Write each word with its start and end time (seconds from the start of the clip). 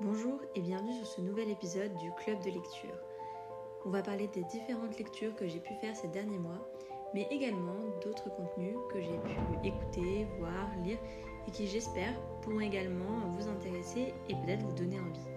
Bonjour 0.00 0.40
et 0.56 0.60
bienvenue 0.60 0.92
sur 0.92 1.06
ce 1.06 1.20
nouvel 1.20 1.48
épisode 1.50 1.96
du 1.98 2.10
Club 2.24 2.40
de 2.40 2.50
lecture. 2.50 2.98
On 3.84 3.90
va 3.90 4.02
parler 4.02 4.26
des 4.26 4.42
différentes 4.42 4.98
lectures 4.98 5.36
que 5.36 5.46
j'ai 5.46 5.60
pu 5.60 5.72
faire 5.80 5.94
ces 5.94 6.08
derniers 6.08 6.38
mois, 6.38 6.68
mais 7.14 7.28
également 7.30 7.78
d'autres 8.02 8.28
contenus 8.28 8.74
que 8.92 9.00
j'ai 9.00 9.18
pu 9.18 9.68
écouter, 9.68 10.26
voir, 10.40 10.68
lire 10.82 10.98
et 11.46 11.52
qui 11.52 11.68
j'espère 11.68 12.12
pourront 12.42 12.58
également 12.58 13.28
vous 13.28 13.48
intéresser 13.48 14.12
et 14.28 14.34
peut-être 14.34 14.64
vous 14.64 14.72
donner 14.72 14.98
envie. 14.98 15.30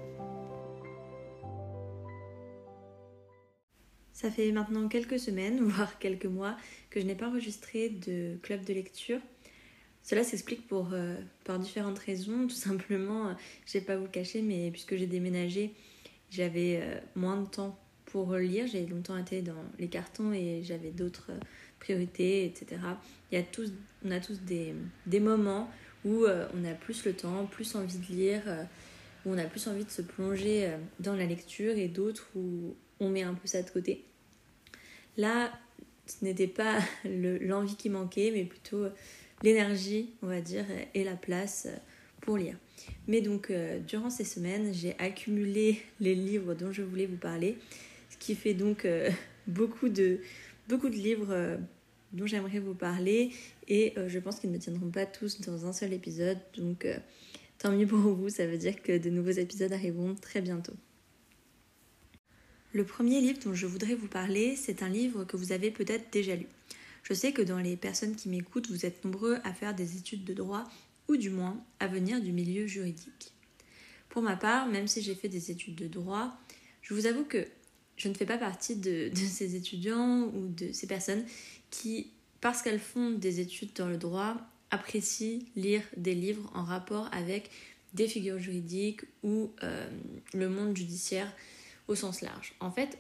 Ça 4.12 4.32
fait 4.32 4.52
maintenant 4.52 4.88
quelques 4.88 5.20
semaines, 5.20 5.60
voire 5.62 6.00
quelques 6.00 6.26
mois, 6.26 6.58
que 6.90 7.00
je 7.00 7.06
n'ai 7.06 7.14
pas 7.14 7.28
enregistré 7.28 7.90
de 7.90 8.38
club 8.42 8.66
de 8.66 8.74
lecture. 8.74 9.20
Cela 10.08 10.24
s'explique 10.24 10.66
pour 10.68 10.92
euh, 10.94 11.18
par 11.44 11.60
différentes 11.60 12.00
raisons. 12.00 12.48
Tout 12.48 12.56
simplement, 12.56 13.28
euh, 13.28 13.34
je 13.66 13.78
ne 13.78 13.82
vais 13.82 13.86
pas 13.86 13.98
vous 13.98 14.06
le 14.06 14.10
cacher, 14.10 14.42
mais 14.42 14.72
puisque 14.72 14.96
j'ai 14.96 15.06
déménagé, 15.06 15.74
j'avais 16.32 16.80
euh, 16.82 16.98
moins 17.16 17.36
de 17.36 17.46
temps 17.46 17.78
pour 18.06 18.34
lire. 18.36 18.68
J'ai 18.68 18.86
longtemps 18.86 19.18
été 19.18 19.42
dans 19.42 19.66
les 19.78 19.90
cartons 19.90 20.32
et 20.32 20.62
j'avais 20.64 20.92
d'autres 20.92 21.32
priorités, 21.82 22.46
etc. 22.46 22.80
Il 23.32 23.38
y 23.38 23.42
a 23.42 23.44
tous, 23.44 23.74
on 24.06 24.12
a 24.12 24.22
tous 24.22 24.40
des, 24.44 24.74
des 25.08 25.20
moments 25.20 25.70
où 26.06 26.26
on 26.26 26.64
a 26.64 26.74
plus 26.74 27.04
le 27.04 27.12
temps, 27.12 27.46
plus 27.46 27.76
envie 27.76 27.98
de 27.98 28.06
lire, 28.06 28.44
où 29.26 29.34
on 29.34 29.38
a 29.38 29.44
plus 29.44 29.68
envie 29.68 29.84
de 29.84 29.90
se 29.90 30.02
plonger 30.02 30.72
dans 31.02 31.16
la 31.16 31.26
lecture 31.26 31.76
et 31.76 31.90
d'autres 31.90 32.30
où 32.34 32.78
on 33.02 33.10
met 33.10 33.24
un 33.24 33.34
peu 33.34 33.46
ça 33.46 33.62
de 33.62 33.70
côté. 33.70 34.06
Là, 35.18 35.52
ce 36.06 36.24
n'était 36.24 36.48
pas 36.48 36.80
l'envie 37.04 37.76
qui 37.76 37.90
manquait, 37.90 38.32
mais 38.34 38.46
plutôt 38.46 38.86
l'énergie, 39.44 40.12
on 40.22 40.28
va 40.28 40.42
dire, 40.42 40.66
et 40.94 41.04
la 41.04 41.16
place 41.16 41.68
pour 42.22 42.38
lire. 42.38 42.56
Mais 43.08 43.22
donc, 43.22 43.50
euh, 43.50 43.80
durant 43.80 44.10
ces 44.10 44.24
semaines, 44.24 44.74
j'ai 44.74 44.98
accumulé 45.00 45.82
les 46.00 46.16
livres 46.16 46.54
dont 46.54 46.72
je 46.72 46.82
voulais 46.82 47.06
vous 47.06 47.18
parler, 47.18 47.58
ce 48.10 48.18
qui 48.18 48.36
fait 48.36 48.54
donc 48.54 48.86
euh, 48.86 49.10
beaucoup, 49.48 49.90
de, 49.90 50.20
beaucoup 50.68 50.90
de 50.90 50.96
livres 50.96 51.32
euh, 51.32 51.58
dont 52.14 52.26
j'aimerais 52.26 52.60
vous 52.60 52.74
parler, 52.74 53.32
et 53.68 53.94
je 54.08 54.18
pense 54.20 54.40
qu'ils 54.40 54.52
ne 54.52 54.58
tiendront 54.58 54.90
pas 54.90 55.06
tous 55.06 55.42
dans 55.42 55.66
un 55.66 55.74
seul 55.74 55.92
épisode, 55.92 56.38
donc 56.56 56.88
tant 57.60 57.74
mieux 57.74 57.86
pour 57.86 58.00
vous, 58.00 58.30
ça 58.30 58.48
veut 58.48 58.58
dire 58.58 58.82
que 58.82 58.98
de 58.98 59.10
nouveaux 59.10 59.32
épisodes 59.32 59.74
arriveront 59.74 60.16
très 60.16 60.40
bientôt. 60.40 60.72
Le 62.72 62.86
premier 62.86 63.20
livre 63.20 63.40
dont 63.44 63.54
je 63.54 63.66
voudrais 63.66 63.96
vous 63.96 64.08
parler, 64.08 64.56
c'est 64.56 64.84
un 64.84 64.88
livre 64.88 65.26
que 65.26 65.36
vous 65.36 65.52
avez 65.52 65.70
peut-être 65.70 66.10
déjà 66.10 66.38
lu. 66.38 66.46
Je 67.08 67.14
sais 67.14 67.32
que 67.32 67.42
dans 67.42 67.60
les 67.60 67.78
personnes 67.78 68.18
qui 68.18 68.28
m'écoutent, 68.28 68.70
vous 68.70 68.86
êtes 68.86 69.06
nombreux 69.06 69.38
à 69.46 69.54
faire 69.54 69.74
des 69.74 69.96
études 69.96 70.26
de 70.26 70.34
droit 70.34 70.66
ou 71.08 71.16
du 71.16 71.30
moins 71.30 71.64
à 71.80 71.88
venir 71.88 72.20
du 72.20 72.34
milieu 72.34 72.68
juridique. 72.68 73.32
Pour 74.10 74.22
ma 74.22 74.36
part, 74.36 74.68
même 74.68 74.90
si 74.90 75.02
j'ai 75.02 75.16
fait 75.16 75.30
des 75.30 75.50
études 75.50 75.76
de 75.76 75.88
droit, 75.88 76.38
je 76.82 76.94
vous 76.94 77.06
avoue 77.06 77.24
que 77.24 77.48
je 77.96 78.10
ne 78.10 78.14
fais 78.14 78.26
pas 78.26 78.38
partie 78.38 78.76
de, 78.76 79.10
ces 79.16 79.56
étudiants 79.56 80.24
ou 80.36 80.50
de 80.50 80.74
ces 80.74 80.86
personnes 80.86 81.24
qui, 81.70 82.12
parce 82.42 82.62
qu'elles 82.62 82.78
font 82.78 83.12
des 83.12 83.40
études 83.40 83.72
dans 83.74 83.88
le 83.88 83.96
droit, 83.96 84.36
apprécient 84.70 85.40
lire 85.56 85.84
des 85.96 86.14
livres 86.14 86.52
en 86.54 86.66
rapport 86.66 87.08
avec 87.14 87.50
des 87.94 88.10
figures 88.10 88.38
juridiques 88.38 89.04
ou 89.24 89.54
euh, 89.64 89.90
le 90.34 90.50
monde 90.50 90.76
judiciaire 90.76 91.34
au 91.88 91.96
sens 91.96 92.20
large. 92.20 92.54
En 92.60 92.70
fait, 92.70 92.98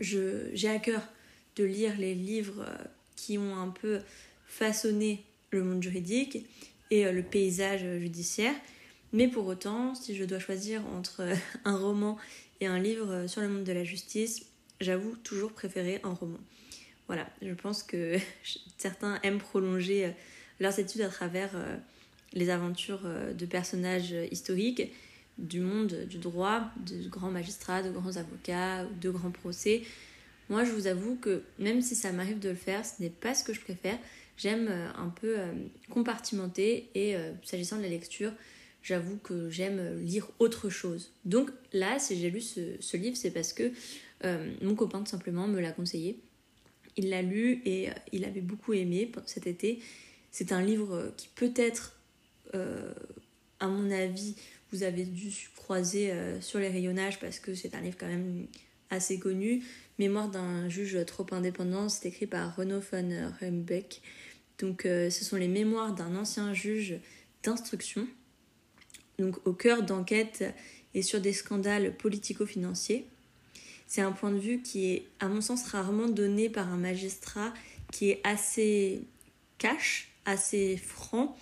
j'ai 0.00 0.68
à 0.68 0.80
cœur 0.80 1.06
de 1.54 1.62
lire 1.62 1.96
les 1.98 2.16
livres 2.16 2.64
euh, 2.66 2.84
qui 3.22 3.38
ont 3.38 3.56
un 3.56 3.68
peu 3.68 4.00
façonné 4.46 5.24
le 5.50 5.62
monde 5.62 5.80
juridique 5.80 6.44
et 6.90 7.06
euh, 7.06 7.12
le 7.12 7.22
paysage 7.22 7.84
judiciaire. 8.00 8.54
Mais 9.12 9.28
pour 9.28 9.46
autant, 9.46 9.94
si 9.94 10.16
je 10.16 10.24
dois 10.24 10.40
choisir 10.40 10.82
entre 10.88 11.22
euh, 11.22 11.34
un 11.64 11.76
roman 11.76 12.18
et 12.60 12.66
un 12.66 12.80
livre 12.80 13.26
sur 13.28 13.40
le 13.40 13.48
monde 13.48 13.64
de 13.64 13.72
la 13.72 13.84
justice, 13.84 14.46
j'avoue 14.80 15.14
toujours 15.22 15.52
préférer 15.52 16.00
un 16.02 16.14
roman. 16.14 16.38
Voilà, 17.06 17.28
je 17.42 17.52
pense 17.52 17.84
que 17.84 18.16
certains 18.78 19.20
aiment 19.22 19.38
prolonger 19.38 20.12
leurs 20.58 20.78
études 20.78 21.02
à 21.02 21.08
travers 21.08 21.50
les 22.32 22.50
aventures 22.50 23.02
de 23.02 23.46
personnages 23.46 24.14
historiques 24.30 24.92
du 25.38 25.60
monde 25.60 26.06
du 26.08 26.18
droit, 26.18 26.70
de 26.86 27.08
grands 27.08 27.30
magistrats, 27.30 27.82
de 27.82 27.90
grands 27.90 28.16
avocats, 28.16 28.84
de 28.84 29.10
grands 29.10 29.30
procès. 29.30 29.82
Moi, 30.52 30.64
je 30.64 30.72
vous 30.72 30.86
avoue 30.86 31.16
que 31.16 31.44
même 31.58 31.80
si 31.80 31.94
ça 31.94 32.12
m'arrive 32.12 32.38
de 32.38 32.50
le 32.50 32.54
faire, 32.54 32.84
ce 32.84 33.00
n'est 33.00 33.08
pas 33.08 33.34
ce 33.34 33.42
que 33.42 33.54
je 33.54 33.60
préfère. 33.62 33.98
J'aime 34.36 34.68
euh, 34.68 34.92
un 34.96 35.08
peu 35.08 35.38
euh, 35.38 35.50
compartimenter 35.88 36.90
et 36.94 37.16
euh, 37.16 37.32
s'agissant 37.42 37.78
de 37.78 37.82
la 37.82 37.88
lecture, 37.88 38.34
j'avoue 38.82 39.16
que 39.16 39.48
j'aime 39.48 39.98
lire 40.02 40.28
autre 40.40 40.68
chose. 40.68 41.14
Donc 41.24 41.50
là, 41.72 41.98
si 41.98 42.20
j'ai 42.20 42.28
lu 42.28 42.42
ce, 42.42 42.96
livre, 42.98 43.16
c'est 43.16 43.30
parce 43.30 43.54
que 43.54 43.72
mon 44.62 44.74
copain 44.74 44.98
tout 45.00 45.10
simplement 45.10 45.48
me 45.48 45.58
l'a 45.58 45.72
conseillé. 45.72 46.20
Il 46.98 47.08
l'a 47.08 47.22
lu 47.22 47.62
et 47.64 47.88
il 48.12 48.26
avait 48.26 48.42
beaucoup 48.42 48.74
aimé 48.74 49.10
cet 49.24 49.46
été. 49.46 49.80
C'est 50.30 50.52
un 50.52 50.60
livre 50.60 51.14
qui 51.16 51.28
peut-être, 51.34 51.98
à 52.52 53.66
mon 53.66 53.90
avis, 53.90 54.36
vous 54.70 54.82
avez 54.82 55.04
dû 55.04 55.32
croiser 55.56 56.12
sur 56.40 56.60
les 56.60 56.68
rayonnages 56.68 57.18
parce 57.18 57.40
que 57.40 57.54
c'est 57.54 57.74
un 57.74 57.80
livre 57.80 57.96
quand 57.98 58.06
même 58.06 58.46
assez 58.92 59.18
connu. 59.18 59.62
Mémoire 59.98 60.28
d'un 60.28 60.68
juge 60.68 61.04
trop 61.06 61.26
indépendant, 61.32 61.88
c'est 61.88 62.08
écrit 62.08 62.26
par 62.26 62.54
Renaud 62.54 62.80
von 62.80 63.32
Rembeck. 63.40 64.02
Donc 64.58 64.86
euh, 64.86 65.10
ce 65.10 65.24
sont 65.24 65.36
les 65.36 65.48
mémoires 65.48 65.94
d'un 65.94 66.14
ancien 66.14 66.54
juge 66.54 66.98
d'instruction, 67.42 68.06
donc 69.18 69.44
au 69.46 69.52
cœur 69.52 69.82
d'enquêtes 69.82 70.44
et 70.94 71.02
sur 71.02 71.20
des 71.20 71.32
scandales 71.32 71.96
politico-financiers. 71.96 73.06
C'est 73.86 74.02
un 74.02 74.12
point 74.12 74.30
de 74.30 74.38
vue 74.38 74.62
qui 74.62 74.92
est, 74.92 75.08
à 75.18 75.28
mon 75.28 75.40
sens, 75.40 75.66
rarement 75.66 76.08
donné 76.08 76.48
par 76.48 76.72
un 76.72 76.76
magistrat 76.76 77.52
qui 77.90 78.10
est 78.10 78.20
assez 78.24 79.02
cash, 79.58 80.12
assez 80.24 80.76
franc 80.76 81.36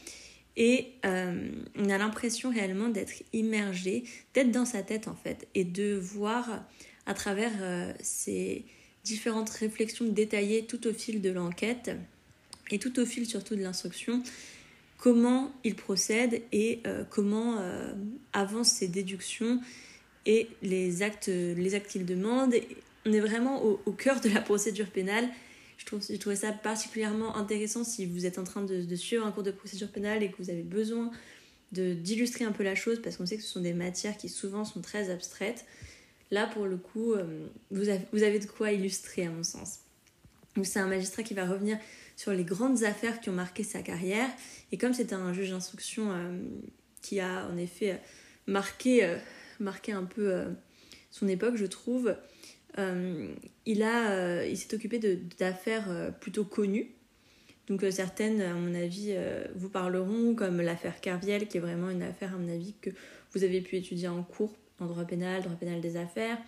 et 0.57 0.93
euh, 1.07 1.51
on 1.77 1.89
a 1.89 1.99
l'impression 1.99 2.51
réellement 2.51 2.89
d'être 2.89 3.23
immergé, 3.33 4.05
d'être 4.35 4.51
dans 4.51 4.65
sa 4.65 4.83
tête 4.83 5.09
en 5.09 5.15
fait, 5.15 5.49
et 5.55 5.65
de 5.65 5.95
voir 5.95 6.65
à 7.07 7.15
travers 7.15 7.53
euh, 7.61 7.93
ces 8.01 8.65
différentes 9.05 9.51
réflexions 9.51 10.07
détaillées 10.07 10.67
tout 10.67 10.87
au 10.87 10.93
fil 10.93 11.21
de 11.21 11.31
l'enquête, 11.31 11.91
et 12.71 12.79
tout 12.79 13.01
au 13.01 13.07
fil 13.07 13.27
surtout 13.27 13.57
de 13.57 13.63
l'instruction, 13.63 14.23
comment 14.99 15.53
il 15.65 15.75
procède 15.75 16.43
et 16.53 16.81
euh, 16.87 17.05
comment 17.09 17.59
avancent 18.33 18.73
ses 18.73 18.89
déductions 18.89 19.61
et 20.27 20.49
les 20.63 21.03
actes, 21.03 21.29
les 21.29 21.75
actes 21.75 21.91
qu'il 21.91 22.05
demande. 22.05 22.55
On 23.07 23.13
est 23.13 23.21
vraiment 23.21 23.65
au, 23.65 23.93
cœur 23.93 24.21
de 24.21 24.29
la 24.29 24.41
procédure 24.41 24.91
pénale 24.91 25.29
je, 25.81 25.87
trouve, 25.87 26.19
trouvais 26.19 26.37
ça 26.37 26.53
particulièrement 26.53 27.37
intéressant 27.37 27.85
si 27.85 28.05
vous 28.05 28.27
êtes 28.27 28.39
en 28.39 28.45
train 28.45 28.63
de, 28.63 28.95
suivre 28.97 29.27
un 29.27 29.33
cours 29.33 29.43
de 29.43 29.51
procédure 29.51 29.89
pénale 29.89 30.23
et 30.23 30.31
que 30.31 30.37
vous 30.39 30.51
avez 30.51 30.63
besoin 30.63 31.11
d'illustrer 31.73 32.45
un 32.45 32.53
peu 32.53 32.63
la 32.63 32.75
chose 32.75 33.01
parce 33.01 33.17
qu'on 33.17 33.25
sait 33.25 33.37
que 33.37 33.43
ce 33.43 33.49
sont 33.49 33.61
des 33.61 33.73
matières 33.73 34.17
qui 34.19 34.29
souvent 34.29 34.65
sont 34.65 34.83
très 34.83 35.09
abstraites. 35.09 35.65
Là, 36.31 36.47
pour 36.47 36.67
le 36.67 36.77
coup, 36.77 37.13
euh, 37.13 37.49
vous 37.71 37.89
avez, 37.89 38.39
de 38.39 38.47
quoi 38.47 38.71
illustrer 38.73 39.27
à 39.27 39.31
mon 39.31 39.43
sens. 39.43 39.81
C'est 40.63 40.79
un 40.79 40.87
magistrat 40.87 41.23
qui 41.23 41.35
va 41.35 41.47
revenir 41.47 41.79
sur 42.17 42.33
les 42.33 42.45
grandes 42.45 42.85
affaires 42.85 43.21
qui 43.21 43.31
ont 43.31 43.35
marqué 43.35 43.65
sa 43.65 43.83
carrière. 43.83 44.29
Et 44.71 44.79
comme 44.79 44.93
c'est 44.93 45.13
un 45.13 45.33
juge 45.33 45.51
d'instruction 45.51 46.13
euh, 46.13 46.39
qui 47.03 47.19
a 47.21 47.47
en 47.49 47.57
effet 47.57 48.01
marqué, 48.47 49.05
euh, 49.05 49.17
un 49.61 50.05
peu 50.05 50.45
son 51.11 51.29
époque, 51.29 51.57
je 51.57 51.67
trouve, 51.67 52.17
il, 52.79 54.57
s'est 54.57 54.75
occupé 54.75 54.99
d'affaires 55.39 56.15
plutôt 56.21 56.45
connues. 56.45 56.93
Donc 57.67 57.85
certaines, 57.91 58.41
à 58.41 58.55
mon 58.55 58.75
avis, 58.75 59.15
vous 59.55 59.69
parleront, 59.69 60.35
comme 60.35 60.63
l'affaire 60.63 61.01
Carviel, 61.01 61.47
qui 61.47 61.59
est 61.59 61.61
vraiment 61.61 61.91
une 61.91 62.03
affaire, 62.03 62.35
à 62.35 62.39
mon 62.39 62.49
avis, 62.49 62.75
que 62.81 62.91
vous 63.35 63.45
avez 63.45 63.61
pu 63.61 63.77
étudier 63.77 64.09
en 64.09 64.23
cours 64.23 64.57
en 64.81 64.87
droit 64.87 65.05
pénal, 65.05 65.43
droit 65.43 65.55
pénal 65.55 65.81
des 65.81 65.97
affaires, 65.97 66.39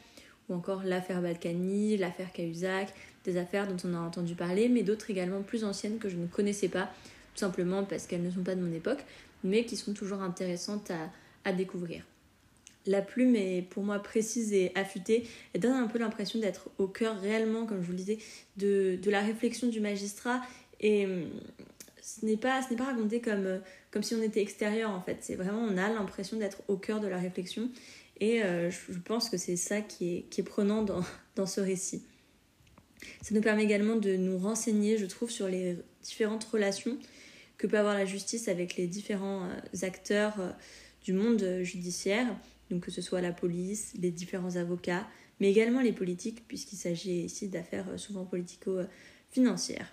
ou 0.49 0.55
encore 0.55 0.82
l'affaire 0.84 1.23
Balkany, 1.23 1.96
l'affaire 1.96 2.32
Cahuzac, 2.32 2.93
des 3.25 3.37
affaires 3.37 3.69
dont 3.69 3.76
on 3.84 3.94
a 3.94 4.00
entendu 4.00 4.34
parler, 4.34 4.69
mais 4.69 4.82
d'autres 4.82 5.11
également 5.11 5.43
plus 5.43 5.64
anciennes 5.64 5.99
que 5.99 6.08
je 6.08 6.17
ne 6.17 6.26
connaissais 6.26 6.69
pas, 6.69 6.90
tout 7.34 7.40
simplement 7.40 7.84
parce 7.84 8.06
qu'elles 8.06 8.23
ne 8.23 8.31
sont 8.31 8.43
pas 8.43 8.55
de 8.55 8.61
mon 8.61 8.73
époque, 8.73 9.05
mais 9.44 9.64
qui 9.64 9.76
sont 9.76 9.93
toujours 9.93 10.23
intéressantes 10.23 10.90
à, 11.44 11.52
découvrir 11.52 12.05
la 12.87 13.00
plume 13.00 13.37
est 13.37 13.62
pour 13.62 13.84
moi 13.84 14.00
précise 14.00 14.52
et 14.52 14.73
affûtée 14.75 15.25
et 15.55 15.58
donne 15.61 15.73
un 15.73 15.87
peu 15.87 16.00
l'impression 16.00 16.40
d'être 16.40 16.69
au 16.79 16.88
cœur 16.88 17.20
réellement, 17.20 17.64
comme 17.64 17.81
je 17.81 17.87
vous 17.87 17.93
le 17.93 17.99
disais, 17.99 18.19
de, 18.56 18.99
la 19.06 19.20
réflexion 19.20 19.69
du 19.69 19.81
magistrat. 19.81 20.40
Et 20.81 21.06
hum, 21.06 21.29
ce 22.00 22.26
n'est 22.26 22.37
pas, 22.37 22.61
raconté 22.81 23.20
comme 23.20 24.02
si 24.02 24.14
on 24.14 24.23
était 24.23 24.43
extérieur 24.43 24.90
en 24.90 25.00
fait. 25.00 25.19
C'est 25.20 25.37
vraiment, 25.37 25.61
on 25.61 25.79
a 25.79 25.88
l'impression 25.88 26.37
d'être 26.37 26.62
au 26.67 26.76
cœur 26.76 27.00
de 27.00 27.06
la 27.06 27.19
réflexion. 27.19 27.70
Et 28.22 28.40
euh, 28.44 28.70
je 28.70 28.98
pense 29.00 29.28
que 29.28 29.36
c'est 29.36 29.56
ça 29.56 29.80
qui 29.80 30.24
est, 30.30 30.42
prenant 30.44 30.82
dans, 30.82 31.04
dans 31.34 31.44
ce 31.44 31.60
récit. 31.60 32.04
Ça 33.20 33.34
nous 33.34 33.40
permet 33.40 33.64
également 33.64 33.96
de 33.96 34.14
nous 34.14 34.38
renseigner, 34.38 34.96
je 34.96 35.06
trouve, 35.06 35.28
sur 35.28 35.48
les 35.48 35.76
différentes 36.04 36.44
relations 36.44 36.96
que 37.58 37.66
peut 37.66 37.78
avoir 37.78 37.94
la 37.94 38.06
justice 38.06 38.46
avec 38.46 38.76
les 38.76 38.86
différents 38.86 39.48
euh, 39.48 39.84
acteurs 39.86 40.54
du 41.02 41.12
monde 41.12 41.62
judiciaire 41.62 42.28
donc 42.70 42.84
que 42.84 42.92
ce 42.92 43.02
soit 43.02 43.20
la 43.20 43.32
police, 43.32 43.92
les 44.00 44.12
différents 44.12 44.54
avocats, 44.54 45.06
mais 45.40 45.50
également 45.50 45.80
les 45.80 45.92
politiques, 45.92 46.46
puisqu'il 46.46 46.76
s'agit 46.76 47.24
ici 47.24 47.48
d'affaires 47.48 47.98
souvent 47.98 48.24
politico-financières. 48.24 49.92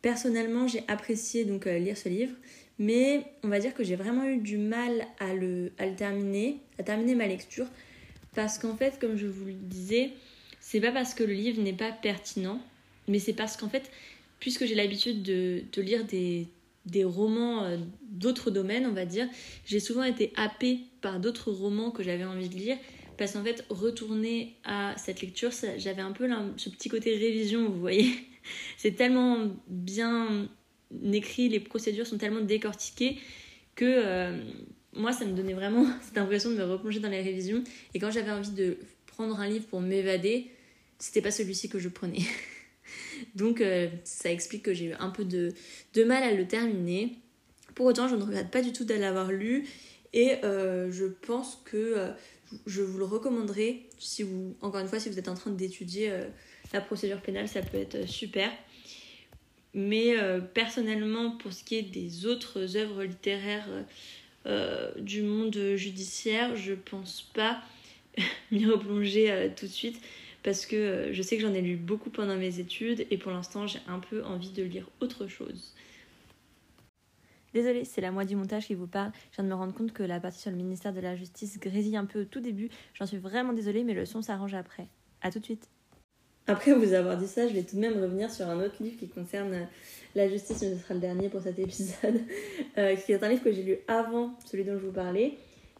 Personnellement, 0.00 0.66
j'ai 0.66 0.82
apprécié 0.88 1.44
donc 1.44 1.66
lire 1.66 1.96
ce 1.96 2.08
livre, 2.08 2.34
mais 2.82 3.24
on 3.44 3.48
va 3.48 3.60
dire 3.60 3.74
que 3.74 3.84
j'ai 3.84 3.94
vraiment 3.94 4.24
eu 4.24 4.38
du 4.38 4.58
mal 4.58 5.06
à 5.20 5.34
le, 5.34 5.70
terminer, 5.96 6.58
à 6.80 6.82
terminer 6.82 7.14
ma 7.14 7.28
lecture, 7.28 7.68
parce 8.34 8.58
qu'en 8.58 8.74
fait, 8.74 8.98
comme 9.00 9.16
je 9.16 9.28
vous 9.28 9.44
le 9.44 9.52
disais, 9.52 10.10
c'est 10.58 10.80
pas 10.80 10.90
parce 10.90 11.14
que 11.14 11.22
le 11.22 11.32
livre 11.32 11.62
n'est 11.62 11.72
pas 11.72 11.92
pertinent, 11.92 12.60
mais 13.06 13.20
c'est 13.20 13.34
parce 13.34 13.56
qu'en 13.56 13.68
fait, 13.68 13.88
puisque 14.40 14.66
j'ai 14.66 14.74
l'habitude 14.74 15.22
de, 15.22 15.62
lire 15.76 16.04
des, 16.04 16.48
romans 17.04 17.62
euh, 17.62 17.76
d'autres 18.10 18.50
domaines, 18.50 18.86
on 18.86 18.92
va 18.92 19.04
dire, 19.04 19.28
j'ai 19.64 19.78
souvent 19.78 20.02
été 20.02 20.32
happée 20.34 20.80
par 21.02 21.20
d'autres 21.20 21.52
romans 21.52 21.92
que 21.92 22.02
j'avais 22.02 22.24
envie 22.24 22.48
de 22.48 22.56
lire. 22.56 22.78
Parce 23.16 23.34
qu'en 23.34 23.44
fait, 23.44 23.64
retourner 23.68 24.56
à 24.64 24.94
cette 24.96 25.20
lecture, 25.20 25.50
j'avais 25.76 26.02
un 26.02 26.10
peu 26.10 26.28
ce 26.56 26.68
petit 26.68 26.88
côté 26.88 27.16
révision, 27.16 27.68
vous 27.68 27.78
voyez. 27.78 28.10
C'est 28.76 28.96
tellement 28.96 29.52
bien 29.68 30.48
écrit, 31.12 31.48
les 31.48 31.60
procédures 31.60 32.06
sont 32.06 32.18
tellement 32.18 32.40
décortiquées 32.40 33.18
que 33.74 33.84
euh, 33.84 34.38
moi, 34.92 35.12
ça 35.12 35.24
me 35.24 35.32
donnait 35.32 35.54
vraiment 35.54 35.86
cette 36.02 36.18
impression 36.18 36.50
de 36.50 36.56
me 36.56 36.64
replonger 36.64 37.00
dans 37.00 37.08
les 37.08 37.22
révisions. 37.22 37.62
Et 37.94 37.98
quand 37.98 38.10
j'avais 38.10 38.30
envie 38.30 38.50
de 38.50 38.78
prendre 39.06 39.38
un 39.38 39.48
livre 39.48 39.66
pour 39.66 39.80
m'évader, 39.80 40.50
c'était 40.98 41.22
pas 41.22 41.30
celui-ci 41.30 41.68
que 41.68 41.78
je 41.78 41.88
prenais. 41.88 42.22
Donc 43.34 43.60
euh, 43.60 43.88
ça 44.04 44.30
explique 44.30 44.62
que 44.62 44.74
j'ai 44.74 44.86
eu 44.86 44.92
un 44.94 45.10
peu 45.10 45.24
de, 45.24 45.52
de, 45.94 46.04
mal 46.04 46.22
à 46.22 46.32
le 46.32 46.46
terminer. 46.46 47.16
Pour 47.74 47.86
autant, 47.86 48.08
je 48.08 48.16
ne 48.16 48.22
regrette 48.22 48.50
pas 48.50 48.62
du 48.62 48.72
tout 48.72 48.84
de 48.84 48.94
l'avoir 48.94 49.32
lu 49.32 49.66
et 50.12 50.44
euh, 50.44 50.90
je 50.90 51.06
pense 51.06 51.62
que 51.64 52.12
je 52.66 52.82
vous 52.82 52.98
le 52.98 53.04
recommanderai 53.04 53.88
si 53.98 54.22
vous, 54.22 54.54
encore 54.60 54.80
une 54.80 54.88
fois, 54.88 55.00
si 55.00 55.08
vous 55.08 55.18
êtes 55.18 55.28
en 55.28 55.34
train 55.34 55.50
d'étudier 55.50 56.12
la 56.74 56.82
procédure 56.82 57.22
pénale, 57.22 57.48
ça 57.48 57.62
peut 57.62 57.78
être 57.78 58.06
super. 58.06 58.50
Mais 59.74 60.14
personnellement, 60.52 61.30
pour 61.30 61.52
ce 61.52 61.64
qui 61.64 61.76
est 61.76 61.82
des 61.82 62.26
autres 62.26 62.76
œuvres 62.76 63.04
littéraires 63.04 63.68
du 64.98 65.22
monde 65.22 65.56
judiciaire, 65.76 66.54
je 66.56 66.74
pense 66.74 67.22
pas 67.34 67.62
m'y 68.50 68.66
replonger 68.66 69.50
tout 69.56 69.64
de 69.64 69.70
suite 69.70 70.02
parce 70.42 70.66
que 70.66 70.76
euh, 70.76 71.12
je 71.12 71.22
sais 71.22 71.36
que 71.36 71.42
j'en 71.42 71.54
ai 71.54 71.60
lu 71.60 71.76
beaucoup 71.76 72.10
pendant 72.10 72.36
mes 72.36 72.58
études 72.58 73.06
et 73.10 73.18
pour 73.18 73.32
l'instant 73.32 73.66
j'ai 73.66 73.80
un 73.86 73.98
peu 73.98 74.24
envie 74.24 74.50
de 74.50 74.62
lire 74.62 74.88
autre 75.00 75.26
chose. 75.26 75.74
Désolée, 77.54 77.84
c'est 77.84 78.00
la 78.00 78.10
moitié 78.10 78.34
du 78.34 78.40
montage 78.40 78.66
qui 78.66 78.74
vous 78.74 78.86
parle. 78.86 79.12
Je 79.30 79.36
viens 79.36 79.44
de 79.44 79.50
me 79.50 79.54
rendre 79.54 79.74
compte 79.74 79.92
que 79.92 80.02
la 80.02 80.20
partie 80.20 80.40
sur 80.40 80.50
le 80.50 80.56
ministère 80.56 80.94
de 80.94 81.00
la 81.00 81.16
Justice 81.16 81.60
grésille 81.60 81.98
un 81.98 82.06
peu 82.06 82.22
au 82.22 82.24
tout 82.24 82.40
début. 82.40 82.70
J'en 82.94 83.04
suis 83.04 83.18
vraiment 83.18 83.52
désolée, 83.52 83.84
mais 83.84 83.92
le 83.92 84.06
son 84.06 84.22
s'arrange 84.22 84.54
après. 84.54 84.88
A 85.20 85.30
tout 85.30 85.38
de 85.38 85.44
suite. 85.44 85.68
Après 86.46 86.72
vous 86.72 86.92
avoir 86.92 87.16
dit 87.16 87.28
ça, 87.28 87.46
je 87.46 87.54
vais 87.54 87.62
tout 87.62 87.76
de 87.76 87.80
même 87.80 88.00
revenir 88.02 88.30
sur 88.30 88.48
un 88.48 88.60
autre 88.60 88.82
livre 88.82 88.98
qui 88.98 89.08
concerne 89.08 89.54
euh, 89.54 89.64
la 90.14 90.28
justice, 90.28 90.62
mais 90.62 90.74
ce 90.74 90.82
sera 90.82 90.94
le 90.94 91.00
dernier 91.00 91.28
pour 91.28 91.40
cet 91.40 91.58
épisode, 91.58 92.20
euh, 92.78 92.96
qui 92.96 93.12
est 93.12 93.22
un 93.22 93.28
livre 93.28 93.44
que 93.44 93.52
j'ai 93.52 93.62
lu 93.62 93.76
avant 93.88 94.34
celui 94.46 94.64
dont 94.64 94.78
je 94.78 94.86
vous 94.86 94.92
parlais. 94.92 95.34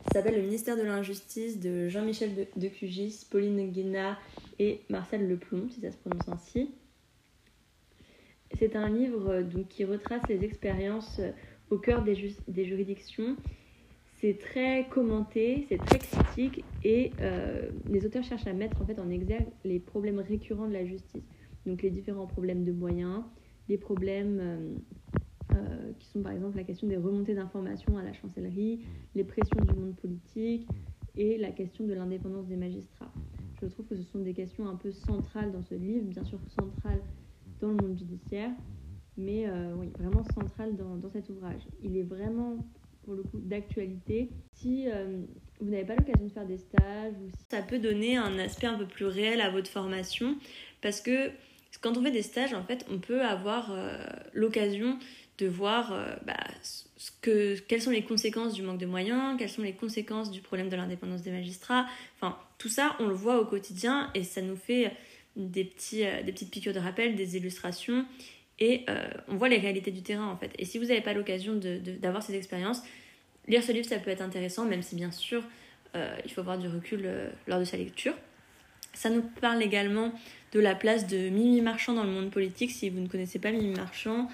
Ça 0.07 0.19
s'appelle 0.19 0.37
Le 0.37 0.43
ministère 0.43 0.77
de 0.77 0.83
l'Injustice 0.83 1.61
de 1.61 1.89
Jean-Michel 1.89 2.31
de, 2.57 2.69
Cugis, 2.69 3.25
Pauline 3.31 3.71
Guénard 3.71 4.21
et 4.59 4.81
Marcel 4.89 5.29
Leplomb, 5.29 5.69
si 5.71 5.81
ça 5.81 5.93
se 5.93 5.97
prononce 5.97 6.29
ainsi. 6.29 6.71
C'est 8.59 8.77
un 8.77 8.89
livre 8.89 9.31
euh, 9.31 9.43
donc, 9.43 9.69
qui 9.69 9.85
retrace 9.85 10.23
les 10.29 10.45
expériences 10.45 11.19
euh, 11.21 11.31
au 11.71 11.79
cœur 11.79 12.03
des 12.03 12.65
juridictions. 12.65 13.37
C'est 14.23 14.39
très 14.39 14.87
commenté, 14.89 15.67
c'est 15.69 15.79
très 15.79 15.99
critique 15.99 16.65
et 16.85 17.13
euh, 17.21 17.71
les 17.91 18.07
auteurs 18.07 18.25
cherchent 18.25 18.47
à 18.47 18.55
mettre 18.55 18.81
en, 18.81 18.87
fait, 18.87 18.99
en 18.99 19.11
exergue 19.11 19.49
les 19.65 19.79
problèmes 19.79 20.21
récurrents 20.21 20.69
de 20.69 20.73
la 20.73 20.87
justice. 20.87 21.25
Donc 21.67 21.83
les 21.83 21.91
différents 21.91 22.27
problèmes 22.27 22.65
de 22.65 22.73
moyens, 22.73 23.23
les 23.69 23.79
problèmes 23.79 24.81
qui 25.99 26.07
sont 26.07 26.23
par 26.23 26.33
exemple 26.33 26.57
la 26.57 26.65
question 26.65 26.87
des 26.89 26.97
remontées 26.97 27.35
d'informations 27.35 27.99
à 27.99 28.03
la 28.03 28.15
chancellerie, 28.15 28.81
les 29.15 29.23
pressions 29.23 29.61
du 29.61 29.79
monde 29.79 29.95
politique 29.97 30.67
et 31.17 31.37
la 31.37 31.51
question 31.51 31.85
de 31.85 31.93
l'indépendance 31.93 32.47
des 32.47 32.57
magistrats. 32.57 33.13
Je 33.61 33.67
trouve 33.69 33.87
que 33.87 33.97
ce 33.97 34.03
sont 34.03 34.19
des 34.19 34.35
questions 34.35 34.67
un 34.69 34.75
peu 34.75 34.91
centrales 34.91 35.53
dans 35.53 35.63
ce 35.63 35.75
livre, 35.75 36.07
bien 36.07 36.25
sûr 36.25 36.39
centrales 36.49 37.01
dans 37.61 37.69
le 37.69 37.77
monde 37.77 37.97
judiciaire, 37.97 38.51
mais 39.17 39.49
euh, 39.49 39.75
vraiment 39.99 40.25
centrales 40.35 40.75
dans, 40.77 40.97
dans, 40.97 41.11
cet 41.11 41.29
ouvrage. 41.31 41.63
Il 41.83 41.97
est 41.97 42.03
vraiment, 42.03 42.57
pour 43.05 43.15
le 43.15 43.23
coup, 43.23 43.39
d'actualité. 43.39 44.29
Si 44.55 44.89
euh, 44.89 45.23
vous 45.61 45.71
n'avez 45.71 45.85
pas 45.85 45.95
l'occasion 45.95 46.27
de 46.27 46.33
faire 46.33 46.47
des 46.47 46.59
stages, 46.59 47.15
ou 47.15 47.31
si... 47.37 47.45
ça 47.51 47.63
peut 47.63 47.79
donner 47.79 48.17
un 48.17 48.39
aspect 48.39 48.67
un 48.67 48.79
peu 48.79 48.87
plus 48.87 49.07
réel 49.07 49.41
à 49.41 49.51
votre 49.51 49.71
formation, 49.71 50.37
parce 50.81 51.01
que 51.01 51.31
quand 51.81 51.97
on 51.97 52.03
fait 52.03 52.11
des 52.11 52.23
stages, 52.23 52.55
en 52.55 52.65
fait, 52.65 52.87
on 52.91 52.99
peut 52.99 53.23
avoir 53.23 53.73
euh, 53.73 53.99
l'occasion 54.35 54.99
de 55.39 55.47
voir 55.47 55.99
bah, 56.27 56.37
ce 56.97 57.11
que, 57.21 57.59
quelles 57.59 57.83
sont 57.83 57.91
les 57.91 58.05
conséquences 58.05 58.53
du 58.53 58.63
manque 58.63 58.79
de 58.79 58.87
moyens, 58.87 59.37
quelles 59.39 59.49
sont 59.49 59.63
les 59.63 59.73
conséquences 59.73 60.31
du 60.31 60.41
problème 60.41 60.69
de 60.69 60.77
l'indépendance 60.77 61.23
des 61.23 61.33
magistrats. 61.33 61.87
Enfin, 62.17 62.39
tout 62.59 62.69
ça, 62.69 62.95
on 63.01 63.09
le 63.09 63.15
voit 63.15 63.41
au 63.41 63.47
quotidien 63.47 64.11
et 64.15 64.23
ça 64.23 64.43
nous 64.43 64.55
fait 64.55 64.93
des, 65.37 65.65
petits, 65.65 66.05
euh, 66.05 66.23
des 66.23 66.33
petites 66.33 66.51
piqûres 66.51 66.73
de 66.73 66.79
rappel, 66.79 67.17
des 67.17 67.37
illustrations 67.37 68.05
et 68.63 68.85
euh, 68.89 69.03
on 69.29 69.37
voit 69.37 69.49
les 69.49 69.59
réalités 69.59 69.91
du 69.91 70.03
terrain 70.03 70.27
en 70.27 70.37
fait. 70.37 70.51
Et 70.59 70.65
si 70.65 70.79
vous 70.79 70.87
n'avez 70.87 71.01
pas 71.01 71.13
l'occasion 71.13 71.59
d'avoir 72.01 72.23
ces 72.23 72.35
expériences, 72.35 72.83
lire 73.49 73.63
ce 73.63 73.73
livre 73.73 73.87
ça 73.87 73.99
peut 73.99 74.11
être 74.11 74.23
intéressant, 74.23 74.65
même 74.65 74.83
si 74.83 74.95
bien 74.95 75.11
sûr 75.11 75.43
euh, 75.97 76.15
il 76.25 76.31
faut 76.33 76.41
avoir 76.41 76.59
du 76.59 76.69
recul 76.69 77.09
lors 77.47 77.59
de 77.59 77.65
sa 77.65 77.77
lecture. 77.77 78.15
Ça 78.95 79.11
nous 79.11 79.23
parle 79.41 79.63
également 79.63 80.13
de 80.53 80.61
la 80.61 80.75
place 80.75 81.07
de 81.07 81.29
Mimi 81.29 81.61
Marchand 81.63 81.95
dans 81.95 82.05
le 82.05 82.11
monde 82.11 82.31
politique. 82.31 82.71
Si 82.71 82.91
vous 82.91 83.01
ne 83.01 83.09
connaissez 83.09 83.39
pas 83.39 83.51
Mimi 83.51 83.75
Marchand, 83.75 84.29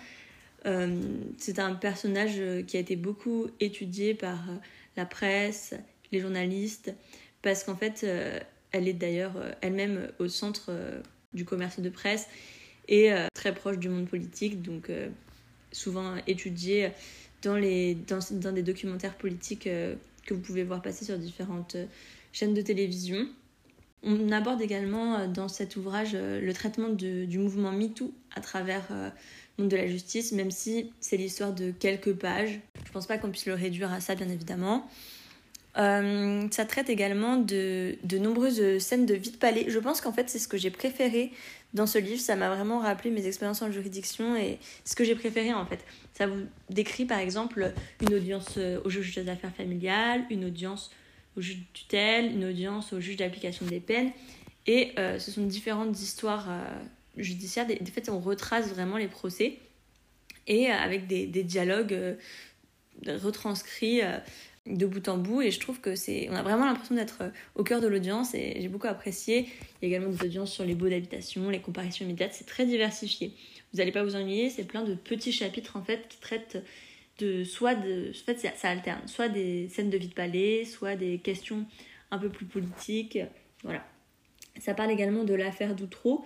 c'est 1.39 1.61
un 1.61 1.75
personnage 1.75 2.43
qui 2.67 2.77
a 2.77 2.81
été 2.81 2.97
beaucoup 2.97 3.47
étudié 3.61 4.13
par 4.15 4.45
la 4.97 5.07
presse, 5.07 5.75
les 6.13 6.21
journalistes, 6.21 6.93
parce 7.43 7.65
qu'en 7.65 7.77
fait, 7.77 8.03
euh, 8.05 8.39
elle 8.73 8.89
est 8.89 8.95
d'ailleurs 8.95 9.37
euh, 9.37 9.53
elle-même 9.61 10.11
au 10.19 10.29
centre 10.29 10.67
euh, 10.71 11.01
du 11.33 11.45
commerce 11.45 11.81
de 11.81 11.89
presse 11.89 12.29
et 12.89 13.11
très 13.35 13.55
proche 13.55 13.79
du 13.79 13.89
monde 13.89 14.09
politique, 14.09 14.63
donc 14.63 14.91
souvent 15.73 16.15
étudiée 16.27 16.91
dans, 17.43 17.57
les, 17.57 17.95
dans, 17.95 18.53
des 18.53 18.63
documentaires 18.63 19.17
politiques 19.17 19.69
que 20.27 20.35
vous 20.35 20.41
pouvez 20.41 20.65
voir 20.65 20.81
passer 20.81 21.05
sur 21.05 21.19
différentes 21.19 21.77
chaînes 22.33 22.55
de 22.55 22.63
télévision. 22.63 23.29
On 24.03 24.31
aborde 24.31 24.63
également 24.63 25.27
dans 25.27 25.49
cet 25.49 25.77
ouvrage 25.77 26.15
le 26.15 26.53
traitement 26.53 26.89
du 26.89 27.39
mouvement 27.39 27.73
MeToo 27.73 28.13
à 28.35 28.41
travers 28.41 28.87
le 28.91 29.65
monde 29.65 29.71
de 29.71 29.77
la 29.77 29.87
justice, 29.87 30.33
même 30.33 30.51
si 30.51 30.91
c'est 31.01 31.17
l'histoire 31.17 31.53
de 31.53 31.73
quelques 31.73 32.15
pages. 32.15 32.61
Je 32.87 32.93
pense 32.93 33.07
pas 33.07 33.19
qu'on 33.19 33.31
puisse 33.31 33.47
le 33.47 33.55
réduire 33.55 33.93
à 33.93 34.01
ça, 34.01 34.15
bien 34.15 34.29
évidemment. 34.29 34.89
Euh, 35.77 36.49
ça 36.51 36.65
traite 36.65 36.91
également 36.91 37.37
de, 37.37 37.97
de, 38.03 38.19
nombreuses 38.19 38.79
scènes 38.79 39.07
de 39.07 39.15
vie 39.15 39.31
de 39.31 39.37
palais. 39.37 39.67
Je 39.69 39.79
pense 39.79 40.01
qu'en 40.01 40.13
fait, 40.13 40.29
c'est 40.29 40.39
ce 40.39 40.49
que 40.49 40.57
j'ai 40.57 40.71
préféré 40.71 41.31
dans 41.75 41.87
ce 41.87 41.99
livre. 41.99 42.21
Ça 42.21 42.37
m'a 42.37 42.49
vraiment 42.55 42.81
rappelé 42.81 43.11
mes 43.11 43.27
expériences 43.27 43.63
en 43.63 43.71
juridiction 43.71 44.37
et 44.37 44.59
ce 44.85 44.95
que 44.95 45.05
j'ai 45.05 45.15
préféré 45.15 45.53
en 45.53 45.67
fait. 45.67 45.85
Ça 46.15 46.27
vous 46.27 46.47
décrit 46.71 47.05
par 47.05 47.19
exemple 47.19 47.73
une 48.01 48.15
audience 48.15 48.55
euh, 48.57 48.81
au 48.85 48.91
juge 48.91 49.15
des 49.15 49.29
affaires 49.29 49.55
familiales, 49.55 50.25
une 50.31 50.45
audience 50.45 50.91
au 51.37 51.41
juge 51.41 51.59
de 51.59 51.65
tutelle, 51.73 52.33
une 52.33 52.45
audience 52.45 52.93
au 52.93 53.01
juge 53.01 53.17
d'application 53.17 53.67
des 53.67 53.81
peines. 53.81 54.11
Et 54.67 54.93
euh, 54.99 55.19
ce 55.19 55.31
sont 55.31 55.47
différentes 55.47 56.01
histoires 56.01 56.49
judiciaires. 57.17 57.67
En 57.81 57.87
fait, 57.87 58.11
on 58.11 58.19
retrace 58.19 58.69
vraiment 58.69 58.97
les 58.97 59.09
procès 59.09 59.59
et 60.47 60.69
avec 60.69 61.07
des, 61.07 61.27
des 61.27 61.43
dialogues 61.43 62.17
retranscrits 63.07 64.03
de 64.69 64.87
bout 64.87 65.09
en 65.09 65.19
bout 65.19 65.43
et 65.43 65.51
je 65.51 65.61
trouve 65.61 65.81
que 65.81 65.95
c'est 65.95 66.29
on 66.31 66.35
a 66.35 66.43
vraiment 66.43 66.67
l'impression 66.67 66.95
d'être 66.95 67.23
euh, 67.23 67.31
au 67.55 67.65
cœur 67.65 67.81
de 67.81 67.87
l'audience 67.87 68.35
et 68.35 68.57
j'ai 68.61 68.69
beaucoup 68.69 68.87
apprécié. 68.87 69.49
Il 69.81 69.89
y 69.89 69.93
a 69.93 69.97
également 69.97 70.11
des 70.13 70.25
audiences 70.25 70.53
sur 70.53 70.65
les 70.65 70.75
baux 70.75 70.89
d'habitation 70.89 71.51
les 71.51 71.61
comparaisons 71.61 72.05
immédiates 72.05 72.33
c'est 72.35 72.47
très 72.47 72.67
diversifié. 72.67 73.33
Vous 73.73 73.79
n'allez 73.79 73.93
pas 73.93 74.05
vous 74.05 74.17
ennuyer 74.17 74.51
c'est 74.51 74.65
plein 74.65 74.85
de 74.85 74.95
petits 74.95 75.33
chapitres 75.33 75.77
en 75.77 75.83
fait 75.83 76.07
qui 76.09 76.19
traitent 76.19 76.63
de 77.19 77.45
soit 77.45 77.75
de 77.75 78.11
en 78.11 78.25
fait 78.25 78.39
ça, 78.39 78.69
alterne 78.69 79.07
soit 79.07 79.29
des 79.29 79.69
scènes 79.69 79.91
de 79.91 79.99
vie 79.99 80.09
de 80.09 80.15
palais 80.15 80.65
soit 80.65 80.97
des 80.97 81.19
questions 81.19 81.67
un 82.11 82.19
peu 82.19 82.29
plus 82.29 82.47
politiques 82.47 83.19
voilà. 83.65 83.85
Ça 84.61 84.75
parle 84.75 84.91
également 84.91 85.25
de 85.25 85.35
l'affaire 85.35 85.75
d'Outreau 85.75 86.25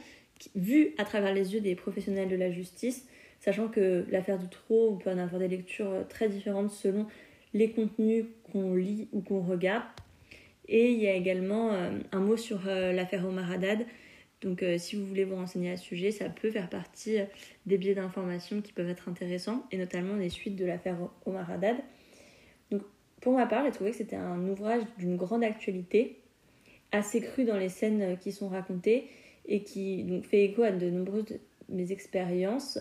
vue 0.56 0.94
à 0.98 1.04
travers 1.04 1.32
les 1.32 1.54
yeux 1.54 1.60
des 1.60 1.74
professionnels 1.74 2.28
de 2.28 2.36
la 2.36 2.50
justice 2.50 3.06
sachant 3.40 3.68
que 3.68 4.04
l'affaire 4.10 4.38
d'Outreau 4.38 4.90
on 4.92 4.96
peut 4.96 5.10
en 5.10 5.18
avoir 5.18 5.38
des 5.38 5.48
lectures 5.48 5.90
euh, 5.90 6.02
très 6.08 6.28
différentes 6.28 6.70
selon 6.70 7.06
les 7.54 7.70
contenus 7.70 8.26
qu'on 8.50 8.74
lit 8.74 9.08
ou 9.12 9.20
qu'on 9.20 9.42
regarde. 9.42 9.84
Et 10.68 10.92
il 10.92 11.00
y 11.00 11.08
a 11.08 11.14
également 11.14 11.72
euh, 11.72 11.90
un 12.12 12.20
mot 12.20 12.36
sur 12.36 12.66
euh, 12.66 12.92
l'affaire 12.92 13.26
Omar 13.26 13.50
Haddad. 13.50 13.84
Donc 14.40 14.62
euh, 14.62 14.78
si 14.78 14.96
vous 14.96 15.06
voulez 15.06 15.24
vous 15.24 15.36
renseigner 15.36 15.70
à 15.70 15.76
ce 15.76 15.84
sujet, 15.84 16.10
ça 16.10 16.28
peut 16.28 16.50
faire 16.50 16.68
partie 16.68 17.18
des 17.66 17.78
biais 17.78 17.94
d'information 17.94 18.60
qui 18.60 18.72
peuvent 18.72 18.88
être 18.88 19.08
intéressants, 19.08 19.64
et 19.70 19.78
notamment 19.78 20.16
les 20.16 20.30
suites 20.30 20.56
de 20.56 20.64
l'affaire 20.64 20.96
Omar 21.26 21.50
Haddad. 21.50 21.76
Donc 22.70 22.82
pour 23.20 23.34
ma 23.34 23.46
part, 23.46 23.64
j'ai 23.64 23.70
trouvé 23.70 23.90
que 23.90 23.96
c'était 23.96 24.16
un 24.16 24.48
ouvrage 24.48 24.82
d'une 24.98 25.16
grande 25.16 25.44
actualité, 25.44 26.18
assez 26.90 27.20
cru 27.20 27.44
dans 27.44 27.56
les 27.56 27.68
scènes 27.68 28.18
qui 28.18 28.32
sont 28.32 28.48
racontées 28.48 29.08
et 29.46 29.62
qui 29.62 30.02
donc, 30.04 30.24
fait 30.24 30.44
écho 30.44 30.62
à 30.62 30.72
de 30.72 30.90
nombreuses 30.90 31.26
de 31.26 31.38
mes 31.68 31.92
expériences. 31.92 32.78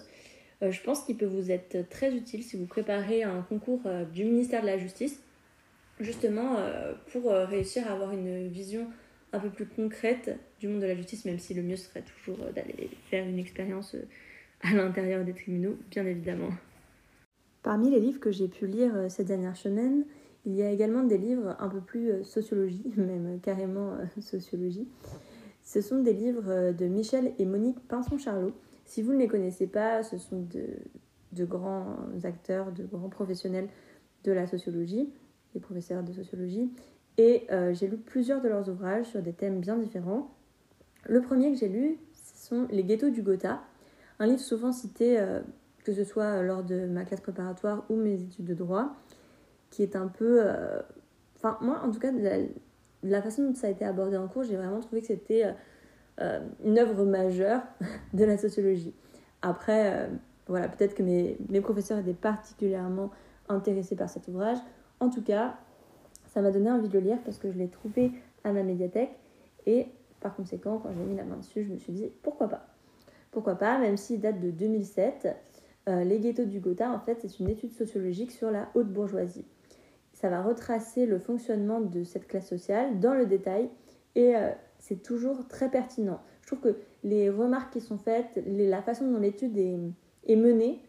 Euh, 0.64 0.72
je 0.72 0.82
pense 0.82 1.04
qu'il 1.04 1.18
peut 1.18 1.26
vous 1.26 1.52
être 1.52 1.88
très 1.90 2.14
utile 2.14 2.44
si 2.44 2.58
vous 2.58 2.66
préparez 2.66 3.24
un 3.24 3.42
concours 3.42 3.82
euh, 3.86 4.06
du 4.06 4.26
ministère 4.26 4.62
de 4.62 4.68
la 4.68 4.78
Justice, 4.78 5.20
justement 6.00 6.58
euh, 6.58 6.94
pour 7.12 7.32
réussir 7.32 7.88
à 7.88 7.94
avoir 7.94 8.12
une 8.12 8.48
vision 8.48 8.88
un 9.34 9.40
peu 9.40 9.50
plus 9.50 9.66
concrète 9.66 10.38
du 10.60 10.68
monde 10.68 10.82
de 10.82 10.88
la 10.88 10.96
justice, 10.96 11.24
même 11.24 11.40
si 11.40 11.54
le 11.54 11.62
mieux 11.62 11.78
serait 11.78 12.04
toujours 12.04 12.38
d'aller 12.54 12.90
faire 13.10 13.26
une 13.26 13.40
expérience 13.40 13.96
à 14.62 14.74
l'intérieur 14.74 15.24
des 15.24 15.34
tribunaux, 15.34 15.78
bien 15.90 16.06
évidemment. 16.06 16.50
Parmi 17.64 17.90
les 17.90 18.02
livres 18.02 18.20
que 18.20 18.32
j'ai 18.32 18.50
pu 18.50 18.68
lire 18.68 18.92
ces 19.10 19.24
dernières 19.24 19.56
semaines, 19.56 20.04
il 20.46 20.54
y 20.54 20.64
a 20.64 20.70
également 20.70 21.04
des 21.04 21.18
livres 21.18 21.56
un 21.60 21.70
peu 21.70 21.80
plus 21.80 22.26
sociologie, 22.26 22.84
même 22.98 23.40
carrément 23.42 23.96
sociologie. 24.20 24.90
Ce 25.64 25.80
sont 25.80 26.02
des 26.02 26.14
livres 26.14 26.74
de 26.74 26.86
Michel 26.88 27.32
et 27.40 27.46
Monique 27.46 27.80
Pinson-Charlot, 27.88 28.54
si 28.92 29.02
vous 29.02 29.14
ne 29.14 29.20
les 29.20 29.30
connaissez 29.30 29.68
pas, 29.68 30.04
ce 30.04 30.18
sont 30.18 30.46
de, 31.32 31.46
grands 31.46 31.96
acteurs, 32.26 32.74
de 32.74 32.84
grands 32.84 33.08
professionnels 33.08 33.70
de 34.26 34.34
la 34.34 34.48
sociologie, 34.48 35.10
des 35.54 35.62
professeurs 35.62 36.04
de 36.04 36.12
sociologie. 36.12 36.70
Et 37.18 37.48
euh, 37.52 37.74
j'ai 37.74 37.88
lu 37.88 37.96
plusieurs 37.96 38.42
de 38.42 38.50
leurs 38.50 38.68
ouvrages 38.68 39.06
sur 39.06 39.22
des 39.22 39.32
thèmes 39.32 39.62
bien 39.62 39.78
différents. 39.78 40.36
Le 41.06 41.22
premier 41.22 41.54
que 41.54 41.58
j'ai 41.58 41.70
lu, 41.70 42.00
ce 42.12 42.48
sont 42.50 42.68
Les 42.70 42.84
ghettos 42.84 43.12
du 43.12 43.22
Gotha, 43.22 43.62
un 44.20 44.28
livre 44.28 44.42
souvent 44.42 44.74
cité, 44.74 45.22
euh, 45.22 45.40
que 45.86 45.94
ce 45.94 46.04
soit 46.04 46.44
lors 46.44 46.62
de 46.62 46.86
ma 46.86 47.06
classe 47.06 47.22
préparatoire 47.22 47.86
ou 47.90 47.96
mes 47.96 48.22
études 48.22 48.46
de 48.46 48.56
droit, 48.56 48.98
qui 49.70 49.84
est 49.84 49.96
un 49.96 50.08
peu... 50.08 50.42
Euh, 50.44 50.82
enfin, 51.38 51.58
moi, 51.62 51.80
en 51.82 51.92
tout 51.92 52.00
cas, 52.00 52.12
la, 52.12 52.40
la, 53.04 53.22
façon 53.22 53.46
dont 53.46 53.56
ça 53.56 53.68
a 53.68 53.70
été 53.70 53.86
abordé 53.86 54.18
en 54.18 54.28
cours, 54.28 54.44
j'ai 54.44 54.58
vraiment 54.58 54.82
trouvé 54.82 55.00
que 55.00 55.08
c'était 55.08 55.46
euh, 56.22 56.40
une 56.64 56.78
œuvre 56.78 57.04
majeure 57.04 57.62
de 58.14 58.24
la 58.24 58.38
sociologie. 58.38 58.94
Après, 59.42 59.92
euh, 59.94 60.08
voilà, 60.48 60.68
peut-être 60.68 60.94
que 60.94 61.02
mes, 61.02 61.38
mes 61.50 61.62
professeurs 61.62 61.98
étaient 61.98 62.14
particulièrement 62.14 63.10
intéressés 63.50 63.96
par 63.96 64.08
cet 64.08 64.28
ouvrage. 64.28 64.60
En 65.00 65.10
tout 65.10 65.24
cas, 65.24 65.56
ça 66.28 66.42
m'a 66.42 66.52
donné 66.52 66.70
envie 66.70 66.90
de 66.90 66.94
le 66.94 67.06
lire 67.06 67.18
parce 67.26 67.40
que 67.40 67.52
je 67.52 67.58
l'ai 67.58 67.70
trouvé 67.70 68.12
à 68.44 68.52
ma 68.52 68.62
médiathèque 68.62 69.12
et 69.66 69.88
par 70.20 70.36
conséquent, 70.36 70.78
quand 70.78 70.90
j'ai 70.94 71.04
mis 71.04 71.16
la 71.16 71.24
main 71.24 71.38
dessus, 71.38 71.64
je 71.64 71.74
me 71.74 71.78
suis 71.78 71.92
dit 71.92 72.12
pourquoi 72.22 72.48
pas? 72.48 72.68
Pourquoi 73.32 73.56
pas, 73.56 73.80
même 73.80 73.98
s'il 73.98 74.22
date 74.22 74.40
de 74.40 74.52
2007. 74.52 75.36
Euh, 75.90 76.04
les 76.04 76.20
ghettos 76.20 76.46
du 76.46 76.60
Gotha, 76.60 76.92
en 76.92 77.00
fait, 77.00 77.18
c'est 77.22 77.40
une 77.40 77.50
étude 77.50 77.72
sociologique 77.72 78.32
sur 78.32 78.52
la 78.52 78.70
haute 78.76 78.90
bourgeoisie. 78.90 79.46
Ça 80.14 80.30
va 80.30 80.44
retracer 80.44 81.08
le 81.08 81.18
fonctionnement 81.18 81.82
de 81.82 82.04
cette 82.04 82.28
classe 82.28 82.48
sociale 82.48 83.00
dans 83.00 83.16
le 83.16 83.26
détail 83.26 83.70
et 84.14 84.36
c'est 84.82 85.02
toujours 85.02 85.48
très 85.48 85.70
pertinent. 85.70 86.20
Je 86.42 86.48
trouve 86.48 86.60
que 86.60 86.78
les 87.04 87.30
remarques 87.30 87.72
qui 87.72 87.82
sont 87.82 87.98
faites, 87.98 88.42
la 88.46 88.82
façon 88.82 89.10
dont 89.10 89.20
l'étude 89.20 89.58
est, 89.58 90.36
menée, 90.36 90.82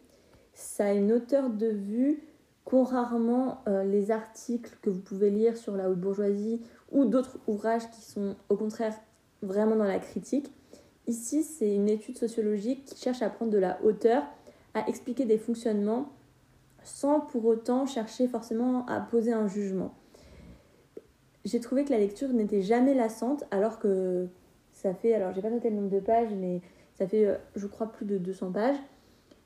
ça 0.53 0.87
a 0.87 0.93
une 0.93 1.13
hauteur 1.13 1.49
de 1.49 1.67
vue 1.67 2.23
qu'ont 2.65 2.83
rarement 2.83 3.61
euh, 3.67 3.83
les 3.83 4.11
articles 4.11 4.77
que 4.81 4.89
vous 4.89 4.99
pouvez 4.99 5.29
lire 5.29 5.57
sur 5.57 5.77
la 5.77 5.89
haute 5.89 5.99
bourgeoisie 5.99 6.61
ou 6.91 7.05
d'autres 7.05 7.37
ouvrages 7.47 7.89
qui 7.91 8.01
sont 8.01 8.35
au 8.49 8.55
contraire 8.55 8.95
vraiment 9.41 9.75
dans 9.75 9.83
la 9.83 9.99
critique. 9.99 10.51
Ici, 11.05 11.43
c'est 11.43 11.75
une 11.75 11.89
étude 11.89 12.17
sociologique 12.17 12.85
qui 12.85 12.99
cherche 12.99 13.21
à 13.21 13.29
prendre 13.29 13.51
de 13.51 13.57
la 13.57 13.79
hauteur, 13.83 14.23
à 14.73 14.87
expliquer 14.87 15.25
des 15.25 15.37
fonctionnements 15.37 16.09
sans 16.83 17.19
pour 17.19 17.45
autant 17.45 17.85
chercher 17.85 18.27
forcément 18.27 18.85
à 18.87 18.99
poser 19.01 19.33
un 19.33 19.47
jugement 19.47 19.93
j'ai 21.45 21.59
trouvé 21.59 21.83
que 21.83 21.91
la 21.91 21.99
lecture 21.99 22.29
n'était 22.29 22.61
jamais 22.61 22.93
lassante, 22.93 23.43
alors 23.51 23.79
que 23.79 24.27
ça 24.71 24.93
fait, 24.93 25.13
alors 25.13 25.33
j'ai 25.33 25.41
pas 25.41 25.49
noté 25.49 25.69
le 25.69 25.75
nombre 25.75 25.89
de 25.89 25.99
pages, 25.99 26.33
mais 26.35 26.61
ça 26.95 27.07
fait, 27.07 27.25
euh, 27.25 27.35
je 27.55 27.67
crois, 27.67 27.91
plus 27.91 28.05
de 28.05 28.17
200 28.17 28.51
pages. 28.51 28.77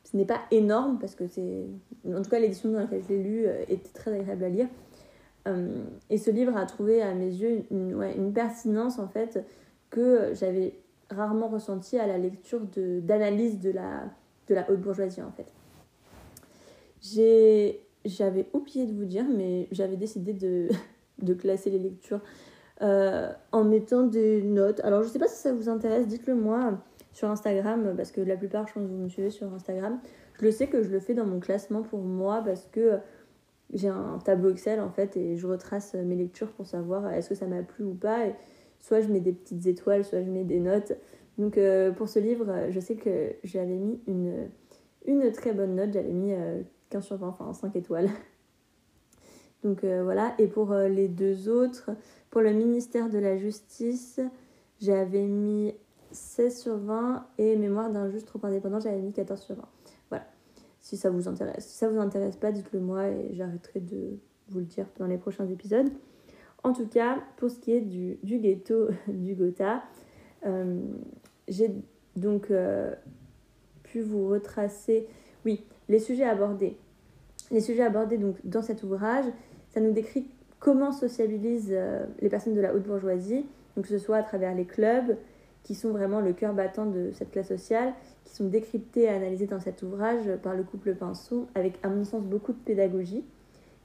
Ce 0.03 0.15
n'est 0.15 0.25
pas 0.25 0.41
énorme, 0.51 0.99
parce 0.99 1.15
que 1.15 1.27
c'est. 1.27 1.65
En 2.07 2.21
tout 2.21 2.29
cas, 2.29 2.39
l'édition 2.39 2.69
dans 2.71 2.79
laquelle 2.79 3.03
je 3.03 3.09
l'ai 3.09 3.23
lu 3.23 3.45
euh, 3.45 3.63
était 3.67 3.89
très 3.93 4.13
agréable 4.13 4.43
à 4.43 4.49
lire. 4.49 4.67
Euh, 5.47 5.83
et 6.09 6.17
ce 6.17 6.31
livre 6.31 6.55
a 6.55 6.65
trouvé 6.65 7.01
à 7.01 7.13
mes 7.13 7.29
yeux 7.29 7.63
une, 7.71 8.01
une 8.15 8.33
pertinence, 8.33 8.99
en 8.99 9.07
fait, 9.07 9.43
que 9.89 10.33
j'avais 10.33 10.73
rarement 11.09 11.47
ressenti 11.47 11.97
à 11.97 12.07
la 12.07 12.17
lecture 12.17 12.61
d'analyse 12.61 13.59
de, 13.59 13.71
de, 13.71 13.75
la, 13.75 14.03
de 14.47 14.55
la 14.55 14.69
haute 14.69 14.81
bourgeoisie, 14.81 15.21
en 15.21 15.31
fait. 15.31 15.53
J'avais 18.05 18.47
oublié 18.53 18.85
de 18.85 18.93
vous 18.93 19.05
dire, 19.05 19.25
mais 19.29 19.67
j'avais 19.71 19.97
décidé 19.97 20.33
de 20.33 20.69
de 21.19 21.33
classer 21.33 21.69
les 21.69 21.79
lectures 21.79 22.21
euh, 22.81 23.31
en 23.51 23.63
mettant 23.63 24.03
des 24.03 24.41
notes. 24.41 24.79
Alors 24.81 25.03
je 25.03 25.07
sais 25.07 25.19
pas 25.19 25.27
si 25.27 25.37
ça 25.37 25.53
vous 25.53 25.69
intéresse, 25.69 26.07
dites-le 26.07 26.35
moi 26.35 26.79
sur 27.11 27.29
Instagram, 27.29 27.93
parce 27.97 28.11
que 28.11 28.21
la 28.21 28.37
plupart, 28.37 28.67
je 28.67 28.73
pense 28.73 28.83
que 28.83 28.87
vous 28.87 28.97
me 28.97 29.09
suivez 29.09 29.31
sur 29.31 29.51
Instagram. 29.53 29.99
Je 30.39 30.45
le 30.45 30.51
sais 30.51 30.67
que 30.67 30.83
je 30.83 30.89
le 30.89 30.99
fais 30.99 31.15
dans 31.15 31.25
mon 31.25 31.39
classement 31.39 31.81
pour 31.81 31.99
moi 31.99 32.43
parce 32.45 32.67
que 32.67 32.99
j'ai 33.73 33.87
un 33.87 34.19
tableau 34.23 34.51
Excel 34.51 34.79
en 34.79 34.91
fait 34.91 35.17
et 35.17 35.35
je 35.35 35.47
retrace 35.47 35.95
mes 35.95 36.15
lectures 36.15 36.51
pour 36.51 36.67
savoir 36.67 37.11
est-ce 37.11 37.29
que 37.29 37.35
ça 37.35 37.47
m'a 37.47 37.63
plu 37.63 37.83
ou 37.83 37.95
pas. 37.95 38.19
Soit 38.79 39.01
je 39.01 39.07
mets 39.07 39.19
des 39.19 39.33
petites 39.33 39.65
étoiles, 39.65 40.05
soit 40.05 40.21
je 40.21 40.29
mets 40.29 40.43
des 40.43 40.59
notes. 40.59 40.93
Donc 41.37 41.57
euh, 41.57 41.91
pour 41.91 42.09
ce 42.09 42.19
livre, 42.19 42.67
je 42.69 42.79
sais 42.79 42.95
que 42.95 43.33
j'avais 43.43 43.77
mis 43.77 43.99
une, 44.07 45.31
très 45.31 45.53
bonne 45.53 45.75
note, 45.75 45.93
j'avais 45.93 46.13
mis 46.13 46.33
15 46.89 47.03
euh, 47.03 47.05
sur 47.05 47.17
20, 47.17 47.27
enfin 47.27 47.53
5 47.53 47.75
étoiles. 47.75 48.09
Donc 49.67 49.83
euh, 49.83 50.01
voilà, 50.01 50.33
et 50.39 50.47
pour 50.47 50.71
euh, 50.71 50.87
les 50.87 51.09
deux 51.09 51.49
autres, 51.49 51.91
pour 52.29 52.39
le 52.39 52.53
ministère 52.53 53.09
de 53.09 53.17
la 53.17 53.35
Justice, 53.35 54.21
j'avais 54.79 55.25
mis 55.25 55.73
16 56.13 56.57
sur 56.57 56.77
20 56.77 57.27
et 57.37 57.57
mémoire 57.57 57.91
d'un 57.91 58.09
juge 58.09 58.23
trop 58.23 58.39
indépendant, 58.43 58.79
j'avais 58.79 59.01
mis 59.01 59.11
14 59.11 59.41
sur 59.41 59.55
20. 59.55 59.61
Voilà, 60.07 60.25
si 60.79 60.95
ça 60.95 61.09
vous 61.09 61.27
intéresse. 61.27 61.67
Si 61.67 61.75
ça 61.75 61.89
vous 61.89 61.99
intéresse 61.99 62.37
pas, 62.37 62.53
dites-le 62.53 62.79
moi 62.79 63.09
et 63.09 63.31
j'arrêterai 63.33 63.81
de 63.81 64.19
vous 64.47 64.59
le 64.59 64.65
dire 64.65 64.85
dans 64.99 65.05
les 65.05 65.17
prochains 65.17 65.47
épisodes. 65.49 65.89
En 66.63 66.71
tout 66.71 66.87
cas, 66.87 67.17
pour 67.35 67.51
ce 67.51 67.59
qui 67.59 67.73
est 67.73 67.81
du, 67.81 68.17
ghetto 68.23 68.87
du 69.09 69.35
Gotha, 69.35 69.83
euh, 70.45 70.79
j'ai 71.49 71.75
donc 72.15 72.53
pu 73.83 73.99
vous 73.99 74.29
retracer, 74.29 75.09
oui, 75.43 75.65
les 75.89 75.99
sujets 75.99 76.23
abordés. 76.23 76.77
Les 77.51 77.61
sujets 77.61 77.83
abordés 77.83 78.17
donc 78.17 78.37
dans 78.45 78.61
cet 78.61 78.83
ouvrage, 78.83 79.25
ça 79.77 79.83
nous 79.83 79.91
décrit 79.91 80.25
comment 80.57 80.91
sociabilisent 80.91 81.69
euh, 81.69 82.03
les 82.19 82.29
personnes 82.29 82.55
de 82.55 82.61
la 82.61 82.73
haute 82.73 82.87
bourgeoisie, 82.87 83.45
donc 83.75 83.85
que 83.85 83.91
ce 83.91 83.99
soit 83.99 84.17
à 84.17 84.23
travers 84.23 84.55
les 84.55 84.65
clubs, 84.65 85.15
qui 85.61 85.75
sont 85.75 85.91
vraiment 85.91 86.19
le 86.19 86.33
cœur 86.33 86.55
battant 86.55 86.87
de 86.87 87.11
cette 87.13 87.29
classe 87.29 87.49
sociale, 87.49 87.93
qui 88.25 88.33
sont 88.33 88.47
décryptés 88.47 89.03
et 89.03 89.09
analysés 89.09 89.45
dans 89.45 89.59
cet 89.59 89.83
ouvrage 89.83 90.35
par 90.41 90.55
le 90.55 90.63
couple 90.63 90.95
Pinson, 90.95 91.45
avec 91.53 91.75
à 91.83 91.89
mon 91.89 92.05
sens 92.05 92.23
beaucoup 92.23 92.53
de 92.53 92.57
pédagogie, 92.57 93.23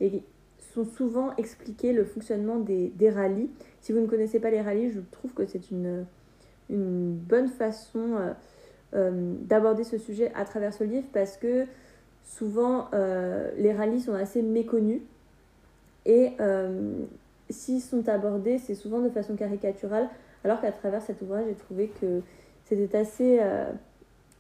et 0.01 0.09
qui 0.09 0.25
sont 0.73 0.87
souvent 0.87 1.37
expliqués 1.37 1.93
le 1.93 2.05
fonctionnement 2.05 2.57
des, 2.57 2.89
des 2.97 3.11
rallyes. 3.11 3.51
Si 3.83 3.93
vous 3.93 4.01
ne 4.01 4.07
connaissez 4.07 4.41
pas 4.41 4.51
les 4.51 4.63
rallyes, 4.63 4.93
je 4.93 5.01
trouve 5.11 5.35
que 5.35 5.45
c'est 5.45 5.71
une, 5.71 6.07
une 6.71 7.13
bonne 7.13 7.49
façon 7.49 8.17
euh, 8.17 8.33
euh, 8.95 9.35
d'aborder 9.43 9.85
ce 9.85 9.99
sujet 9.99 10.33
à 10.35 10.47
travers 10.47 10.73
ce 10.73 10.85
livre, 10.85 11.07
parce 11.13 11.37
que 11.37 11.67
souvent 12.25 12.89
les 13.59 13.75
rallyes 13.75 14.01
sont 14.01 14.15
assez 14.15 14.41
méconnus 14.41 15.03
et 16.07 16.33
euh, 16.41 16.93
s'ils 17.51 17.81
sont 17.81 18.09
abordés, 18.09 18.59
c'est 18.59 18.75
souvent 18.75 19.01
de 19.01 19.09
façon 19.09 19.37
caricaturale, 19.37 20.09
alors 20.45 20.61
qu'à 20.61 20.73
travers 20.73 21.03
cet 21.03 21.23
ouvrage, 21.23 21.45
j'ai 21.49 21.55
trouvé 21.55 21.93
que 22.01 22.21
c'était 22.65 22.97
assez, 22.97 23.39
euh, 23.41 23.71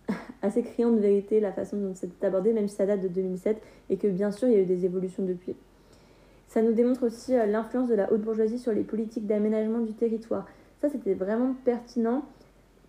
assez 0.42 0.62
criant 0.62 0.90
de 0.90 0.98
vérité 0.98 1.40
la 1.40 1.52
façon 1.52 1.76
dont 1.76 1.94
c'était 1.94 2.26
abordé, 2.26 2.52
même 2.52 2.68
si 2.68 2.76
ça 2.76 2.86
date 2.86 3.00
de 3.00 3.08
2007, 3.08 3.62
et 3.90 3.96
que 3.96 4.08
bien 4.08 4.32
sûr, 4.32 4.48
il 4.48 4.54
y 4.54 4.56
a 4.56 4.60
eu 4.60 4.66
des 4.66 4.84
évolutions 4.84 5.24
depuis. 5.24 5.54
Ça 6.48 6.62
nous 6.62 6.72
démontre 6.72 7.06
aussi 7.06 7.34
euh, 7.34 7.46
l'influence 7.46 7.88
de 7.88 7.94
la 7.94 8.12
haute 8.12 8.22
bourgeoisie 8.22 8.58
sur 8.58 8.72
les 8.72 8.82
politiques 8.82 9.26
d'aménagement 9.26 9.78
du 9.78 9.92
territoire. 9.92 10.46
Ça, 10.80 10.88
c'était 10.88 11.14
vraiment 11.14 11.54
pertinent. 11.64 12.24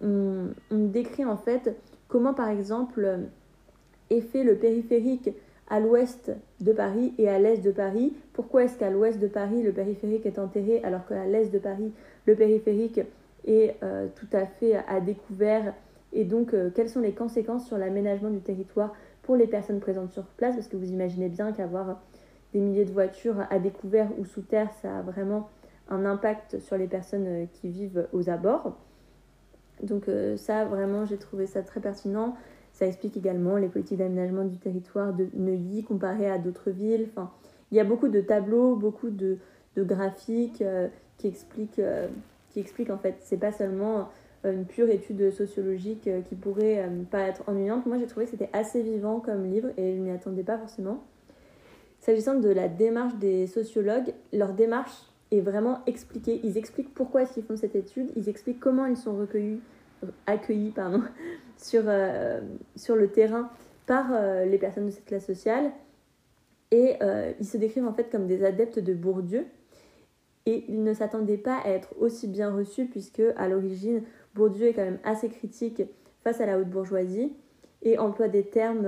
On, 0.02 0.48
on, 0.72 0.86
décrit 0.86 1.24
en 1.24 1.38
fait 1.38 1.78
comment, 2.08 2.34
par 2.34 2.50
exemple, 2.50 3.20
est 4.10 4.22
fait 4.22 4.44
le 4.44 4.56
périphérique 4.56 5.30
à 5.74 5.80
l'ouest 5.80 6.32
de 6.62 6.72
Paris 6.72 7.16
et 7.18 7.28
à 7.28 7.40
l'est 7.40 7.58
de 7.58 7.72
Paris. 7.72 8.14
Pourquoi 8.34 8.66
est-ce 8.66 8.78
qu'à 8.78 8.92
l'ouest 8.92 9.20
de 9.20 9.26
Paris, 9.26 9.64
le 9.64 9.72
périphérique 9.72 10.24
est 10.28 10.38
enterré 10.38 10.80
alors 10.84 11.04
qu'à 11.08 11.26
l'est 11.26 11.52
de 11.52 11.58
Paris, 11.58 11.92
le 12.28 12.36
périphérique 12.36 13.02
est 13.48 13.76
euh, 13.82 14.08
tout 14.16 14.28
à 14.34 14.46
fait 14.46 14.76
à 14.88 15.02
découvert? 15.02 15.74
Et 16.12 16.26
donc, 16.26 16.54
euh, 16.54 16.70
quelles 16.76 16.90
sont 16.90 17.00
les 17.00 17.14
conséquences 17.14 17.66
sur 17.66 17.80
l'aménagement 17.80 18.30
du 18.30 18.40
territoire 18.40 18.94
pour 19.24 19.36
les 19.36 19.48
personnes 19.48 19.80
présentes 19.80 20.12
sur 20.12 20.26
place? 20.38 20.54
Parce 20.54 20.68
que 20.68 20.78
vous 20.78 20.92
imaginez 20.92 21.28
bien 21.28 21.52
qu'avoir 21.54 22.00
des 22.54 22.60
milliers 22.60 22.86
de 22.86 22.92
voitures 22.92 23.44
à 23.50 23.58
découvert 23.58 24.10
ou 24.20 24.26
sous 24.26 24.44
terre, 24.44 24.70
ça 24.84 25.00
a 25.00 25.02
vraiment 25.02 25.50
un 25.90 26.06
impact 26.06 26.60
sur 26.60 26.78
les 26.78 26.88
personnes 26.88 27.26
euh, 27.26 27.46
qui 27.52 27.70
vivent 27.70 28.08
aux 28.14 28.30
abords. 28.30 28.78
Donc 29.82 30.06
ça, 30.38 30.66
vraiment, 30.66 31.04
j'ai 31.06 31.18
trouvé 31.18 31.46
ça 31.48 31.64
très 31.64 31.82
pertinent. 31.82 32.36
Explique 32.88 33.18
également 33.18 33.58
les 33.58 33.68
politiques 33.68 33.98
d'aménagement 33.98 34.46
du 34.46 34.58
territoire 34.58 35.14
de 35.14 35.28
Neuilly 35.34 35.84
comparées 35.84 36.30
à 36.30 36.38
d'autres 36.38 36.72
villes. 36.72 37.10
Il 37.72 37.78
y 37.78 37.80
a 37.80 37.84
beaucoup 37.84 38.08
de 38.08 38.22
tableaux, 38.22 38.76
beaucoup 38.76 39.10
de, 39.10 39.38
graphiques 39.78 40.64
qui 41.18 41.28
expliquent, 41.28 41.82
qui 42.50 42.60
expliquent 42.60 42.92
en 42.92 42.98
fait, 42.98 43.16
c'est 43.22 43.38
pas 43.38 43.52
seulement 43.52 44.10
une 44.44 44.66
pure 44.66 44.90
étude 44.90 45.32
sociologique 45.32 46.10
qui 46.30 46.36
pourrait 46.36 46.88
pas 47.10 47.22
être 47.22 47.42
ennuyante. 47.48 47.86
Moi 47.86 47.98
j'ai 47.98 48.06
trouvé 48.06 48.26
que 48.26 48.32
c'était 48.32 48.50
assez 48.54 48.82
vivant 48.84 49.20
comme 49.20 49.46
livre 49.46 49.70
et 49.78 49.96
je 49.96 50.02
m'y 50.02 50.12
attendais 50.12 50.44
pas 50.44 50.58
forcément. 50.58 51.04
S'agissant 52.04 52.36
de 52.36 52.50
la 52.50 52.68
démarche 52.68 53.16
des 53.16 53.48
sociologues, 53.48 54.14
leur 54.34 54.52
démarche 54.52 55.10
est 55.32 55.40
vraiment 55.40 55.80
expliquée. 55.86 56.42
Ils 56.44 56.58
expliquent 56.58 56.94
pourquoi 56.94 57.24
qu'ils 57.24 57.44
font 57.44 57.56
cette 57.56 57.76
étude, 57.78 58.12
ils 58.18 58.28
expliquent 58.28 58.60
comment 58.60 58.86
ils 58.86 58.98
sont 58.98 59.16
recueillis, 59.16 59.62
accueillis 60.28 60.72
pardon, 60.72 61.02
sur, 61.64 61.84
euh, 61.88 62.42
sur 62.76 62.96
le 62.96 63.08
terrain 63.08 63.50
par 63.86 64.08
euh, 64.12 64.46
les 64.46 64.58
personnes 64.58 64.86
de 64.86 64.92
cette 64.92 65.06
classe 65.06 65.26
sociale. 65.26 65.72
Et 66.72 66.96
euh, 67.02 67.32
ils 67.40 67.46
se 67.46 67.58
décrivent 67.58 67.88
en 67.88 67.94
fait 67.94 68.10
comme 68.12 68.28
des 68.28 68.44
adeptes 68.44 68.80
de 68.80 68.94
Bourdieu. 68.94 69.46
Et 70.46 70.66
ils 70.68 70.84
ne 70.84 70.94
s'attendaient 70.94 71.38
pas 71.38 71.58
à 71.60 71.70
être 71.70 71.94
aussi 72.00 72.28
bien 72.28 72.54
reçus 72.54 72.86
puisque 72.86 73.22
à 73.38 73.48
l'origine, 73.48 74.02
Bourdieu 74.36 74.68
est 74.68 74.74
quand 74.74 74.84
même 74.84 75.00
assez 75.06 75.30
critique 75.30 75.82
face 76.24 76.42
à 76.42 76.46
la 76.46 76.60
haute 76.60 76.70
bourgeoisie 76.70 77.32
et 77.82 77.98
emploie 77.98 78.28
des 78.28 78.44
termes 78.44 78.86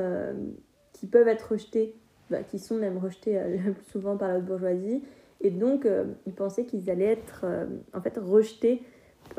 qui 0.91 1.07
peuvent 1.07 1.27
être 1.29 1.53
rejetés 1.53 1.95
bah, 2.29 2.43
qui 2.43 2.59
sont 2.59 2.75
même 2.75 2.97
rejetés 2.97 3.39
le 3.39 3.71
plus 3.73 3.85
souvent 3.85 4.17
par 4.17 4.27
la 4.27 4.39
haute 4.39 4.45
bourgeoisie. 4.45 5.01
Et 5.39 5.49
donc, 5.49 5.87
ils 6.25 6.33
pensaient 6.33 6.65
qu'ils 6.65 6.89
allaient 6.89 7.05
être 7.05 7.45
en 7.93 8.01
fait 8.01 8.17
rejetés 8.17 8.81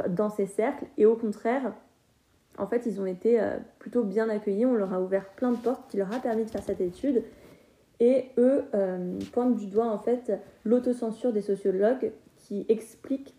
dans 0.09 0.31
ces 0.31 0.47
cercles. 0.47 0.87
Et 0.97 1.05
au 1.05 1.17
contraire, 1.17 1.75
en 2.59 2.67
fait, 2.67 2.87
ils 2.87 3.01
ont 3.01 3.07
été 3.07 3.41
plutôt 3.79 4.03
bien 4.03 4.29
accueillis. 4.29 4.67
On 4.67 4.75
leur 4.75 4.93
a 4.93 5.01
ouvert 5.01 5.29
plein 5.31 5.53
de 5.53 5.57
portes 5.57 5.91
qui 5.91 5.97
leur 5.97 6.13
a 6.13 6.19
permis 6.19 6.45
de 6.45 6.51
faire 6.51 6.63
cette 6.63 6.81
étude. 6.81 7.23
Et 8.01 8.27
eux 8.39 8.65
pointent 9.33 9.57
du 9.57 9.67
doigt 9.67 9.87
en 9.87 9.99
fait 9.99 10.33
l'autocensure 10.65 11.33
des 11.33 11.43
sociologues 11.43 12.13
qui 12.37 12.65
explique 12.69 13.35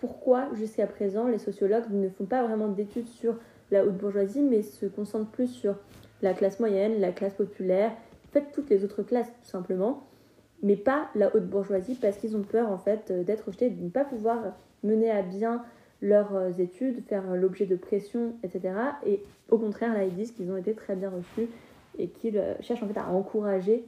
pourquoi 0.00 0.48
jusqu'à 0.54 0.86
présent 0.86 1.28
les 1.28 1.38
sociologues 1.38 1.90
ne 1.90 2.08
font 2.08 2.24
pas 2.24 2.42
vraiment 2.42 2.68
d'études 2.68 3.08
sur 3.08 3.36
la 3.70 3.84
haute 3.84 3.98
bourgeoisie 3.98 4.42
mais 4.42 4.62
se 4.62 4.86
concentrent 4.86 5.30
plus 5.30 5.48
sur 5.48 5.76
la 6.22 6.32
classe 6.32 6.58
moyenne, 6.58 7.00
la 7.00 7.12
classe 7.12 7.34
populaire 7.34 7.92
fait 8.32 8.46
toutes 8.52 8.70
les 8.70 8.84
autres 8.84 9.02
classes 9.02 9.30
tout 9.42 9.48
simplement, 9.48 10.06
mais 10.62 10.76
pas 10.76 11.08
la 11.14 11.34
haute 11.34 11.46
bourgeoisie 11.46 11.96
parce 12.00 12.16
qu'ils 12.16 12.36
ont 12.36 12.42
peur 12.42 12.70
en 12.70 12.78
fait 12.78 13.10
euh, 13.10 13.22
d'être 13.24 13.46
rejetés, 13.46 13.70
de 13.70 13.82
ne 13.82 13.90
pas 13.90 14.04
pouvoir 14.04 14.56
mener 14.82 15.10
à 15.10 15.22
bien 15.22 15.62
leurs 16.00 16.34
euh, 16.34 16.50
études, 16.58 17.04
faire 17.06 17.34
l'objet 17.34 17.66
de 17.66 17.76
pression, 17.76 18.34
etc. 18.42 18.74
Et 19.06 19.22
au 19.50 19.58
contraire, 19.58 19.94
là, 19.94 20.04
ils 20.04 20.14
disent 20.14 20.32
qu'ils 20.32 20.50
ont 20.50 20.56
été 20.56 20.74
très 20.74 20.96
bien 20.96 21.10
reçus 21.10 21.48
et 21.98 22.08
qu'ils 22.08 22.38
euh, 22.38 22.54
cherchent 22.60 22.82
en 22.82 22.88
fait 22.88 22.98
à 22.98 23.08
encourager 23.08 23.84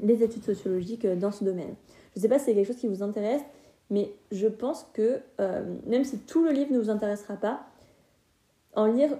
les 0.00 0.22
études 0.22 0.44
sociologiques 0.44 1.06
dans 1.06 1.30
ce 1.30 1.44
domaine. 1.44 1.74
Je 2.14 2.18
ne 2.18 2.22
sais 2.22 2.28
pas 2.28 2.38
si 2.38 2.46
c'est 2.46 2.54
quelque 2.54 2.66
chose 2.66 2.76
qui 2.76 2.88
vous 2.88 3.02
intéresse, 3.02 3.42
mais 3.90 4.12
je 4.32 4.48
pense 4.48 4.88
que 4.92 5.20
même 5.86 6.04
si 6.04 6.18
tout 6.18 6.42
le 6.42 6.50
livre 6.50 6.72
ne 6.72 6.78
vous 6.80 6.90
intéressera 6.90 7.36
pas, 7.36 7.66
en 8.74 8.86
lire 8.86 9.16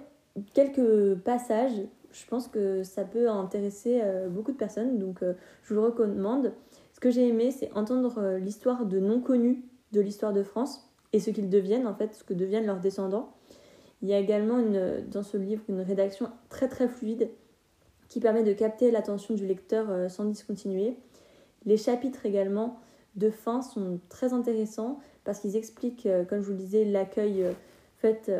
quelques 0.52 1.14
passages 1.16 1.80
je 2.14 2.24
pense 2.26 2.48
que 2.48 2.84
ça 2.84 3.04
peut 3.04 3.28
intéresser 3.28 4.00
euh, 4.02 4.28
beaucoup 4.28 4.52
de 4.52 4.56
personnes, 4.56 4.98
donc 4.98 5.22
euh, 5.22 5.34
je 5.62 5.74
vous 5.74 5.80
le 5.80 5.86
recommande. 5.86 6.52
Ce 6.92 7.00
que 7.00 7.10
j'ai 7.10 7.26
aimé, 7.26 7.50
c'est 7.50 7.72
entendre 7.72 8.18
euh, 8.18 8.38
l'histoire 8.38 8.86
de 8.86 9.00
non 9.00 9.20
connus 9.20 9.64
de 9.92 10.00
l'histoire 10.00 10.32
de 10.32 10.42
France 10.42 10.88
et 11.14 11.20
ce 11.20 11.30
qu'ils 11.30 11.48
deviennent, 11.48 11.86
en 11.86 11.94
fait, 11.94 12.14
ce 12.14 12.24
que 12.24 12.34
deviennent 12.34 12.66
leurs 12.66 12.80
descendants. 12.80 13.32
Il 14.02 14.08
y 14.08 14.12
a 14.12 14.18
également 14.18 14.58
une, 14.58 15.04
dans 15.10 15.22
ce 15.22 15.38
livre 15.38 15.62
une 15.68 15.80
rédaction 15.80 16.28
très 16.50 16.68
très 16.68 16.88
fluide 16.88 17.30
qui 18.08 18.20
permet 18.20 18.42
de 18.42 18.52
capter 18.52 18.90
l'attention 18.90 19.34
du 19.34 19.46
lecteur 19.46 20.10
sans 20.10 20.26
discontinuer. 20.26 20.98
Les 21.64 21.78
chapitres 21.78 22.26
également 22.26 22.78
de 23.16 23.30
fin 23.30 23.62
sont 23.62 23.98
très 24.10 24.34
intéressants 24.34 24.98
parce 25.24 25.40
qu'ils 25.40 25.56
expliquent, 25.56 26.06
comme 26.28 26.42
je 26.42 26.46
vous 26.46 26.52
le 26.52 26.58
disais, 26.58 26.84
l'accueil 26.84 27.46
fait 27.96 28.30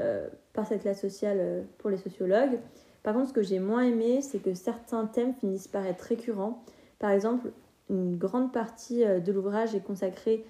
par 0.53 0.67
cette 0.67 0.83
classe 0.83 1.01
sociale 1.01 1.65
pour 1.79 1.89
les 1.89 1.97
sociologues. 1.97 2.59
Par 3.03 3.15
contre, 3.15 3.29
ce 3.29 3.33
que 3.33 3.43
j'ai 3.43 3.61
moins 3.61 3.83
aimé, 3.83 4.21
c'est 4.23 4.39
que 4.39 4.55
certains 4.55 5.07
thèmes 5.07 5.35
finissent 5.35 5.69
par 5.69 5.87
être 5.87 6.03
récurrents. 6.03 6.65
Par 6.99 7.11
exemple, 7.11 7.53
une 7.91 8.17
grande 8.17 8.53
partie 8.53 9.05
euh, 9.05 9.21
de 9.21 9.31
l'ouvrage 9.31 9.75
est 9.75 9.85
consacrée 9.85 10.45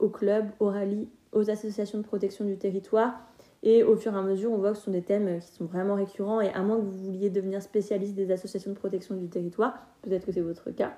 aux 0.00 0.08
clubs, 0.08 0.46
aux 0.58 0.66
rallyes, 0.66 1.08
aux 1.32 1.50
associations 1.50 1.98
de 1.98 2.04
protection 2.04 2.44
du 2.44 2.56
territoire. 2.56 3.14
Et 3.62 3.82
au 3.84 3.94
fur 3.94 4.14
et 4.14 4.16
à 4.16 4.22
mesure, 4.22 4.50
on 4.52 4.58
voit 4.58 4.72
que 4.72 4.78
ce 4.78 4.84
sont 4.84 4.90
des 4.90 5.02
thèmes 5.02 5.38
qui 5.40 5.52
sont 5.52 5.66
vraiment 5.66 5.94
récurrents. 5.94 6.40
Et 6.40 6.48
à 6.48 6.62
moins 6.62 6.76
que 6.76 6.82
vous 6.82 7.04
vouliez 7.04 7.30
devenir 7.30 7.62
spécialiste 7.62 8.14
des 8.14 8.30
associations 8.30 8.70
de 8.70 8.76
protection 8.76 9.14
du 9.14 9.28
territoire, 9.28 9.74
peut-être 10.02 10.26
que 10.26 10.32
c'est 10.32 10.40
votre 10.40 10.70
cas. 10.70 10.92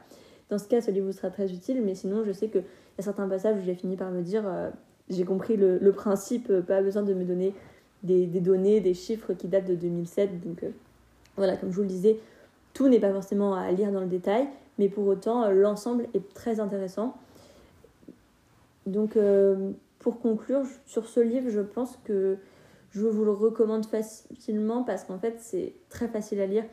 Dans 0.48 0.58
ce 0.58 0.68
cas, 0.68 0.80
ce 0.80 0.90
livre 0.90 1.06
vous 1.06 1.12
sera 1.12 1.30
très 1.30 1.52
utile. 1.52 1.82
Mais 1.82 1.94
sinon, 1.94 2.24
je 2.24 2.32
sais 2.32 2.48
qu'il 2.48 2.62
y 2.62 3.00
a 3.00 3.02
certains 3.02 3.28
passages 3.28 3.56
où 3.58 3.64
j'ai 3.64 3.74
fini 3.74 3.96
par 3.96 4.10
me 4.10 4.22
dire 4.22 4.44
euh, 4.46 4.70
j'ai 5.10 5.24
compris 5.24 5.56
le, 5.56 5.92
principe, 5.92 6.50
euh, 6.50 6.62
pas 6.62 6.82
besoin 6.82 7.02
de 7.02 7.14
me 7.14 7.24
donner 7.24 7.52
des, 8.04 8.26
données, 8.26 8.80
des 8.80 8.94
chiffres 8.94 9.32
qui 9.34 9.48
datent 9.48 9.68
de 9.68 9.74
2007. 9.74 10.40
Donc. 10.46 10.64
Voilà, 11.36 11.56
comme 11.56 11.70
je 11.70 11.76
vous 11.76 11.82
le 11.82 11.88
disais, 11.88 12.18
tout 12.74 12.88
n'est 12.88 13.00
pas 13.00 13.12
forcément 13.12 13.54
à 13.54 13.70
lire 13.72 13.92
dans 13.92 14.00
le 14.00 14.06
détail, 14.06 14.46
mais 14.78 14.88
pour 14.88 15.06
autant, 15.06 15.44
euh, 15.44 15.52
l'ensemble 15.52 16.06
est 16.14 16.34
très 16.34 16.60
intéressant. 16.60 17.16
Donc, 18.86 19.16
euh, 19.16 19.72
pour 19.98 20.20
conclure 20.20 20.62
sur 20.86 21.06
ce 21.06 21.20
livre, 21.20 21.50
je 21.50 21.60
pense 21.60 21.96
que 22.04 22.38
je 22.90 23.06
vous 23.06 23.24
le 23.24 23.30
recommande 23.30 23.86
facilement 23.86 24.82
parce 24.82 25.04
qu'en 25.04 25.18
fait, 25.18 25.36
c'est 25.38 25.74
très 25.88 26.08
facile 26.08 26.40
à 26.40 26.46
lire. 26.46 26.64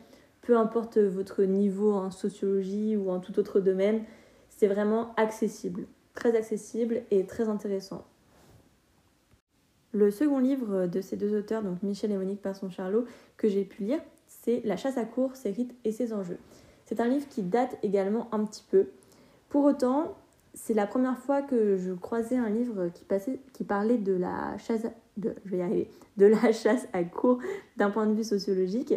Peu 0.42 0.56
importe 0.56 0.98
votre 0.98 1.44
niveau 1.44 1.92
en 1.92 2.10
sociologie 2.10 2.96
ou 2.96 3.10
en 3.10 3.20
tout 3.20 3.38
autre 3.38 3.60
domaine, 3.60 4.02
c'est 4.48 4.66
vraiment 4.66 5.14
accessible, 5.16 5.86
très 6.14 6.36
accessible 6.36 7.02
et 7.10 7.26
très 7.26 7.48
intéressant. 7.48 8.04
Le 9.92 10.10
second 10.10 10.38
livre 10.38 10.86
de 10.86 11.00
ces 11.00 11.16
deux 11.16 11.36
auteurs, 11.36 11.62
donc 11.62 11.82
Michel 11.82 12.12
et 12.12 12.16
Monique 12.16 12.42
Passon-Charlot, 12.42 13.06
que 13.36 13.48
j'ai 13.48 13.64
pu 13.64 13.84
lire, 13.84 14.00
c'est 14.28 14.62
La 14.64 14.76
chasse 14.76 14.96
à 14.98 15.04
cour, 15.04 15.34
ses 15.34 15.50
rites 15.50 15.74
et 15.84 15.92
ses 15.92 16.12
enjeux. 16.12 16.38
C'est 16.84 17.00
un 17.00 17.08
livre 17.08 17.26
qui 17.28 17.42
date 17.42 17.76
également 17.82 18.28
un 18.32 18.44
petit 18.44 18.64
peu. 18.70 18.88
Pour 19.48 19.64
autant, 19.64 20.16
c'est 20.54 20.74
la 20.74 20.86
première 20.86 21.18
fois 21.18 21.42
que 21.42 21.76
je 21.76 21.92
croisais 21.92 22.36
un 22.36 22.48
livre 22.48 22.88
qui, 22.94 23.04
passait, 23.04 23.40
parlait 23.66 23.98
de 23.98 24.12
la 24.12 24.56
chasse, 24.58 24.86
arriver, 25.52 25.90
de 26.16 26.26
la 26.26 26.52
chasse 26.52 26.88
à 26.92 27.04
cour 27.04 27.38
d'un 27.76 27.90
point 27.90 28.06
de 28.06 28.14
vue 28.14 28.24
sociologique. 28.24 28.94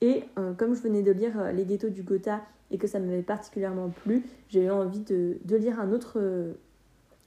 Et 0.00 0.24
euh, 0.38 0.54
comme 0.54 0.74
je 0.74 0.80
venais 0.80 1.02
de 1.02 1.10
lire 1.10 1.40
euh, 1.40 1.52
Les 1.52 1.64
ghettos 1.64 1.88
du 1.88 2.02
Gotha 2.02 2.40
et 2.70 2.78
que 2.78 2.86
ça 2.86 3.00
m'avait 3.00 3.22
particulièrement 3.22 3.88
plu, 3.88 4.24
j'ai 4.48 4.64
eu 4.64 4.70
envie 4.70 5.00
de, 5.00 5.38
lire 5.56 5.80
un 5.80 5.90
autre, 5.92 6.20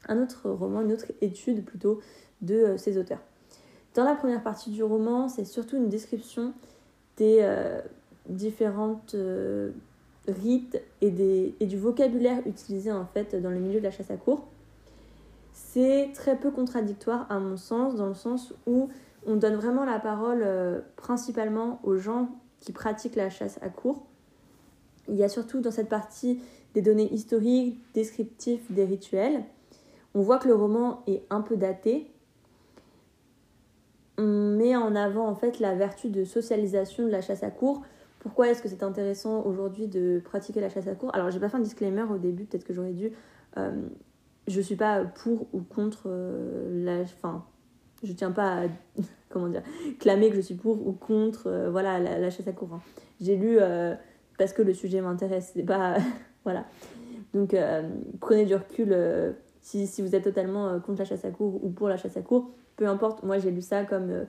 un 0.08 0.22
autre 0.22 0.50
roman, 0.50 0.82
une 0.82 0.94
autre 0.94 1.12
étude 1.20 1.66
plutôt 1.66 2.00
de 2.42 2.56
euh, 2.56 2.78
ces 2.78 2.98
auteurs. 2.98 3.22
Dans 3.96 4.04
la 4.04 4.16
première 4.16 4.42
partie 4.42 4.72
du 4.72 4.84
roman, 4.84 5.28
c'est 5.28 5.46
surtout 5.46 5.78
une 5.78 5.90
description 5.90 6.54
des 7.18 7.40
euh, 7.42 7.82
différentes 8.30 9.16
euh, 9.16 9.72
rites 10.28 10.82
et, 11.02 11.10
des, 11.10 11.56
et 11.60 11.66
du 11.66 11.78
vocabulaire 11.78 12.46
utilisé 12.46 12.92
en 12.92 13.06
fait 13.06 13.36
dans 13.36 13.50
le 13.50 13.60
milieu 13.60 13.80
de 13.80 13.84
la 13.84 13.92
chasse 13.92 14.12
à 14.12 14.18
cour. 14.18 14.48
C'est 15.54 16.12
très 16.14 16.38
peu 16.38 16.52
contradictoire 16.52 17.26
à 17.30 17.40
mon 17.40 17.58
sens, 17.58 17.96
dans 17.96 18.08
le 18.08 18.14
sens 18.14 18.54
où 18.68 18.90
on 19.26 19.36
donne 19.36 19.56
vraiment 19.56 19.86
la 19.86 20.00
parole 20.00 20.42
euh, 20.44 20.80
principalement 20.96 21.80
aux 21.84 21.98
gens 21.98 22.30
qui 22.60 22.72
pratiquent 22.72 23.16
la 23.16 23.30
chasse 23.30 23.60
à 23.62 23.70
cour. 23.70 24.04
Il 25.08 25.16
y 25.16 25.24
a 25.24 25.30
surtout 25.30 25.60
dans 25.60 25.72
cette 25.72 25.90
partie 25.90 26.40
des 26.74 26.82
données 26.82 27.12
historiques, 27.12 27.80
descriptives 27.94 28.62
des 28.70 28.86
rituels. 28.86 29.44
On 30.14 30.22
voit 30.22 30.38
que 30.38 30.48
le 30.48 30.56
roman 30.56 31.04
est 31.08 31.24
un 31.30 31.42
peu 31.42 31.58
daté, 31.58 32.12
on 34.18 34.56
met 34.58 34.76
en 34.76 34.96
avant 34.96 35.28
en 35.28 35.36
fait 35.36 35.60
la 35.60 35.74
vertu 35.74 36.10
de 36.10 36.24
socialisation 36.24 37.06
de 37.06 37.10
la 37.10 37.22
chasse 37.22 37.44
à 37.44 37.50
cour. 37.50 37.82
Pourquoi 38.22 38.50
est-ce 38.50 38.62
que 38.62 38.70
c'est 38.70 38.84
intéressant 38.84 39.44
aujourd'hui 39.46 39.88
de 39.88 40.22
pratiquer 40.24 40.62
la 40.62 40.70
chasse 40.70 40.88
à 40.88 40.96
cour? 40.96 41.14
Alors 41.14 41.32
j'ai 41.32 41.40
pas 41.40 41.50
fait 41.50 41.58
un 41.58 41.62
disclaimer 41.62 42.04
au 42.04 42.18
début, 42.18 42.46
peut-être 42.46 42.64
que 42.64 42.74
j'aurais 42.74 42.94
dû. 42.94 43.12
Euh, 43.58 43.72
je 44.48 44.62
suis 44.62 44.76
pas 44.76 45.04
pour 45.04 45.48
ou 45.54 45.62
contre 45.62 46.04
euh, 46.06 46.86
la. 46.86 47.02
Enfin, 47.02 47.46
je 48.04 48.14
tiens 48.14 48.32
pas 48.32 48.64
à 48.64 48.68
comment 49.30 49.48
dire 49.48 49.64
clamer 50.00 50.30
que 50.30 50.36
je 50.36 50.42
suis 50.42 50.56
pour 50.56 50.88
ou 50.88 50.94
contre 50.94 51.48
euh, 51.48 51.70
voilà 51.70 52.00
la, 52.00 52.30
chasse 52.30 52.48
à 52.48 52.54
cour. 52.54 52.70
Hein. 52.74 52.82
J'ai 53.20 53.36
lu 53.36 53.60
parce 54.38 54.54
que 54.54 54.62
le 54.62 54.74
sujet 54.74 55.02
m'intéresse. 55.02 55.52
C'est 55.56 55.64
pas 55.64 55.98
voilà. 56.44 56.66
Donc 57.34 57.56
prenez 58.20 58.46
du 58.46 58.56
recul 58.56 58.96
si, 59.62 59.88
vous 60.02 60.16
êtes 60.16 60.24
totalement 60.24 60.80
contre 60.80 61.00
la 61.00 61.06
chasse 61.06 61.26
à 61.26 61.32
cour 61.32 61.64
ou 61.64 61.70
pour 61.70 61.88
la 61.88 61.98
chasse 61.98 62.18
à 62.18 62.22
cour 62.22 62.52
peu 62.82 62.88
importe, 62.88 63.22
moi 63.22 63.38
j'ai 63.38 63.52
lu 63.52 63.62
ça 63.62 63.86
comme 63.86 64.10
euh, 64.10 64.24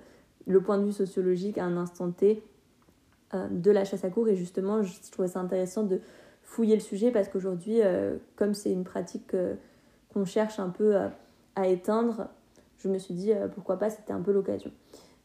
le 0.46 0.60
point 0.60 0.76
de 0.76 0.84
vue 0.84 0.92
sociologique 0.92 1.56
à 1.56 1.64
un 1.64 1.78
instant 1.78 2.10
T 2.10 2.30
euh, 2.32 2.51
de 3.50 3.70
la 3.70 3.84
chasse 3.84 4.04
à 4.04 4.10
cour 4.10 4.28
et 4.28 4.36
justement 4.36 4.82
je, 4.82 4.92
trouvais 5.10 5.28
ça 5.28 5.40
intéressant 5.40 5.84
de 5.84 6.00
fouiller 6.42 6.74
le 6.74 6.80
sujet 6.80 7.10
parce 7.10 7.28
qu'aujourd'hui, 7.28 7.80
euh, 7.80 8.16
comme 8.36 8.54
c'est 8.54 8.70
une 8.70 8.84
pratique 8.84 9.34
qu'on 10.12 10.24
cherche 10.24 10.58
un 10.58 10.68
peu 10.68 10.96
à, 11.56 11.66
éteindre, 11.66 12.28
je 12.78 12.88
me 12.88 12.98
suis 12.98 13.14
dit 13.14 13.32
pourquoi 13.54 13.78
pas, 13.78 13.90
c'était 13.90 14.12
un 14.12 14.20
peu 14.20 14.32
l'occasion. 14.32 14.70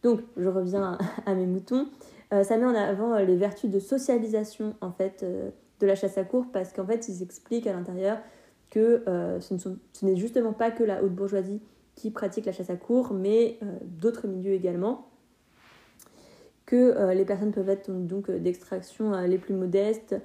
Donc 0.04 0.22
je 0.38 0.48
reviens 0.48 0.98
à, 1.26 1.36
mes 1.36 1.46
moutons. 1.46 1.88
ça 2.32 2.58
met 2.58 2.66
en 2.66 2.76
avant 2.76 3.18
les 3.18 3.36
vertus 3.36 3.70
de 3.70 3.80
socialisation 3.80 4.76
en 4.82 4.92
fait 4.92 5.26
de 5.80 5.88
la 5.88 5.96
chasse 5.96 6.18
à 6.18 6.24
cour 6.24 6.46
parce 6.54 6.72
qu'en 6.72 6.86
fait, 6.86 7.08
ils 7.10 7.24
expliquent 7.24 7.68
à 7.68 7.74
l'intérieur 7.74 8.20
que 8.70 9.04
ce, 9.40 9.58
ce 9.58 10.06
n'est 10.06 10.16
justement 10.16 10.54
pas 10.54 10.72
que 10.72 10.84
la 10.84 11.04
haute 11.04 11.14
bourgeoisie 11.14 11.62
qui 11.96 12.12
pratique 12.12 12.46
la 12.46 12.52
chasse 12.52 12.70
à 12.70 12.76
cour, 12.76 13.12
mais 13.14 13.60
d'autres 13.84 14.28
milieux 14.28 14.54
également 14.54 15.08
que 16.68 17.12
les 17.14 17.26
personnes 17.26 17.52
peuvent 17.52 17.70
être 17.70 17.90
donc 17.90 18.30
d'extraction 18.30 19.12
les 19.22 19.40
plus 19.40 19.56
modestes, 19.56 20.16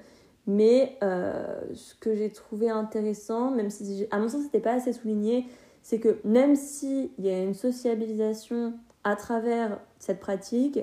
mais 0.45 0.97
euh, 1.03 1.61
ce 1.73 1.95
que 1.95 2.15
j'ai 2.15 2.29
trouvé 2.29 2.69
intéressant, 2.69 3.51
même 3.51 3.69
si 3.69 4.07
à 4.11 4.19
mon 4.19 4.27
sens 4.27 4.43
c'était 4.43 4.59
pas 4.59 4.73
assez 4.73 4.93
souligné, 4.93 5.47
c'est 5.81 5.99
que 5.99 6.17
même 6.23 6.55
s'il 6.55 7.11
y 7.19 7.29
a 7.29 7.41
une 7.41 7.53
sociabilisation 7.53 8.73
à 9.03 9.15
travers 9.15 9.79
cette 9.99 10.19
pratique, 10.19 10.79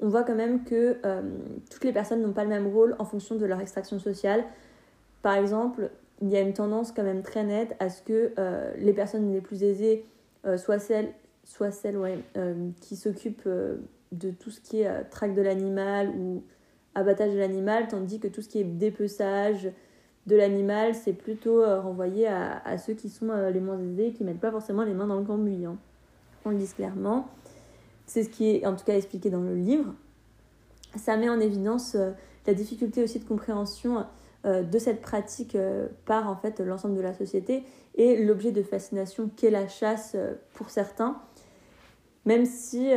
on 0.00 0.08
voit 0.08 0.24
quand 0.24 0.34
même 0.34 0.64
que 0.64 0.96
euh, 1.04 1.22
toutes 1.70 1.84
les 1.84 1.92
personnes 1.92 2.22
n'ont 2.22 2.32
pas 2.32 2.44
le 2.44 2.50
même 2.50 2.66
rôle 2.66 2.96
en 2.98 3.04
fonction 3.04 3.36
de 3.36 3.44
leur 3.44 3.60
extraction 3.60 3.98
sociale. 3.98 4.44
Par 5.20 5.34
exemple, 5.34 5.90
il 6.20 6.28
y 6.28 6.36
a 6.36 6.40
une 6.40 6.54
tendance 6.54 6.92
quand 6.92 7.04
même 7.04 7.22
très 7.22 7.44
nette 7.44 7.76
à 7.80 7.88
ce 7.88 8.02
que 8.02 8.32
euh, 8.38 8.72
les 8.78 8.92
personnes 8.92 9.32
les 9.32 9.40
plus 9.40 9.62
aisées 9.62 10.06
soient 10.56 10.80
celles, 10.80 11.12
soient 11.44 11.70
celles 11.70 11.96
ouais, 11.96 12.18
qui 12.80 12.96
s'occupent 12.96 13.48
de 14.12 14.30
tout 14.30 14.50
ce 14.50 14.60
qui 14.60 14.82
est 14.82 15.04
traque 15.10 15.34
de 15.34 15.42
l'animal 15.42 16.10
ou 16.10 16.42
abattage 16.94 17.32
de 17.32 17.38
l'animal, 17.38 17.88
tandis 17.88 18.20
que 18.20 18.28
tout 18.28 18.42
ce 18.42 18.48
qui 18.48 18.60
est 18.60 18.64
dépeçage 18.64 19.70
de 20.26 20.36
l'animal, 20.36 20.94
c'est 20.94 21.12
plutôt 21.12 21.62
euh, 21.62 21.80
renvoyé 21.80 22.28
à, 22.28 22.78
ceux 22.78 22.94
qui 22.94 23.08
sont 23.08 23.30
euh, 23.30 23.50
les 23.50 23.60
moins 23.60 23.78
aisés, 23.78 24.12
qui 24.12 24.24
mettent 24.24 24.40
pas 24.40 24.52
forcément 24.52 24.84
les 24.84 24.94
mains 24.94 25.06
dans 25.06 25.18
le 25.18 25.24
cambouis. 25.24 25.64
Hein. 25.66 25.76
On 26.44 26.50
le 26.50 26.56
dit 26.56 26.68
clairement. 26.68 27.28
C'est 28.06 28.24
ce 28.24 28.28
qui 28.28 28.50
est 28.50 28.66
en 28.66 28.74
tout 28.74 28.84
cas 28.84 28.96
expliqué 28.96 29.30
dans 29.30 29.40
le 29.40 29.54
livre. 29.54 29.94
Ça 30.96 31.16
met 31.16 31.28
en 31.28 31.40
évidence 31.40 31.94
euh, 31.94 32.10
la 32.46 32.54
difficulté 32.54 33.02
aussi 33.02 33.18
de 33.18 33.24
compréhension 33.24 34.06
de 34.44 34.78
cette 34.80 35.00
pratique 35.00 35.56
par 36.04 36.28
en 36.28 36.34
fait 36.34 36.58
l'ensemble 36.58 36.96
de 36.96 37.00
la 37.00 37.14
société 37.14 37.62
et 37.94 38.24
l'objet 38.24 38.50
de 38.50 38.64
fascination 38.64 39.30
qu'est 39.36 39.52
la 39.52 39.68
chasse 39.68 40.16
pour 40.54 40.68
certains. 40.70 41.22
Même 42.24 42.44
si 42.44 42.90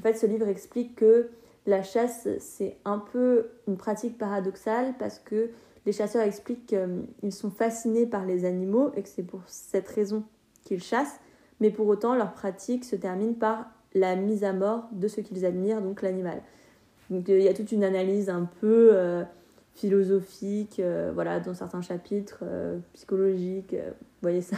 en 0.00 0.02
fait 0.02 0.14
ce 0.14 0.24
livre 0.24 0.48
explique 0.48 0.96
que 0.96 1.28
la 1.66 1.82
chasse, 1.82 2.26
c'est 2.38 2.78
un 2.86 2.98
peu 2.98 3.48
une 3.68 3.76
pratique 3.76 4.16
paradoxale 4.16 4.94
parce 4.98 5.18
que 5.18 5.50
les 5.84 5.92
chasseurs 5.92 6.22
expliquent 6.22 6.66
qu'ils 6.66 7.32
sont 7.32 7.50
fascinés 7.50 8.06
par 8.06 8.24
les 8.24 8.46
animaux 8.46 8.92
et 8.96 9.02
que 9.02 9.08
c'est 9.10 9.22
pour 9.22 9.42
cette 9.46 9.88
raison 9.88 10.24
qu'ils 10.64 10.82
chassent, 10.82 11.20
mais 11.60 11.70
pour 11.70 11.86
autant 11.86 12.14
leur 12.14 12.32
pratique 12.32 12.86
se 12.86 12.96
termine 12.96 13.34
par 13.34 13.66
la 13.92 14.16
mise 14.16 14.42
à 14.42 14.54
mort 14.54 14.88
de 14.92 15.06
ce 15.06 15.20
qu'ils 15.20 15.44
admirent, 15.44 15.82
donc 15.82 16.00
l'animal. 16.00 16.40
Donc 17.10 17.28
il 17.28 17.42
y 17.42 17.48
a 17.48 17.52
toute 17.52 17.70
une 17.70 17.84
analyse 17.84 18.30
un 18.30 18.48
peu 18.62 18.90
euh, 18.94 19.22
philosophique, 19.74 20.80
euh, 20.80 21.10
voilà, 21.12 21.40
dans 21.40 21.52
certains 21.52 21.82
chapitres, 21.82 22.40
euh, 22.42 22.78
psychologiques, 22.94 23.74
vous 23.74 24.22
voyez 24.22 24.40
ça 24.40 24.56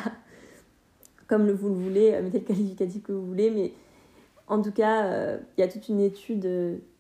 comme 1.27 1.51
vous 1.51 1.69
le 1.69 1.75
voulez, 1.75 2.21
mettez 2.23 2.39
le 2.39 2.45
qualificatif 2.45 3.03
que 3.03 3.11
vous 3.11 3.27
voulez, 3.27 3.51
mais 3.51 3.73
en 4.53 4.63
tout 4.63 4.73
cas, 4.73 5.37
il 5.57 5.61
y 5.61 5.63
a 5.63 5.69
toute 5.69 5.89
une 5.89 6.01
étude 6.01 6.41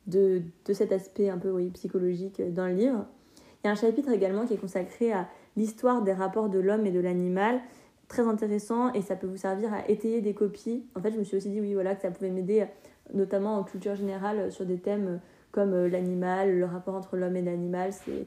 de, 0.07 0.43
de 0.65 0.73
cet 0.73 0.93
aspect 0.93 1.29
un 1.29 1.38
peu 1.38 1.51
oui, 1.51 1.69
psychologique 1.71 2.43
dans 2.55 2.67
le 2.67 2.75
livre. 2.75 3.05
Il 3.62 3.67
y 3.67 3.69
a 3.69 3.73
un 3.73 3.77
chapitre 3.77 4.11
également 4.11 4.47
qui 4.47 4.55
est 4.55 4.59
consacré 4.59 5.12
à 5.12 5.29
l'histoire 5.57 6.03
des 6.03 6.12
rapports 6.12 6.49
de 6.49 6.59
l'homme 6.59 6.87
et 6.87 6.91
de 6.91 7.01
l'animal, 7.01 7.61
très 8.09 8.27
intéressant 8.27 8.93
et 8.93 9.03
ça 9.03 9.17
peut 9.17 9.27
vous 9.27 9.37
servir 9.37 9.73
à 9.73 9.88
étayer 9.88 10.21
des 10.21 10.35
copies. 10.35 10.83
En 10.97 11.01
fait, 11.01 11.12
je 11.12 11.19
me 11.19 11.25
suis 11.25 11.37
aussi 11.37 11.51
dit 11.51 11.61
oui 11.61 11.75
voilà 11.75 11.95
que 11.95 12.03
ça 12.03 12.11
pouvait 12.11 12.31
m'aider 12.31 12.65
notamment 13.15 13.59
en 13.59 13.65
culture 13.65 13.95
générale 13.95 14.51
sur 14.51 14.65
des 14.65 14.79
thèmes 14.79 15.21
comme 15.53 15.75
euh, 15.75 15.88
l'animal, 15.88 16.59
le 16.59 16.65
rapport 16.65 16.95
entre 16.95 17.17
l'homme 17.17 17.37
et 17.37 17.43
l'animal, 17.43 17.93
c'est 17.93 18.27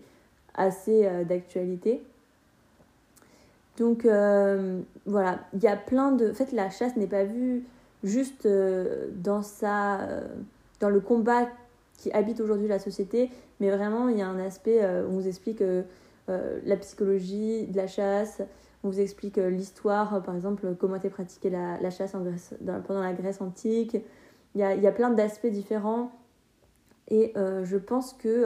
assez 0.54 1.06
euh, 1.06 1.24
d'actualité. 1.24 2.02
Donc 3.78 4.06
euh, 4.06 4.80
voilà, 5.06 5.40
il 5.54 5.62
y 5.62 5.68
a 5.68 5.76
plein 5.76 6.12
de... 6.12 6.32
En 6.32 6.34
fait, 6.34 6.52
la 6.54 6.70
chasse 6.70 6.96
n'est 6.96 7.08
pas 7.08 7.26
vue 7.26 7.64
juste 8.06 8.48
dans, 8.48 9.42
sa, 9.42 10.08
dans 10.80 10.90
le 10.90 11.00
combat 11.02 11.48
qui 11.98 12.12
habitent 12.12 12.40
aujourd'hui 12.40 12.68
la 12.68 12.80
société, 12.80 13.30
mais 13.60 13.70
vraiment 13.70 14.10
il 14.10 14.18
y 14.18 14.22
a 14.22 14.28
un 14.28 14.40
aspect 14.40 14.84
euh, 14.84 15.08
on 15.08 15.14
vous 15.14 15.28
explique 15.28 15.62
euh, 15.62 15.84
euh, 16.30 16.60
la 16.66 16.78
psychologie 16.78 17.68
de 17.68 17.78
la 17.78 17.88
chasse, 17.88 18.42
on 18.84 18.90
vous 18.90 19.00
explique 19.00 19.38
l'histoire, 19.38 20.22
par 20.24 20.36
exemple 20.36 20.76
comment 20.80 20.96
était 20.96 21.10
pratiquée 21.10 21.50
la, 21.50 21.90
chasse 21.90 22.14
en 22.14 22.22
Grèce, 22.22 22.54
pendant 22.88 23.02
la 23.02 23.14
Grèce 23.14 23.42
antique. 23.42 23.98
Il 24.54 24.62
y 24.62 24.64
a, 24.64 24.76
il 24.76 24.84
y 24.84 24.88
a 24.88 24.92
plein 24.92 25.10
d'aspects 25.10 25.48
différents 25.48 26.12
et 27.08 27.34
je 27.36 27.78
pense 27.78 28.14
que 28.14 28.46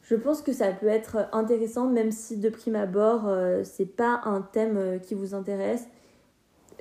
je 0.00 0.14
pense 0.14 0.40
que 0.40 0.54
ça 0.54 0.72
peut 0.72 0.88
être 0.88 1.28
intéressant, 1.32 1.88
même 1.88 2.10
si 2.10 2.38
de 2.38 2.48
prime 2.48 2.76
abord, 2.76 3.30
c'est 3.64 3.84
pas 3.84 4.22
un 4.24 4.40
thème 4.40 4.98
qui 5.02 5.14
vous 5.14 5.34
intéresse. 5.34 5.86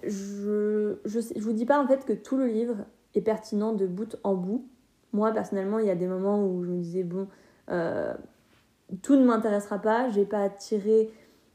Je, 0.04 0.98
je, 1.06 1.20
je 1.36 1.42
vous 1.42 1.54
dis 1.54 1.66
pas 1.66 1.82
en 1.82 1.88
fait 1.88 2.06
que 2.06 2.14
tout 2.14 2.38
le 2.38 2.48
livre 2.48 2.78
est 3.16 3.22
pertinent 3.22 3.74
de 3.74 3.88
bout 3.88 4.18
en 4.24 4.36
bout. 4.36 4.68
Moi, 5.14 5.32
personnellement, 5.32 5.80
il 5.80 5.88
y 5.88 5.90
a 5.90 5.96
des 5.96 6.08
moments 6.08 6.46
où 6.46 6.64
je 6.64 6.70
me 6.70 6.78
disais, 6.78 7.04
bon, 7.04 7.28
euh, 7.70 8.14
tout 9.02 9.16
ne 9.16 9.26
m'intéressera 9.26 9.80
pas, 9.80 10.10
je 10.10 10.20
n'ai 10.20 10.26
pas 10.26 10.44
à 10.44 10.50
tirer 10.50 11.12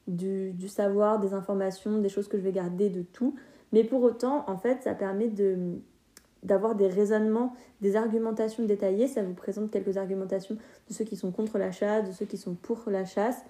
du, 0.09 0.52
du, 0.52 0.68
savoir, 0.68 1.20
des 1.20 1.35
informations, 1.35 1.98
des 1.98 2.09
choses 2.09 2.28
que 2.28 2.38
je 2.38 2.42
vais 2.42 2.52
garder 2.52 2.90
de 2.90 3.02
tout. 3.02 3.35
Mais 3.72 3.85
pour 3.85 4.02
autant, 4.02 4.44
en 4.48 4.57
fait, 4.57 4.83
ça 4.83 4.94
permet 4.94 5.28
de 5.28 5.78
d'avoir 6.42 6.74
des 6.74 6.88
raisonnements, 6.88 7.55
des 7.81 7.94
argumentations 7.94 8.64
détaillées. 8.64 9.07
Ça 9.07 9.22
vous 9.22 9.33
présente 9.33 9.70
quelques 9.70 9.96
argumentations 9.96 10.57
de 10.88 10.92
ceux 10.92 11.05
qui 11.05 11.14
sont 11.14 11.31
contre 11.31 11.57
la 11.57 11.70
chasse, 11.70 12.05
de 12.05 12.12
ceux 12.12 12.26
qui 12.26 12.37
sont 12.37 12.55
pour 12.55 12.83
la 12.88 13.05
chasse. 13.05 13.44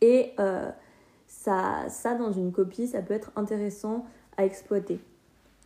Et 0.00 0.30
euh, 0.38 0.70
ça, 1.26 1.88
ça, 1.88 2.14
dans 2.14 2.32
une 2.32 2.52
copie, 2.52 2.86
ça 2.86 3.02
peut 3.02 3.14
être 3.14 3.32
intéressant 3.36 4.06
à 4.36 4.44
exploiter. 4.44 5.00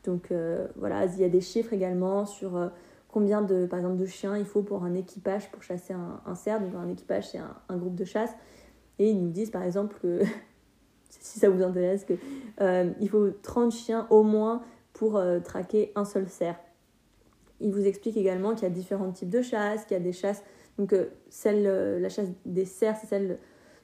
Donc 0.05 0.31
euh, 0.31 0.67
voilà, 0.77 1.07
il 1.07 1.21
y 1.21 1.25
a 1.25 1.29
des 1.29 1.41
chiffres 1.41 1.73
également 1.73 2.25
sur 2.25 2.71
combien 3.13 3.43
de, 3.43 3.67
par 3.67 3.79
exemple, 3.79 3.97
de 3.97 4.07
chiens 4.07 4.37
il 4.37 4.45
faut 4.45 4.63
pour 4.63 4.85
un 4.85 4.95
équipage 4.95 5.51
pour 5.51 5.63
chasser 5.63 5.95
un, 5.95 6.35
cerf. 6.35 6.61
Donc 6.61 6.75
un 6.75 6.89
équipage, 6.89 7.31
c'est 7.31 7.39
un, 7.39 7.77
groupe 7.77 7.95
de 7.95 8.05
chasse. 8.05 8.31
Et 8.99 9.11
ils 9.11 9.21
nous 9.21 9.31
disent, 9.31 9.51
par 9.51 9.63
exemple, 9.63 9.97
que, 10.01 10.21
si 11.09 11.39
ça 11.39 11.49
vous 11.49 11.63
intéresse, 11.63 12.05
qu'il 12.05 12.19
euh, 12.61 12.93
faut 13.09 13.31
30 13.43 13.73
chiens 13.73 14.07
au 14.11 14.23
moins 14.23 14.63
pour 14.93 15.17
euh, 15.17 15.41
traquer 15.41 15.93
un 15.95 16.05
seul 16.05 16.29
cerf. 16.29 16.57
Ils 17.61 17.73
vous 17.73 17.87
expliquent 17.87 18.17
également 18.17 18.55
qu'il 18.55 18.63
y 18.63 18.67
a 18.67 18.71
différents 18.71 19.11
types 19.13 19.29
de 19.29 19.43
chasses, 19.43 19.85
qu'il 19.85 19.97
y 19.97 20.01
a 20.01 20.03
des 20.03 20.13
chasses... 20.13 20.43
Donc 20.79 20.95
euh, 20.95 21.07
celle, 21.29 21.65
la 22.01 22.09
chasse 22.09 22.29
des 22.47 22.65
cerfs, 22.65 22.97
c'est 23.01 23.07
celle 23.07 23.39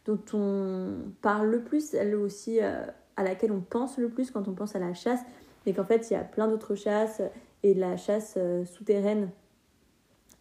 dont 0.06 0.20
on 0.32 0.94
parle 1.20 1.48
le 1.50 1.62
plus, 1.62 1.90
celle 1.90 2.14
aussi 2.14 2.60
à 2.60 3.22
laquelle 3.22 3.52
on 3.52 3.60
pense 3.60 3.98
le 3.98 4.08
plus 4.08 4.30
quand 4.30 4.48
on 4.48 4.52
pense 4.52 4.76
à 4.76 4.78
la 4.78 4.94
chasse, 4.94 5.20
mais 5.64 5.72
qu'en 5.72 5.84
fait 5.84 6.10
il 6.10 6.14
y 6.14 6.16
a 6.16 6.24
plein 6.24 6.48
d'autres 6.48 6.74
chasses, 6.74 7.20
et 7.66 7.74
la 7.74 7.96
chasse 7.96 8.34
euh, 8.36 8.64
souterraine 8.64 9.30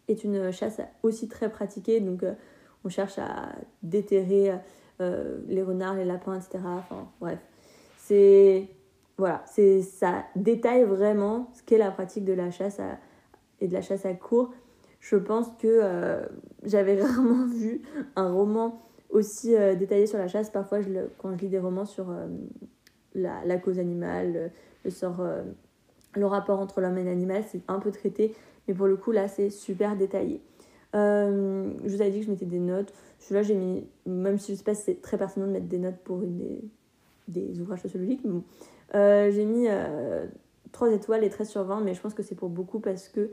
est 0.08 0.22
une 0.22 0.52
chasse 0.52 0.80
aussi 1.02 1.28
très 1.28 1.50
pratiquée. 1.50 2.00
Donc, 2.00 2.22
euh, 2.22 2.34
on 2.84 2.88
cherche 2.88 3.18
à 3.18 3.52
déterrer 3.82 4.54
euh, 5.00 5.38
les 5.48 5.62
renards, 5.62 5.96
les 5.96 6.04
lapins, 6.04 6.36
etc. 6.36 6.58
Enfin, 6.64 7.08
bref. 7.20 7.38
C'est. 7.98 8.68
Voilà, 9.18 9.42
ça 9.46 10.26
détaille 10.36 10.84
vraiment 10.84 11.50
ce 11.54 11.62
qu'est 11.62 11.78
la 11.78 11.90
pratique 11.90 12.26
de 12.26 12.34
la 12.34 12.50
chasse 12.50 12.80
et 13.62 13.66
de 13.66 13.72
la 13.72 13.80
chasse 13.80 14.04
à 14.04 14.12
court. 14.12 14.52
Je 15.00 15.16
pense 15.16 15.46
que 15.58 16.20
j'avais 16.64 17.00
rarement 17.02 17.46
vu 17.46 17.80
un 18.14 18.30
roman 18.30 18.78
aussi 19.10 19.54
détaillé 19.78 20.06
sur 20.06 20.18
la 20.18 20.28
chasse. 20.28 20.50
Parfois, 20.50 20.80
quand 21.18 21.34
je 21.34 21.38
lis 21.42 21.48
des 21.48 21.58
romans 21.58 21.84
sur 21.84 22.06
la, 23.14 23.44
la, 23.44 23.56
cause 23.58 23.78
animale, 23.78 24.50
le 24.84 24.90
sort 24.90 25.22
le 26.16 26.26
rapport 26.26 26.58
entre 26.60 26.80
l'homme 26.80 26.98
et 26.98 27.04
l'animal, 27.04 27.44
c'est 27.46 27.60
un 27.68 27.78
peu 27.78 27.92
traité, 27.92 28.34
mais 28.66 28.74
pour 28.74 28.86
le 28.86 28.96
coup, 28.96 29.12
là, 29.12 29.28
c'est 29.28 29.50
super 29.50 29.96
détaillé. 29.96 30.40
Euh, 30.94 31.70
je 31.84 31.94
vous 31.94 32.00
avais 32.00 32.10
dit 32.10 32.20
que 32.20 32.26
je 32.26 32.30
mettais 32.30 32.46
des 32.46 32.58
notes. 32.58 32.92
Celui-là, 33.18 33.42
j'ai 33.42 33.54
mis, 33.54 33.86
même 34.06 34.38
si 34.38 34.52
je 34.52 34.58
sais 34.58 34.64
pas 34.64 34.74
si 34.74 34.82
c'est 34.82 35.02
très 35.02 35.18
pertinent 35.18 35.46
de 35.46 35.52
mettre 35.52 35.66
des 35.66 35.78
notes 35.78 35.98
pour 36.04 36.22
des, 37.28 37.60
ouvrages 37.60 37.82
sociologiques, 37.82 38.20
mais 38.24 38.30
bon. 38.30 38.44
Euh, 38.94 39.30
j'ai 39.32 39.44
mis 39.44 39.66
euh, 39.68 40.26
3 40.72 40.92
étoiles 40.92 41.24
et 41.24 41.30
13 41.30 41.48
sur 41.48 41.64
20, 41.64 41.80
mais 41.80 41.94
je 41.94 42.00
pense 42.00 42.14
que 42.14 42.22
c'est 42.22 42.36
pour 42.36 42.48
beaucoup 42.48 42.78
parce 42.78 43.08
que 43.08 43.30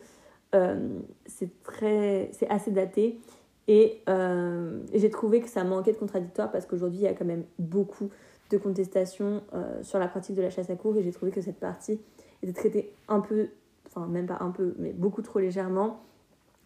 euh, 0.55 0.99
c'est 1.25 1.61
très 1.63 2.29
c'est 2.33 2.49
assez 2.49 2.71
daté. 2.71 3.19
Et, 3.67 4.01
et 4.07 4.99
j'ai 4.99 5.09
trouvé 5.09 5.39
que 5.39 5.47
ça 5.47 5.63
manquait 5.63 5.93
de 5.93 5.97
contradictoire 5.97 6.51
parce 6.51 6.65
qu'aujourd'hui, 6.65 6.99
il 6.99 7.03
y 7.03 7.07
a 7.07 7.13
quand 7.13 7.25
même 7.25 7.45
beaucoup 7.59 8.09
de 8.49 8.57
contestations 8.57 9.41
sur 9.83 9.99
la 9.99 10.09
pratique 10.09 10.35
de 10.35 10.41
la 10.41 10.49
chasse 10.49 10.69
à 10.69 10.75
cour 10.75 10.97
et 10.97 11.03
j'ai 11.03 11.13
trouvé 11.13 11.31
que 11.31 11.39
cette 11.39 11.59
partie 11.59 11.99
était 12.41 12.53
traité 12.53 12.93
un 13.07 13.21
peu, 13.21 13.47
enfin 13.87 14.05
même 14.07 14.25
pas 14.25 14.37
un 14.41 14.51
peu, 14.51 14.75
mais 14.79 14.91
beaucoup 14.91 15.21
trop 15.21 15.39
légèrement, 15.39 16.01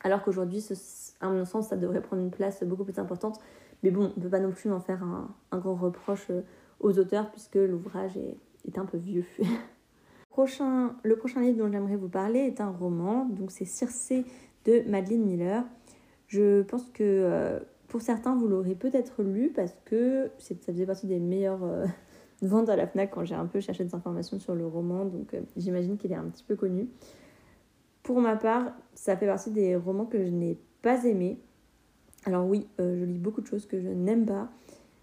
alors 0.01 0.23
qu'aujourd'hui, 0.23 0.65
à 1.21 1.29
mon 1.29 1.45
sens, 1.45 1.69
ça 1.69 1.77
devrait 1.77 2.01
prendre 2.01 2.21
une 2.21 2.31
place 2.31 2.63
beaucoup 2.63 2.83
plus 2.83 2.99
importante. 2.99 3.39
Mais 3.83 3.91
bon, 3.91 4.11
on 4.15 4.19
ne 4.19 4.23
peut 4.23 4.29
pas 4.29 4.39
non 4.39 4.51
plus 4.51 4.71
en 4.71 4.79
faire 4.79 5.03
un, 5.03 5.57
grand 5.57 5.75
reproche 5.75 6.27
euh, 6.29 6.41
aux 6.79 6.97
auteurs 6.97 7.31
puisque 7.31 7.55
l'ouvrage 7.55 8.17
est, 8.17 8.37
est, 8.67 8.77
un 8.77 8.85
peu 8.85 8.97
vieux. 8.97 9.25
prochain, 10.29 10.95
le 11.03 11.15
prochain 11.15 11.41
livre 11.41 11.57
dont 11.57 11.71
j'aimerais 11.71 11.95
vous 11.95 12.09
parler 12.09 12.39
est 12.39 12.61
un 12.61 12.69
roman, 12.69 13.25
donc 13.25 13.51
c'est 13.51 13.65
Circé 13.65 14.25
de 14.65 14.83
Madeleine 14.87 15.23
Miller. 15.23 15.63
Je 16.27 16.61
pense 16.63 16.89
que 16.89 17.03
euh, 17.03 17.59
pour 17.87 18.01
certains, 18.01 18.35
vous 18.35 18.47
l'aurez 18.47 18.75
peut-être 18.75 19.23
lu 19.23 19.51
parce 19.55 19.75
que 19.85 20.29
ça 20.37 20.55
faisait 20.55 20.85
partie 20.85 21.07
des 21.07 21.19
meilleures 21.19 21.67
ventes 22.41 22.69
à 22.69 22.75
la 22.75 22.87
FNAC 22.87 23.11
quand 23.11 23.25
j'ai 23.25 23.35
un 23.35 23.45
peu 23.45 23.59
cherché 23.59 23.83
des 23.83 23.95
informations 23.95 24.39
sur 24.39 24.55
le 24.55 24.65
roman, 24.65 25.05
donc 25.05 25.35
j'imagine 25.55 25.97
qu'il 25.97 26.11
est 26.11 26.15
un 26.15 26.25
petit 26.25 26.43
peu 26.43 26.55
connu. 26.55 26.89
Pour 28.03 28.21
ma 28.21 28.35
part, 28.35 28.73
ça 28.93 29.17
fait 29.17 29.27
partie 29.27 29.51
des 29.51 29.75
romans 29.75 30.05
que 30.05 30.23
je 30.23 30.29
n'ai 30.29 30.57
pas 30.81 31.03
aimés. 31.05 31.39
Alors 32.25 32.45
oui, 32.45 32.67
je 32.77 33.05
lis 33.05 33.19
beaucoup 33.19 33.41
de 33.41 33.47
choses 33.47 33.65
que 33.65 33.79
je 33.79 33.87
n'aime 33.87 34.25
pas, 34.25 34.49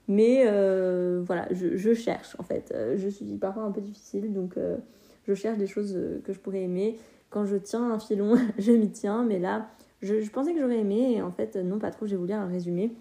mais 0.08 0.44
euh, 0.46 1.22
voilà, 1.26 1.48
je, 1.50 1.94
cherche 1.94 2.36
en 2.38 2.42
fait. 2.42 2.72
Euh, 2.74 2.96
je 2.98 3.08
suis 3.08 3.24
parfois 3.36 3.62
un 3.62 3.70
peu 3.70 3.80
difficile, 3.80 4.32
donc 4.32 4.56
euh, 4.56 4.76
je 5.26 5.34
cherche 5.34 5.58
des 5.58 5.66
choses 5.66 5.98
que 6.24 6.32
je 6.32 6.38
pourrais 6.38 6.62
aimer. 6.62 6.98
Quand 7.30 7.46
je 7.46 7.56
tiens 7.56 7.90
un 7.90 7.98
filon, 7.98 8.36
je 8.58 8.72
m'y 8.72 8.90
tiens, 8.90 9.24
mais 9.24 9.38
là, 9.38 9.68
je, 10.04 10.30
pensais 10.30 10.52
que 10.52 10.60
j'aurais 10.60 10.78
aimé, 10.78 11.14
et 11.16 11.22
en 11.22 11.32
fait, 11.32 11.56
non, 11.56 11.78
pas 11.78 11.90
trop, 11.90 12.06
j'ai 12.06 12.16
voulu 12.16 12.32
un 12.32 12.46
résumé. 12.46 12.92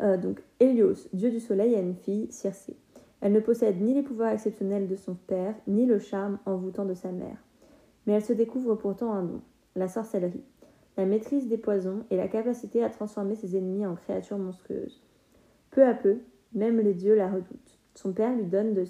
donc, 0.00 0.42
Hélios, 0.60 1.08
dieu 1.12 1.30
du 1.30 1.40
soleil, 1.40 1.74
a 1.74 1.80
une 1.80 1.94
fille, 1.94 2.26
Circé. 2.30 2.76
Elle 3.20 3.32
ne 3.32 3.40
possède 3.40 3.80
ni 3.80 3.94
les 3.94 4.02
pouvoirs 4.02 4.32
exceptionnels 4.32 4.86
de 4.86 4.96
son 4.96 5.14
père, 5.14 5.54
ni 5.66 5.86
le 5.86 5.98
charme 5.98 6.38
envoûtant 6.44 6.84
de 6.84 6.92
sa 6.92 7.10
mère. 7.10 7.38
Mais 8.06 8.12
elle 8.12 8.24
se 8.24 8.34
découvre 8.34 8.74
pourtant 8.74 9.14
un 9.14 9.22
don, 9.22 9.40
la 9.76 9.88
sorcellerie, 9.88 10.44
la 10.98 11.06
maîtrise 11.06 11.48
des 11.48 11.56
poisons 11.56 12.04
et 12.10 12.18
la 12.18 12.28
capacité 12.28 12.84
à 12.84 12.90
transformer 12.90 13.34
ses 13.34 13.56
ennemis 13.56 13.86
en 13.86 13.94
créatures 13.94 14.36
monstrueuses. 14.36 15.02
Peu 15.70 15.84
à 15.84 15.94
peu, 15.94 16.18
même 16.52 16.78
les 16.80 16.92
dieux 16.92 17.14
la 17.14 17.28
redoutent. 17.28 17.78
Son 17.94 18.12
père 18.12 18.36
lui 18.36 18.44
donne 18.44 18.74
de 18.74 18.84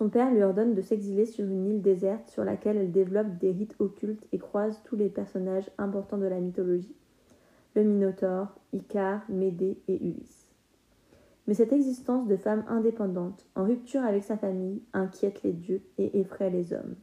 Son 0.00 0.08
père 0.08 0.32
lui 0.32 0.42
ordonne 0.42 0.72
de 0.72 0.80
s'exiler 0.80 1.26
sur 1.26 1.44
une 1.44 1.66
île 1.66 1.82
déserte 1.82 2.26
sur 2.30 2.42
laquelle 2.42 2.78
elle 2.78 2.90
développe 2.90 3.36
des 3.36 3.50
rites 3.50 3.76
occultes 3.80 4.26
et 4.32 4.38
croise 4.38 4.80
tous 4.84 4.96
les 4.96 5.10
personnages 5.10 5.70
importants 5.76 6.16
de 6.16 6.24
la 6.24 6.40
mythologie. 6.40 6.96
Le 7.74 7.82
Minotaure, 7.84 8.48
Icare, 8.72 9.20
Médée 9.28 9.76
et 9.88 10.02
Ulysse. 10.02 10.54
Mais 11.46 11.52
cette 11.52 11.74
existence 11.74 12.26
de 12.26 12.38
femme 12.38 12.64
indépendante, 12.66 13.44
en 13.54 13.64
rupture 13.64 14.00
avec 14.00 14.24
sa 14.24 14.38
famille, 14.38 14.80
inquiète 14.94 15.42
les 15.42 15.52
dieux 15.52 15.82
et 15.98 16.18
effraie 16.18 16.48
les 16.48 16.72
hommes. 16.72 16.94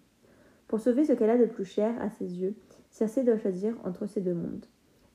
Pour 0.67 0.79
sauver 0.79 1.05
ce 1.05 1.13
qu'elle 1.13 1.29
a 1.29 1.37
de 1.37 1.45
plus 1.45 1.65
cher 1.65 1.93
à 2.01 2.09
ses 2.09 2.39
yeux, 2.39 2.55
Circé 2.89 3.23
doit 3.23 3.37
choisir 3.37 3.75
entre 3.83 4.07
ces 4.07 4.21
deux 4.21 4.33
mondes 4.33 4.65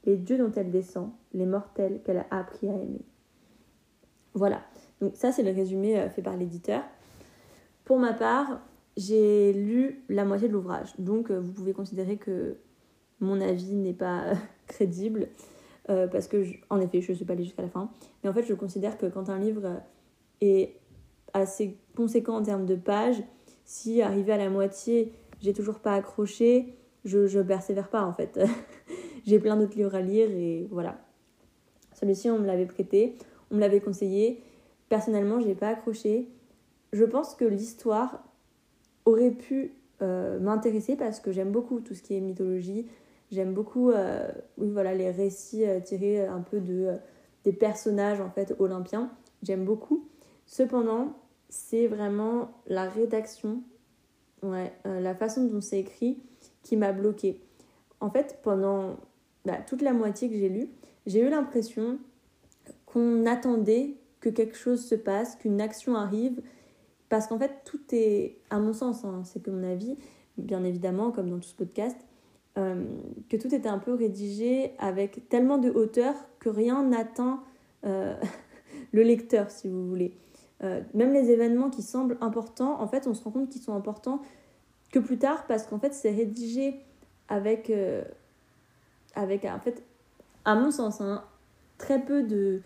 les 0.04 0.16
dieux 0.16 0.38
dont 0.38 0.52
elle 0.52 0.70
descend, 0.70 1.10
les 1.32 1.46
mortels 1.46 2.00
qu'elle 2.04 2.18
a 2.18 2.26
appris 2.30 2.68
à 2.68 2.74
aimer. 2.74 3.04
Voilà, 4.34 4.62
donc 5.00 5.16
ça 5.16 5.32
c'est 5.32 5.42
le 5.42 5.50
résumé 5.50 5.98
euh, 5.98 6.08
fait 6.08 6.22
par 6.22 6.36
l'éditeur. 6.36 6.82
Pour 7.84 7.98
ma 7.98 8.12
part, 8.12 8.60
j'ai 8.96 9.52
lu 9.52 10.04
la 10.08 10.24
moitié 10.24 10.48
de 10.48 10.52
l'ouvrage, 10.52 10.94
donc 10.98 11.30
euh, 11.30 11.40
vous 11.40 11.52
pouvez 11.52 11.72
considérer 11.72 12.16
que 12.16 12.56
mon 13.20 13.40
avis 13.40 13.74
n'est 13.74 13.92
pas 13.94 14.24
euh, 14.24 14.34
crédible, 14.66 15.28
parce 15.86 16.28
que, 16.28 16.44
en 16.70 16.80
effet, 16.80 17.00
je 17.02 17.10
ne 17.10 17.16
suis 17.16 17.24
pas 17.24 17.34
allée 17.34 17.44
jusqu'à 17.44 17.60
la 17.60 17.68
fin, 17.68 17.90
mais 18.22 18.30
en 18.30 18.32
fait, 18.32 18.44
je 18.44 18.54
considère 18.54 18.96
que 18.96 19.06
quand 19.06 19.28
un 19.28 19.38
livre 19.38 19.82
est 20.40 20.76
assez 21.34 21.76
conséquent 21.96 22.36
en 22.36 22.42
termes 22.42 22.66
de 22.66 22.76
pages, 22.76 23.22
si 23.64 24.00
arrivé 24.00 24.32
à 24.32 24.36
la 24.36 24.48
moitié, 24.48 25.12
j'ai 25.40 25.52
toujours 25.52 25.80
pas 25.80 25.94
accroché, 25.94 26.76
je, 27.04 27.40
persévère 27.40 27.88
pas 27.88 28.04
en 28.04 28.12
fait. 28.12 28.38
j'ai 29.26 29.38
plein 29.38 29.56
d'autres 29.56 29.76
livres 29.76 29.94
à 29.94 30.00
lire 30.00 30.30
et 30.30 30.68
voilà. 30.70 30.98
Celui-ci, 31.94 32.30
on 32.30 32.38
me 32.38 32.46
l'avait 32.46 32.66
prêté, 32.66 33.16
on 33.50 33.56
me 33.56 33.60
l'avait 33.60 33.80
conseillé. 33.80 34.42
Personnellement, 34.88 35.40
je 35.40 35.46
n'ai 35.46 35.54
pas 35.54 35.68
accroché. 35.68 36.28
Je 36.92 37.04
pense 37.04 37.34
que 37.34 37.44
l'histoire 37.44 38.22
aurait 39.04 39.30
pu 39.30 39.72
euh, 40.02 40.38
m'intéresser 40.40 40.96
parce 40.96 41.20
que 41.20 41.32
j'aime 41.32 41.52
beaucoup 41.52 41.80
tout 41.80 41.94
ce 41.94 42.02
qui 42.02 42.14
est 42.14 42.20
mythologie. 42.20 42.86
J'aime 43.30 43.54
beaucoup 43.54 43.90
euh, 43.90 44.30
oui, 44.58 44.68
voilà, 44.70 44.94
les 44.94 45.10
récits 45.10 45.64
euh, 45.64 45.80
tirés 45.80 46.26
un 46.26 46.40
peu 46.40 46.60
de, 46.60 46.96
des 47.44 47.52
personnages 47.52 48.20
en 48.20 48.30
fait 48.30 48.54
olympiens. 48.58 49.10
J'aime 49.42 49.64
beaucoup. 49.64 50.08
Cependant, 50.46 51.14
c'est 51.48 51.86
vraiment 51.86 52.50
la 52.66 52.88
rédaction, 52.88 53.62
ouais, 54.42 54.72
la 54.84 55.14
façon 55.14 55.44
dont 55.44 55.60
c'est 55.60 55.80
écrit 55.80 56.18
qui 56.62 56.76
m'a 56.76 56.92
bloqué. 56.92 57.40
En 58.00 58.10
fait, 58.10 58.38
pendant 58.42 58.96
bah, 59.44 59.58
toute 59.66 59.82
la 59.82 59.92
moitié 59.92 60.28
que 60.28 60.36
j'ai 60.36 60.48
lu, 60.48 60.68
j'ai 61.06 61.20
eu 61.20 61.30
l'impression 61.30 61.98
qu'on 62.86 63.24
attendait 63.26 63.94
que 64.20 64.28
quelque 64.28 64.56
chose 64.56 64.84
se 64.84 64.94
passe, 64.94 65.36
qu'une 65.36 65.60
action 65.60 65.96
arrive, 65.96 66.42
parce 67.12 67.26
qu'en 67.26 67.38
fait, 67.38 67.52
tout 67.66 67.82
est, 67.92 68.38
à 68.48 68.58
mon 68.58 68.72
sens, 68.72 69.04
hein, 69.04 69.20
c'est 69.22 69.42
que 69.42 69.50
mon 69.50 69.70
avis, 69.70 69.98
bien 70.38 70.64
évidemment, 70.64 71.10
comme 71.10 71.28
dans 71.28 71.36
tout 71.36 71.48
ce 71.50 71.54
podcast, 71.54 71.98
euh, 72.56 72.86
que 73.28 73.36
tout 73.36 73.54
était 73.54 73.68
un 73.68 73.78
peu 73.78 73.92
rédigé 73.92 74.72
avec 74.78 75.28
tellement 75.28 75.58
de 75.58 75.68
hauteur 75.68 76.14
que 76.38 76.48
rien 76.48 76.82
n'atteint 76.82 77.42
euh, 77.84 78.14
le 78.92 79.02
lecteur, 79.02 79.50
si 79.50 79.68
vous 79.68 79.86
voulez. 79.86 80.16
Euh, 80.64 80.80
même 80.94 81.12
les 81.12 81.30
événements 81.30 81.68
qui 81.68 81.82
semblent 81.82 82.16
importants, 82.22 82.80
en 82.80 82.86
fait, 82.86 83.06
on 83.06 83.12
se 83.12 83.22
rend 83.24 83.30
compte 83.30 83.50
qu'ils 83.50 83.60
sont 83.60 83.74
importants 83.74 84.22
que 84.90 84.98
plus 84.98 85.18
tard, 85.18 85.46
parce 85.46 85.66
qu'en 85.66 85.78
fait, 85.78 85.92
c'est 85.92 86.12
rédigé 86.12 86.80
avec 87.28 87.70
avec 89.14 89.44
en 89.44 89.60
à 90.46 90.54
mon 90.54 90.70
sens, 90.70 91.02
hein, 91.02 91.24
très 91.76 92.02
peu 92.02 92.22
de 92.22 92.62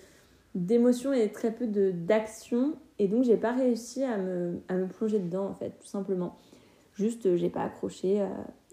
d'émotions 0.57 1.12
et 1.12 1.31
très 1.31 1.53
peu 1.53 1.66
d'action. 1.66 2.75
Et 2.99 3.09
donc 3.09 3.25
j'ai 3.25 3.37
pas 3.37 3.53
réussi 3.53 4.03
à 4.03 4.16
me, 4.16 4.61
à 4.69 4.75
me 4.75 4.87
plonger 4.87 5.19
dedans 5.19 5.47
en 5.47 5.55
fait 5.55 5.71
tout 5.79 5.87
simplement. 5.87 6.37
Juste 6.95 7.37
j'ai 7.37 7.51
pas 7.51 7.62
accroché 7.62 8.21
à, 8.21 8.31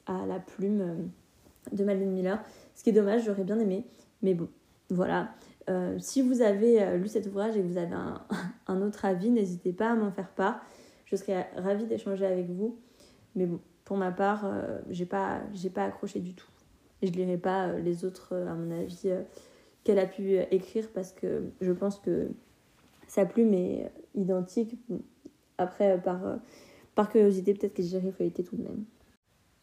à, 0.07 0.25
la 0.25 0.39
plume 0.39 0.81
euh, 0.81 1.75
de 1.75 1.83
Madeleine 1.83 2.11
Miller. 2.11 2.41
Ce 2.75 2.83
qui 2.83 2.89
est 2.89 2.93
dommage 2.93 3.25
j'aurais 3.25 3.43
bien 3.43 3.59
aimé. 3.59 3.85
Mais 4.21 4.33
bon 4.33 4.47
voilà. 4.89 5.29
Euh, 5.69 5.97
si 5.99 6.21
vous 6.21 6.41
avez 6.41 6.81
euh, 6.81 6.97
lu 6.97 7.07
cet 7.07 7.27
ouvrage 7.27 7.55
et 7.55 7.61
que 7.61 7.67
vous 7.67 7.77
avez 7.77 7.93
un, 7.93 8.21
un 8.67 8.81
autre 8.81 9.05
avis 9.05 9.29
n'hésitez 9.29 9.73
pas 9.73 9.91
à 9.91 9.95
m'en 9.95 10.11
faire 10.11 10.29
part. 10.29 10.61
Je 11.05 11.15
serais 11.15 11.49
ravie 11.57 11.85
d'échanger 11.85 12.25
avec 12.25 12.49
vous. 12.49 12.79
Mais 13.35 13.45
bon 13.45 13.59
pour 13.85 13.97
ma 13.97 14.11
part 14.11 14.49
j'ai 14.89 15.05
pas 15.05 15.41
pas 15.73 15.83
accroché 15.83 16.21
du 16.21 16.33
tout. 16.33 16.47
Je 17.03 17.09
ne 17.09 17.15
lirai 17.15 17.37
pas 17.37 17.67
euh, 17.67 17.79
les 17.79 18.05
autres, 18.05 18.29
euh, 18.31 18.49
à 18.49 18.53
mon 18.53 18.71
avis, 18.71 19.01
euh, 19.05 19.21
qu'elle 19.83 19.99
a 19.99 20.05
pu 20.05 20.37
écrire 20.51 20.89
parce 20.93 21.11
que 21.11 21.51
je 21.61 21.71
pense 21.71 21.99
que 21.99 22.29
sa 23.07 23.25
plume 23.25 23.53
est 23.53 23.91
identique. 24.15 24.75
Après, 25.57 26.01
par, 26.01 26.19
par 26.95 27.09
curiosité, 27.09 27.53
peut-être 27.53 27.73
que 27.73 27.83
j'irai 27.83 28.11
feuilleter 28.11 28.43
tout 28.43 28.55
de 28.55 28.63
même. 28.63 28.85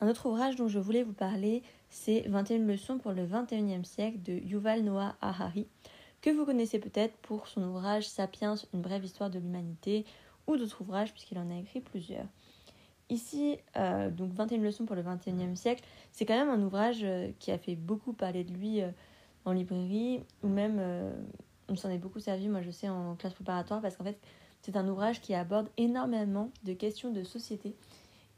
Un 0.00 0.08
autre 0.08 0.26
ouvrage 0.26 0.56
dont 0.56 0.68
je 0.68 0.78
voulais 0.78 1.02
vous 1.02 1.12
parler, 1.12 1.62
c'est 1.90 2.26
21 2.28 2.60
leçons 2.60 2.98
pour 2.98 3.12
le 3.12 3.26
21e 3.26 3.84
siècle 3.84 4.22
de 4.22 4.32
Yuval 4.32 4.82
Noah 4.82 5.14
Harari, 5.20 5.66
que 6.22 6.30
vous 6.30 6.46
connaissez 6.46 6.78
peut-être 6.78 7.16
pour 7.18 7.48
son 7.48 7.62
ouvrage 7.62 8.08
Sapiens, 8.08 8.54
une 8.72 8.80
brève 8.80 9.04
histoire 9.04 9.28
de 9.28 9.38
l'humanité, 9.38 10.06
ou 10.46 10.56
d'autres 10.56 10.80
ouvrages 10.80 11.12
puisqu'il 11.12 11.38
en 11.38 11.50
a 11.50 11.58
écrit 11.58 11.80
plusieurs. 11.80 12.26
Ici, 13.10 13.58
euh, 13.76 14.10
donc 14.10 14.32
21 14.32 14.58
leçons 14.58 14.86
pour 14.86 14.96
le 14.96 15.02
21e 15.02 15.56
siècle, 15.56 15.82
c'est 16.12 16.24
quand 16.24 16.36
même 16.36 16.48
un 16.48 16.62
ouvrage 16.62 17.00
euh, 17.02 17.30
qui 17.38 17.50
a 17.50 17.58
fait 17.58 17.74
beaucoup 17.74 18.12
parler 18.12 18.44
de 18.44 18.52
lui 18.52 18.80
euh, 18.80 18.90
en 19.44 19.52
librairie, 19.52 20.22
ou 20.42 20.48
même 20.48 20.82
on 21.68 21.76
s'en 21.76 21.90
est 21.90 21.98
beaucoup 21.98 22.20
servi, 22.20 22.48
moi 22.48 22.62
je 22.62 22.70
sais, 22.70 22.88
en 22.88 23.14
classe 23.16 23.34
préparatoire, 23.34 23.80
parce 23.80 23.96
qu'en 23.96 24.04
fait, 24.04 24.20
c'est 24.60 24.76
un 24.76 24.86
ouvrage 24.88 25.20
qui 25.20 25.34
aborde 25.34 25.68
énormément 25.76 26.50
de 26.64 26.72
questions 26.72 27.10
de 27.10 27.22
société 27.22 27.74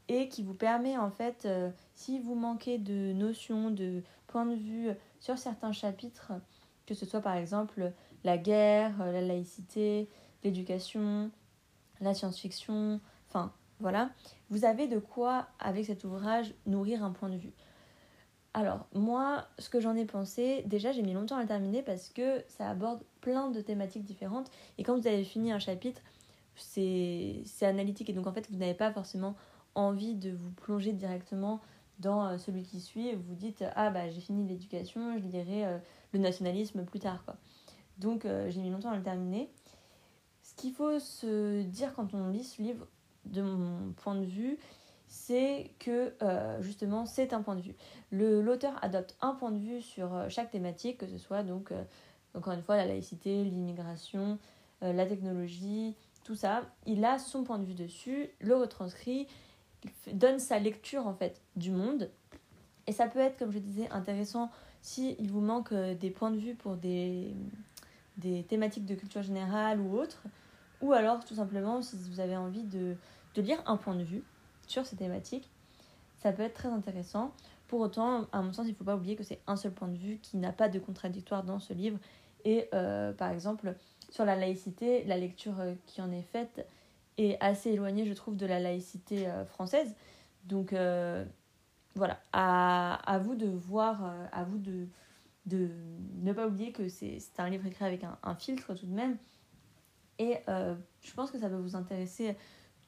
et 0.07 0.29
qui 0.29 0.43
vous 0.43 0.53
permet, 0.53 0.97
en 0.97 1.11
fait, 1.11 1.47
si 1.95 2.19
vous 2.19 2.35
manquez 2.35 2.77
de 2.77 3.13
notions, 3.13 3.71
de 3.71 4.03
points 4.27 4.45
de 4.45 4.55
vue 4.55 4.89
sur 5.19 5.37
certains 5.37 5.71
chapitres, 5.71 6.31
que 6.85 6.93
ce 6.93 7.05
soit 7.05 7.21
par 7.21 7.35
exemple 7.35 7.91
la 8.23 8.37
guerre, 8.37 8.97
la 8.99 9.21
laïcité, 9.21 10.09
l'éducation, 10.43 11.31
la 12.01 12.13
science-fiction, 12.13 12.99
enfin 13.29 13.53
voilà, 13.79 14.11
vous 14.49 14.65
avez 14.65 14.87
de 14.87 14.99
quoi, 14.99 15.47
avec 15.59 15.85
cet 15.85 16.03
ouvrage, 16.03 16.53
nourrir 16.65 17.03
un 17.03 17.11
point 17.11 17.29
de 17.29 17.37
vue. 17.37 17.53
Alors, 18.53 18.85
moi, 18.93 19.47
ce 19.57 19.69
que 19.69 19.79
j'en 19.79 19.95
ai 19.95 20.05
pensé, 20.05 20.63
déjà, 20.67 20.91
j'ai 20.91 21.01
mis 21.01 21.13
longtemps 21.13 21.37
à 21.37 21.41
le 21.41 21.47
terminer 21.47 21.81
parce 21.81 22.09
que 22.09 22.43
ça 22.47 22.69
aborde 22.69 23.01
plein 23.19 23.49
de 23.49 23.61
thématiques 23.61 24.03
différentes. 24.03 24.51
Et 24.77 24.83
quand 24.83 24.97
vous 24.97 25.07
avez 25.07 25.23
fini 25.23 25.51
un 25.51 25.59
chapitre, 25.59 26.01
c'est 26.55 27.43
analytique. 27.61 28.09
Et 28.09 28.13
donc, 28.13 28.27
en 28.27 28.31
fait, 28.31 28.47
vous 28.51 28.57
n'avez 28.57 28.75
pas 28.75 28.91
forcément 28.91 29.35
envie 29.73 30.13
de 30.13 30.31
vous 30.31 30.51
plonger 30.51 30.93
directement 30.93 31.61
dans 31.97 32.27
euh, 32.27 32.37
celui 32.37 32.61
qui 32.61 32.79
suit. 32.79 33.07
Et 33.07 33.15
vous 33.15 33.23
vous 33.23 33.35
dites, 33.35 33.63
ah, 33.75 33.89
bah, 33.89 34.09
j'ai 34.11 34.21
fini 34.21 34.47
l'éducation, 34.47 35.17
je 35.17 35.23
lirai 35.23 35.65
euh, 35.65 35.77
le 36.11 36.19
nationalisme 36.19 36.85
plus 36.85 36.99
tard, 36.99 37.23
quoi. 37.25 37.37
Donc, 37.97 38.25
euh, 38.25 38.51
j'ai 38.51 38.61
mis 38.61 38.69
longtemps 38.69 38.91
à 38.91 38.97
le 38.97 39.03
terminer. 39.03 39.49
Ce 40.43 40.53
qu'il 40.53 40.73
faut 40.73 40.99
se 40.99 41.63
dire 41.63 41.93
quand 41.95 42.13
on 42.13 42.29
lit 42.29 42.43
ce 42.43 42.61
livre, 42.61 42.85
de 43.25 43.41
mon 43.41 43.93
point 43.93 44.15
de 44.15 44.25
vue, 44.25 44.57
c'est 45.13 45.69
que 45.77 46.11
euh, 46.23 46.59
justement 46.63 47.05
c'est 47.05 47.33
un 47.33 47.43
point 47.43 47.55
de 47.55 47.61
vue. 47.61 47.75
L'auteur 48.11 48.73
adopte 48.81 49.15
un 49.21 49.35
point 49.35 49.51
de 49.51 49.59
vue 49.59 49.79
sur 49.79 50.11
euh, 50.15 50.25
chaque 50.27 50.49
thématique, 50.49 50.97
que 50.97 51.05
ce 51.05 51.19
soit 51.19 51.43
donc 51.43 51.71
euh, 51.71 51.83
encore 52.33 52.53
une 52.53 52.63
fois 52.63 52.77
la 52.77 52.85
laïcité, 52.85 53.43
l'immigration, 53.43 54.39
la 54.81 55.05
technologie, 55.05 55.95
tout 56.23 56.33
ça. 56.33 56.63
Il 56.87 57.05
a 57.05 57.19
son 57.19 57.43
point 57.43 57.59
de 57.59 57.63
vue 57.63 57.75
dessus, 57.75 58.31
le 58.39 58.55
retranscrit, 58.55 59.27
donne 60.11 60.39
sa 60.39 60.57
lecture 60.57 61.05
en 61.05 61.13
fait 61.13 61.39
du 61.55 61.71
monde 61.71 62.09
Et 62.87 62.91
ça 62.91 63.07
peut 63.07 63.19
être, 63.19 63.37
comme 63.37 63.51
je 63.51 63.59
disais, 63.59 63.87
intéressant 63.91 64.49
si 64.81 65.15
il 65.19 65.31
vous 65.31 65.41
manque 65.41 65.73
des 65.73 66.09
points 66.09 66.31
de 66.31 66.37
vue 66.37 66.55
pour 66.55 66.75
des, 66.75 67.33
des 68.17 68.43
thématiques 68.43 68.85
de 68.85 68.95
culture 68.95 69.21
générale 69.21 69.79
ou 69.79 69.95
autres, 69.95 70.23
ou 70.81 70.91
alors 70.91 71.23
tout 71.23 71.35
simplement 71.35 71.83
si 71.83 71.95
vous 72.09 72.19
avez 72.19 72.35
envie 72.35 72.63
de, 72.63 72.97
de 73.35 73.41
lire 73.41 73.61
un 73.67 73.77
point 73.77 73.95
de 73.95 74.03
vue 74.03 74.23
sur 74.67 74.85
ces 74.85 74.95
thématiques, 74.95 75.49
ça 76.21 76.31
peut 76.31 76.43
être 76.43 76.53
très 76.53 76.69
intéressant. 76.69 77.33
Pour 77.67 77.81
autant, 77.81 78.27
à 78.31 78.41
mon 78.41 78.53
sens, 78.53 78.65
il 78.67 78.71
ne 78.71 78.75
faut 78.75 78.83
pas 78.83 78.95
oublier 78.95 79.15
que 79.15 79.23
c'est 79.23 79.39
un 79.47 79.55
seul 79.55 79.71
point 79.71 79.87
de 79.87 79.97
vue 79.97 80.19
qui 80.21 80.37
n'a 80.37 80.51
pas 80.53 80.69
de 80.69 80.79
contradictoire 80.79 81.43
dans 81.43 81.59
ce 81.59 81.73
livre. 81.73 81.97
Et 82.45 82.69
euh, 82.73 83.13
par 83.13 83.31
exemple, 83.31 83.75
sur 84.09 84.25
la 84.25 84.35
laïcité, 84.35 85.03
la 85.05 85.17
lecture 85.17 85.59
euh, 85.59 85.73
qui 85.85 86.01
en 86.01 86.11
est 86.11 86.23
faite 86.23 86.67
est 87.17 87.37
assez 87.41 87.71
éloignée, 87.71 88.05
je 88.05 88.13
trouve, 88.13 88.37
de 88.37 88.45
la 88.45 88.59
laïcité 88.59 89.27
euh, 89.27 89.45
française. 89.45 89.95
Donc 90.45 90.75
voilà, 91.95 92.19
à, 92.33 92.95
à, 93.09 93.17
vous 93.19 93.35
de 93.35 93.47
voir, 93.47 94.11
à 94.31 94.43
vous 94.43 94.57
de, 94.57 94.87
de 95.45 95.69
ne 96.21 96.33
pas 96.33 96.47
oublier 96.47 96.71
que 96.71 96.89
c'est 96.89 97.19
un 97.37 97.49
livre 97.49 97.65
écrit 97.65 97.85
avec 97.85 98.03
un, 98.03 98.17
un, 98.23 98.35
filtre 98.35 98.73
tout 98.73 98.85
de 98.85 98.93
même. 98.93 99.15
Et 100.19 100.39
je 100.47 101.13
pense 101.15 101.31
que 101.31 101.39
ça 101.39 101.47
peut 101.47 101.55
vous 101.55 101.77
intéresser 101.77 102.35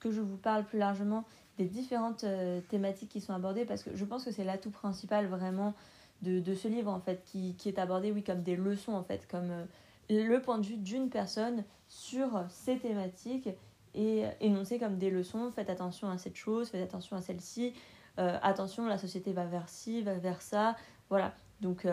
que 0.02 0.12
je 0.12 0.20
vous 0.20 0.36
parle 0.36 0.66
plus 0.66 0.80
largement 0.80 1.24
des 1.58 1.66
différentes 1.66 2.24
euh, 2.24 2.62
thématiques 2.70 3.10
qui 3.10 3.22
sont 3.22 3.34
abordées 3.34 3.66
parce 3.66 3.84
que 3.84 3.96
je 3.96 4.06
pense 4.06 4.26
que 4.26 4.32
c'est 4.32 4.44
l'atout 4.44 4.72
principal 4.72 5.28
vraiment 5.28 5.74
de, 6.22 6.40
de, 6.40 6.54
ce 6.54 6.68
livre 6.68 6.92
en 6.92 7.00
fait 7.00 7.24
qui, 7.26 7.56
qui, 7.56 7.70
est 7.70 7.80
abordé 7.80 8.12
oui 8.12 8.24
comme 8.24 8.42
des 8.42 8.56
leçons 8.56 8.94
en 8.94 9.04
fait 9.04 9.28
comme 9.28 9.52
euh, 9.52 9.66
le 10.10 10.42
point 10.42 10.58
de 10.58 10.66
vue 10.66 10.78
d'une 10.78 11.10
personne 11.10 11.64
sur 11.88 12.44
ces 12.50 12.78
thématiques 12.78 13.50
et 13.94 14.24
énoncé 14.42 14.78
comme 14.78 14.98
des 14.98 15.10
leçons. 15.10 15.52
Faites 15.52 15.70
attention 15.70 16.10
à 16.10 16.18
cette 16.18 16.36
chose 16.36 16.70
faites 16.70 16.84
attention 16.84 17.16
à 17.16 17.22
celle-ci 17.22 17.74
euh, 18.20 18.38
attention 18.42 18.86
la 18.86 18.98
société 18.98 19.34
va 19.34 19.46
vers 19.46 19.70
ci 19.70 20.02
va 20.02 20.16
vers 20.16 20.42
ça. 20.42 20.76
Voilà. 21.10 21.34
Donc 21.62 21.88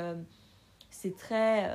c'est 0.91 1.17
très 1.17 1.71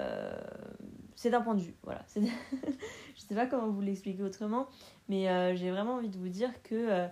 c'est 1.15 1.30
d'un 1.30 1.41
point 1.41 1.56
de 1.56 1.62
vue 1.62 1.76
voilà. 1.84 2.06
Je 2.15 3.21
sais 3.21 3.36
pas 3.36 3.45
comment 3.45 3.69
vous 3.69 3.82
l'expliquer 3.82 4.23
autrement 4.23 4.67
mais 5.08 5.56
j'ai 5.56 5.71
vraiment 5.71 5.95
envie 5.95 6.10
de 6.10 6.17
vous 6.17 6.30
dire 6.30 6.52
que 6.63 7.08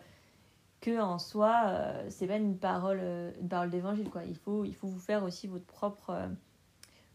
que 0.81 0.99
en 0.99 1.19
soi 1.19 1.63
euh, 1.65 2.05
c'est 2.09 2.27
pas 2.27 2.37
une 2.37 2.57
parole 2.57 2.99
euh, 3.01 3.31
une 3.39 3.47
parole 3.47 3.69
d'évangile 3.69 4.09
quoi. 4.09 4.23
Il 4.23 4.35
faut 4.35 4.65
il 4.65 4.75
faut 4.75 4.87
vous 4.87 4.99
faire 4.99 5.23
aussi 5.23 5.47
votre 5.47 5.65
propre 5.65 6.11
euh, 6.11 6.27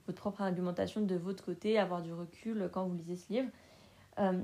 votre 0.07 0.21
propre 0.21 0.43
argumentation 0.43 1.01
de 1.03 1.15
votre 1.17 1.45
côté 1.45 1.79
avoir 1.79 2.03
du 2.03 2.13
recul 2.13 2.69
quand 2.73 2.87
vous 2.87 2.95
lisez 2.95 3.17
ce 3.17 3.33
livre. 3.33 3.49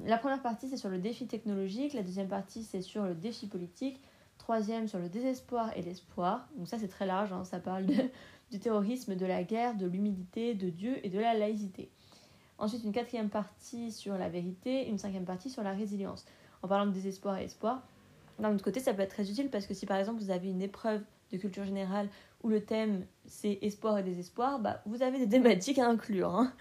La 0.07 0.17
première 0.17 0.41
partie 0.41 0.69
c'est 0.69 0.79
sur 0.79 0.89
le 0.89 0.99
défi 0.99 1.27
technologique. 1.27 1.93
La 1.93 2.03
deuxième 2.03 2.29
partie 2.29 2.63
c'est 2.63 2.81
sur 2.81 3.05
le 3.05 3.15
défi 3.15 3.47
politique. 3.47 4.01
Troisième 4.39 4.87
sur 4.87 4.99
le 4.99 5.09
désespoir 5.09 5.77
et 5.77 5.83
l'espoir. 5.83 6.49
Donc 6.57 6.69
ça 6.69 6.79
c'est 6.79 6.89
très 6.89 7.05
large 7.05 7.33
hein. 7.33 7.45
ça 7.45 7.59
parle 7.59 7.85
de, 7.85 7.95
du 8.51 8.59
terrorisme 8.59 9.17
de 9.17 9.27
la 9.27 9.43
guerre 9.43 9.75
de 9.77 9.87
l'humilité 9.87 10.55
de 10.55 10.71
Dieu 10.71 11.05
et 11.05 11.11
de 11.11 11.19
la 11.19 11.35
laïcité. 11.35 11.91
Ensuite 12.59 12.85
une 12.85 12.93
quatrième 12.93 13.29
partie 13.29 13.93
sur 13.93 14.17
la 14.17 14.29
vérité 14.29 14.89
une 14.89 14.99
cinquième 14.99 15.25
partie 15.25 15.51
sur 15.51 15.63
la 15.63 15.73
résilience. 15.73 16.25
En 16.63 16.69
parlant 16.69 16.87
de 16.87 16.93
désespoir 16.93 17.37
et 17.37 17.45
espoir 17.45 17.83
d'un 18.39 18.55
autre 18.55 18.65
côté, 18.65 18.81
ça 18.81 18.93
peut 18.95 19.03
être 19.03 19.11
très 19.15 19.31
utile 19.31 19.51
parce 19.51 19.67
que 19.67 19.75
si 19.75 19.87
par 19.87 19.97
exemple 19.99 20.21
vous 20.21 20.31
avez 20.31 20.49
une 20.49 20.63
épreuve 20.63 21.03
de 21.33 21.39
culture 21.39 21.65
générale 21.65 22.09
où 22.43 22.49
le 22.49 22.65
thème 22.65 23.07
c'est 23.27 23.59
espoir 23.63 23.99
et 23.99 24.03
désespoir, 24.03 24.61
bah, 24.61 24.83
vous 24.87 25.03
avez 25.03 25.19
des 25.19 25.29
thématiques 25.29 25.79
à 25.79 25.89
inclure. 25.89 26.35
Hein. 26.35 26.53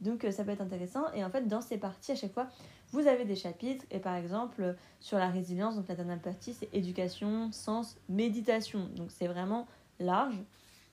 Donc 0.00 0.24
euh, 0.24 0.30
ça 0.30 0.44
peut 0.44 0.50
être 0.50 0.60
intéressant. 0.60 1.10
Et 1.14 1.24
en 1.24 1.30
fait, 1.30 1.48
dans 1.48 1.60
ces 1.60 1.78
parties, 1.78 2.12
à 2.12 2.16
chaque 2.16 2.32
fois, 2.32 2.48
vous 2.92 3.06
avez 3.06 3.24
des 3.24 3.36
chapitres. 3.36 3.84
Et 3.90 3.98
par 3.98 4.14
exemple, 4.16 4.76
sur 5.00 5.18
la 5.18 5.28
résilience, 5.28 5.76
donc 5.76 5.88
la 5.88 5.94
dernière 5.94 6.20
partie, 6.20 6.52
c'est 6.52 6.68
éducation, 6.72 7.50
sens, 7.52 7.96
méditation. 8.08 8.88
Donc 8.96 9.10
c'est 9.10 9.26
vraiment 9.26 9.66
large 9.98 10.38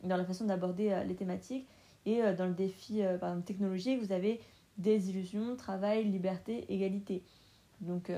dans 0.03 0.17
la 0.17 0.25
façon 0.25 0.45
d'aborder 0.45 0.91
euh, 0.91 1.03
les 1.03 1.15
thématiques. 1.15 1.67
Et 2.05 2.23
euh, 2.23 2.35
dans 2.35 2.47
le 2.47 2.53
défi 2.53 3.01
par 3.19 3.29
exemple, 3.29 3.45
technologique, 3.45 4.01
vous 4.01 4.11
avez 4.11 4.39
désillusion, 4.77 5.55
travail, 5.55 6.05
liberté, 6.05 6.65
égalité. 6.69 7.23
Donc 7.81 8.09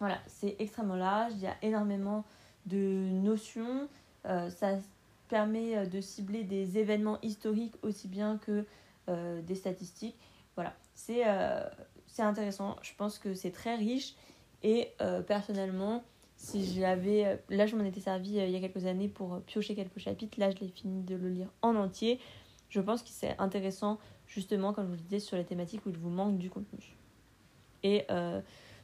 voilà, 0.00 0.18
c'est 0.26 0.56
extrêmement 0.58 0.96
large, 0.96 1.32
il 1.34 1.40
y 1.40 1.46
a 1.46 1.56
énormément 1.62 2.24
de 2.66 3.08
notions. 3.10 3.88
Euh, 4.26 4.50
ça 4.50 4.78
permet 5.28 5.76
euh, 5.76 5.86
de 5.86 6.00
cibler 6.00 6.44
des 6.44 6.78
événements 6.78 7.18
historiques 7.22 7.74
aussi 7.82 8.08
bien 8.08 8.38
que 8.38 8.64
euh, 9.08 9.42
des 9.42 9.54
statistiques. 9.54 10.16
Voilà, 10.54 10.74
c'est 10.94 11.22
intéressant. 12.18 12.76
Je 12.82 12.92
pense 12.96 13.18
que 13.18 13.34
c'est 13.34 13.52
très 13.52 13.76
riche 13.76 14.14
et 14.64 14.92
personnellement, 15.28 16.02
si 16.34 16.64
j'avais. 16.74 17.40
Là, 17.48 17.66
je 17.66 17.76
m'en 17.76 17.84
étais 17.84 18.00
servi 18.00 18.30
il 18.30 18.50
y 18.50 18.56
a 18.56 18.60
quelques 18.60 18.86
années 18.86 19.06
pour 19.06 19.40
piocher 19.42 19.76
quelques 19.76 20.00
chapitres. 20.00 20.40
Là, 20.40 20.50
je 20.50 20.56
l'ai 20.56 20.68
fini 20.68 21.04
de 21.04 21.14
le 21.14 21.28
lire 21.28 21.46
en 21.62 21.76
entier. 21.76 22.18
Je 22.70 22.80
pense 22.80 23.04
que 23.04 23.10
c'est 23.10 23.38
intéressant, 23.38 24.00
justement, 24.26 24.72
comme 24.72 24.86
je 24.86 24.90
vous 24.90 24.96
le 24.96 25.02
disais, 25.02 25.20
sur 25.20 25.36
les 25.36 25.44
thématiques 25.44 25.86
où 25.86 25.90
il 25.90 25.96
vous 25.96 26.10
manque 26.10 26.38
du 26.38 26.50
contenu. 26.50 26.96
Et 27.84 28.04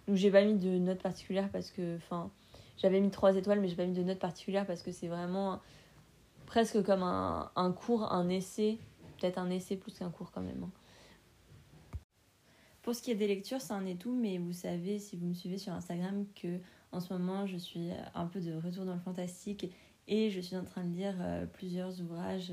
donc 0.06 0.16
j'ai 0.16 0.30
pas 0.30 0.44
mis 0.44 0.54
de 0.54 0.78
notes 0.78 1.02
particulières 1.02 1.48
parce 1.50 1.70
que, 1.70 1.96
enfin, 1.96 2.30
j'avais 2.76 3.00
mis 3.00 3.10
3 3.10 3.36
étoiles, 3.36 3.60
mais 3.60 3.68
j'ai 3.68 3.76
pas 3.76 3.86
mis 3.86 3.94
de 3.94 4.02
notes 4.02 4.18
particulières 4.18 4.66
parce 4.66 4.82
que 4.82 4.92
c'est 4.92 5.08
vraiment 5.08 5.60
presque 6.46 6.82
comme 6.82 7.02
un, 7.02 7.50
un 7.56 7.72
cours, 7.72 8.12
un 8.12 8.28
essai, 8.28 8.78
peut-être 9.18 9.38
un 9.38 9.50
essai 9.50 9.76
plus 9.76 9.98
qu'un 9.98 10.10
cours 10.10 10.30
quand 10.30 10.42
même. 10.42 10.64
Hein. 10.64 10.70
Pour 12.82 12.94
ce 12.94 13.00
qui 13.00 13.10
est 13.10 13.14
des 13.14 13.26
lectures, 13.26 13.62
ça 13.62 13.74
en 13.76 13.86
est 13.86 13.98
tout, 13.98 14.14
mais 14.14 14.36
vous 14.36 14.52
savez, 14.52 14.98
si 14.98 15.16
vous 15.16 15.26
me 15.26 15.34
suivez 15.34 15.56
sur 15.56 15.72
Instagram, 15.72 16.26
que 16.34 16.58
en 16.92 17.00
ce 17.00 17.12
moment 17.14 17.46
je 17.46 17.56
suis 17.56 17.88
un 18.14 18.26
peu 18.26 18.40
de 18.40 18.54
retour 18.54 18.84
dans 18.84 18.92
le 18.92 19.00
fantastique 19.00 19.74
et 20.06 20.30
je 20.30 20.40
suis 20.40 20.54
en 20.54 20.64
train 20.64 20.84
de 20.84 20.94
lire 20.94 21.14
euh, 21.20 21.46
plusieurs 21.46 21.98
ouvrages 22.02 22.52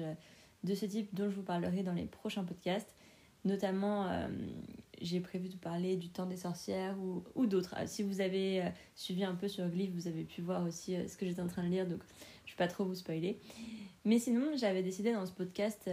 de 0.63 0.73
ce 0.73 0.85
type 0.85 1.13
dont 1.13 1.29
je 1.29 1.35
vous 1.35 1.43
parlerai 1.43 1.83
dans 1.83 1.93
les 1.93 2.05
prochains 2.05 2.45
podcasts. 2.45 2.95
Notamment, 3.43 4.07
euh, 4.07 4.27
j'ai 5.01 5.19
prévu 5.19 5.49
de 5.49 5.55
parler 5.55 5.97
du 5.97 6.09
temps 6.09 6.25
des 6.25 6.37
sorcières 6.37 6.97
ou, 6.99 7.23
ou 7.35 7.45
d'autres. 7.45 7.75
Euh, 7.77 7.83
si 7.87 8.03
vous 8.03 8.21
avez 8.21 8.61
euh, 8.61 8.69
suivi 8.95 9.23
un 9.23 9.35
peu 9.35 9.47
sur 9.47 9.67
Glyph, 9.67 9.91
vous 9.93 10.07
avez 10.07 10.23
pu 10.23 10.41
voir 10.41 10.63
aussi 10.63 10.95
ce 11.07 11.17
que 11.17 11.25
j'étais 11.25 11.41
en 11.41 11.47
train 11.47 11.63
de 11.63 11.69
lire, 11.69 11.87
donc 11.87 12.01
je 12.45 12.51
ne 12.51 12.57
vais 12.57 12.57
pas 12.57 12.67
trop 12.67 12.85
vous 12.85 12.95
spoiler. 12.95 13.39
Mais 14.05 14.19
sinon, 14.19 14.55
j'avais 14.55 14.83
décidé 14.83 15.13
dans 15.13 15.25
ce 15.25 15.31
podcast 15.31 15.89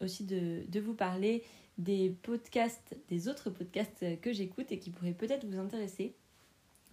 aussi 0.00 0.24
de, 0.24 0.62
de, 0.68 0.80
vous 0.80 0.94
parler 0.94 1.42
des 1.76 2.10
podcasts, 2.22 2.96
des 3.08 3.28
autres 3.28 3.50
podcasts 3.50 4.04
que 4.20 4.32
j'écoute 4.32 4.70
et 4.70 4.78
qui 4.78 4.90
pourraient 4.90 5.12
peut-être 5.12 5.44
vous 5.44 5.58
intéresser. 5.58 6.14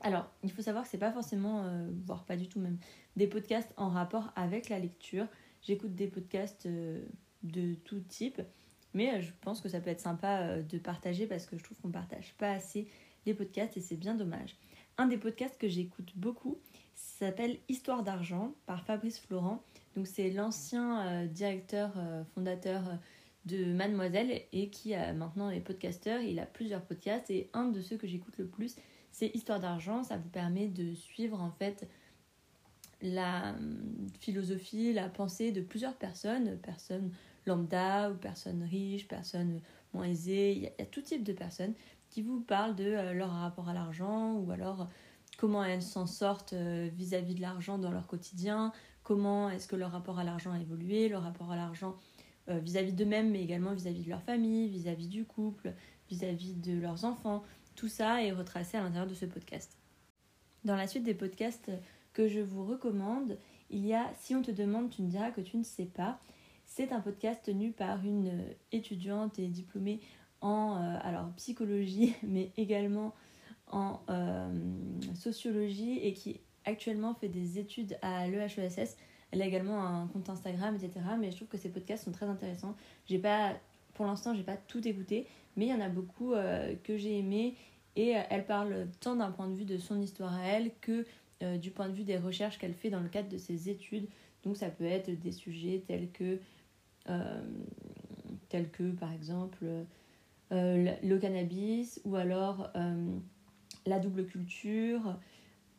Alors, 0.01 0.28
il 0.43 0.51
faut 0.51 0.63
savoir 0.63 0.86
que 0.86 0.89
c'est 0.89 0.97
pas 0.97 1.12
forcément, 1.12 1.71
voire 2.08 2.25
pas 2.25 2.36
du 2.36 2.47
tout 2.47 2.60
même, 2.60 2.80
des 3.15 3.28
podcasts 3.28 3.71
en 3.78 3.89
rapport 3.89 4.32
avec 4.36 4.69
la 4.69 4.80
lecture. 4.80 5.28
J'écoute 5.62 5.93
des 5.93 6.08
podcasts 6.08 6.67
de 7.43 7.75
tout 7.86 7.99
type. 7.99 8.41
Mais 8.95 9.13
euh, 9.13 9.21
je 9.21 9.31
pense 9.41 9.62
que 9.62 9.69
ça 9.69 9.79
peut 9.79 9.91
être 9.91 10.01
sympa 10.01 10.39
euh, 10.39 10.63
de 10.63 10.79
partager 10.79 11.27
parce 11.27 11.45
que 11.45 11.58
je 11.58 11.63
trouve 11.63 11.77
qu'on 11.81 11.91
partage 11.91 12.34
pas 12.39 12.51
assez 12.51 12.88
les 13.27 13.36
podcasts 13.36 13.77
et 13.77 13.81
c'est 13.81 13.97
bien 13.97 14.15
dommage. 14.15 14.55
Un 14.97 15.05
des 15.05 15.17
podcasts 15.17 15.60
que 15.60 15.67
j'écoute 15.67 16.13
beaucoup 16.15 16.58
s'appelle 16.95 17.58
Histoire 17.67 18.03
d'argent 18.03 18.53
par 18.65 18.86
Fabrice 18.86 19.19
Florent. 19.19 19.62
Donc 19.95 20.08
c'est 20.08 20.31
l'ancien 20.31 21.05
euh, 21.05 21.27
directeur 21.27 21.93
fondateur 22.34 22.84
de 23.45 23.65
Mademoiselle 23.65 24.41
et 24.53 24.69
qui 24.69 24.95
maintenant 25.15 25.51
est 25.51 25.60
podcasteur. 25.60 26.21
Il 26.21 26.39
a 26.39 26.45
plusieurs 26.45 26.81
podcasts 26.81 27.29
et 27.29 27.49
un 27.53 27.65
de 27.65 27.81
ceux 27.81 27.97
que 27.97 28.08
j'écoute 28.08 28.38
le 28.38 28.47
plus, 28.47 28.75
c'est 29.12 29.27
Histoire 29.36 29.60
d'argent. 29.60 30.03
Ça 30.03 30.17
vous 30.17 30.29
permet 30.29 30.67
de 30.67 30.95
suivre 30.95 31.41
en 31.41 31.51
fait 31.51 31.88
la 33.01 33.51
hum, 33.51 34.08
philosophie, 34.19 34.93
la 34.93 35.10
pensée 35.10 35.51
de 35.51 35.62
plusieurs 35.62 35.95
personnes, 35.95 36.58
personnes 36.60 37.12
lambda 37.45 38.12
ou 38.12 38.15
personnes 38.15 38.63
riches, 38.63 39.08
personnes 39.08 39.62
moins 39.93 40.05
aisées. 40.05 40.53
Il 40.53 40.63
y, 40.63 40.67
a, 40.67 40.86
tout 40.86 41.01
type 41.01 41.23
de 41.23 41.34
personnes 41.34 41.73
qui 42.10 42.21
vous 42.21 42.41
parlent 42.41 42.75
de 42.75 42.86
euh, 42.86 43.13
leur 43.13 43.31
rapport 43.31 43.69
à 43.69 43.73
l'argent 43.73 44.34
ou 44.34 44.51
alors 44.51 44.88
comment 45.38 45.63
elles 45.63 45.81
s'en 45.81 46.05
sortent 46.05 46.53
euh, 46.53 46.89
vis-à-vis 46.93 47.36
de 47.36 47.41
l'argent 47.41 47.77
dans 47.77 47.91
leur 47.91 48.08
quotidien, 48.08 48.71
comment 49.03 49.49
est-ce 49.49 49.67
que 49.67 49.75
leur 49.75 49.91
rapport 49.91 50.19
à 50.19 50.23
l'argent 50.23 50.51
a 50.51 50.60
évolué, 50.60 51.10
leur 51.10 51.23
rapport 51.23 51.52
à 51.52 51.56
l'argent 51.56 51.96
euh, 52.50 52.60
vis-à-vis 52.60 52.93
d'eux-mêmes, 52.93 53.31
mais 53.31 53.41
également 53.41 53.73
vis-à-vis 53.73 54.04
de 54.04 54.10
leur 54.10 54.21
famille, 54.21 54.69
vis-à-vis 54.69 55.08
du 55.08 55.25
couple, 55.25 55.73
vis-à-vis 56.10 56.54
de 56.54 56.79
leurs 56.79 57.04
enfants. 57.04 57.43
Tout 57.75 57.87
ça 57.87 58.23
est 58.23 58.31
retracé 58.31 58.77
à 58.77 58.81
l'intérieur 58.81 59.08
de 59.08 59.15
ce 59.15 59.25
podcast. 59.25 59.77
Dans 60.63 60.75
la 60.75 60.87
suite 60.87 61.04
des 61.04 61.13
podcasts 61.13 61.71
que 62.13 62.27
je 62.27 62.39
vous 62.39 62.65
recommande, 62.65 63.37
il 63.69 63.85
y 63.85 63.93
a 63.93 64.12
Si 64.19 64.35
on 64.35 64.41
te 64.41 64.52
demande, 64.52 64.89
tu 64.89 65.02
ne 65.02 65.10
diras 65.10 65.31
que 65.31 65.41
tu 65.41 65.58
ne 65.58 65.63
sais 65.63 65.85
pas. 65.85 66.19
C'est 66.78 66.92
un 66.92 67.00
podcast 67.00 67.40
tenu 67.46 67.71
par 67.71 68.06
une 68.06 68.28
euh, 68.28 68.54
étudiante 68.73 69.40
et 69.40 69.48
diplômée 69.48 70.02
en 70.42 70.76
euh, 70.76 70.98
alors, 71.04 71.32
psychologie, 71.38 72.13
mais 72.23 72.52
également 72.58 73.13
en 73.71 74.02
euh, 74.10 74.50
sociologie 75.13 76.00
et 76.00 76.12
qui 76.12 76.42
actuellement 76.65 77.13
fait 77.13 77.30
des 77.30 77.60
études 77.60 77.98
à 78.02 78.28
l'EHESS. 78.28 78.98
Elle 79.32 79.42
a 79.42 79.46
également 79.46 79.86
un 79.86 80.08
compte 80.08 80.30
Instagram, 80.30 80.76
etc. 80.76 81.00
Mais 81.17 81.32
je 81.32 81.38
trouve 81.38 81.48
que 81.48 81.58
ces 81.58 81.69
podcasts 81.69 82.04
sont 82.04 82.12
très 82.12 82.26
intéressants. 82.26 82.76
J'ai 83.06 83.19
pas, 83.19 83.54
pour 83.94 84.06
l'instant, 84.06 84.36
j'ai 84.36 84.44
pas 84.44 84.58
tout 84.58 84.86
écouté, 84.86 85.28
mais 85.56 85.67
il 85.67 85.69
y 85.69 85.73
en 85.73 85.80
a 85.80 85.88
beaucoup 85.88 86.34
que 86.84 86.98
j'ai 86.98 87.19
aimé 87.19 87.56
et 87.96 88.15
elle 88.30 88.46
parle 88.46 88.88
tant 89.00 89.15
d'un 89.15 89.32
point 89.32 89.48
de 89.48 89.56
vue 89.56 89.63
de 89.65 89.78
son 89.78 90.02
histoire 90.02 90.34
à 90.34 90.44
elle 90.44 90.71
que 90.82 91.06
du 91.58 91.71
point 91.71 91.88
de 91.88 91.94
vue 91.94 92.04
des 92.04 92.17
recherches 92.17 92.58
qu'elle 92.58 92.73
fait 92.73 92.90
dans 92.90 93.00
le 93.00 93.10
cadre 93.10 93.30
de 93.30 93.38
ses 93.38 93.69
études 93.69 94.08
Donc 94.44 94.58
ça 94.58 94.69
peut 94.69 94.86
être 94.86 95.10
des 95.10 95.32
sujets 95.32 95.84
tels 95.88 96.10
que, 96.12 96.40
tels 98.49 98.69
que 98.71 98.91
par 98.91 99.12
exemple 99.13 99.65
le 100.51 101.17
cannabis 101.17 102.01
ou 102.06 102.15
alors 102.15 102.71
la 103.85 103.99
double 103.99 104.25
culture, 104.25 105.17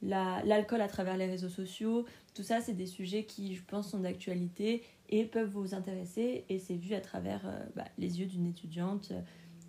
l'alcool 0.02 0.80
à 0.80 0.88
travers 0.88 1.16
les 1.16 1.26
réseaux 1.26 1.48
sociaux. 1.48 2.04
Tout 2.34 2.42
ça, 2.42 2.60
c'est 2.60 2.74
des 2.74 2.86
sujets 2.86 3.24
qui, 3.24 3.54
je 3.54 3.62
pense, 3.64 3.90
sont 3.90 4.00
d'actualité 4.00 4.82
et 5.08 5.24
peuvent 5.24 5.50
vous 5.50 5.74
intéresser. 5.74 6.44
Et 6.48 6.58
c'est 6.58 6.76
vu 6.76 6.94
à 6.94 7.00
travers 7.00 7.46
euh, 7.46 7.64
bah, 7.74 7.84
les 7.98 8.20
yeux 8.20 8.26
d'une 8.26 8.46
étudiante, 8.46 9.10
euh, 9.12 9.20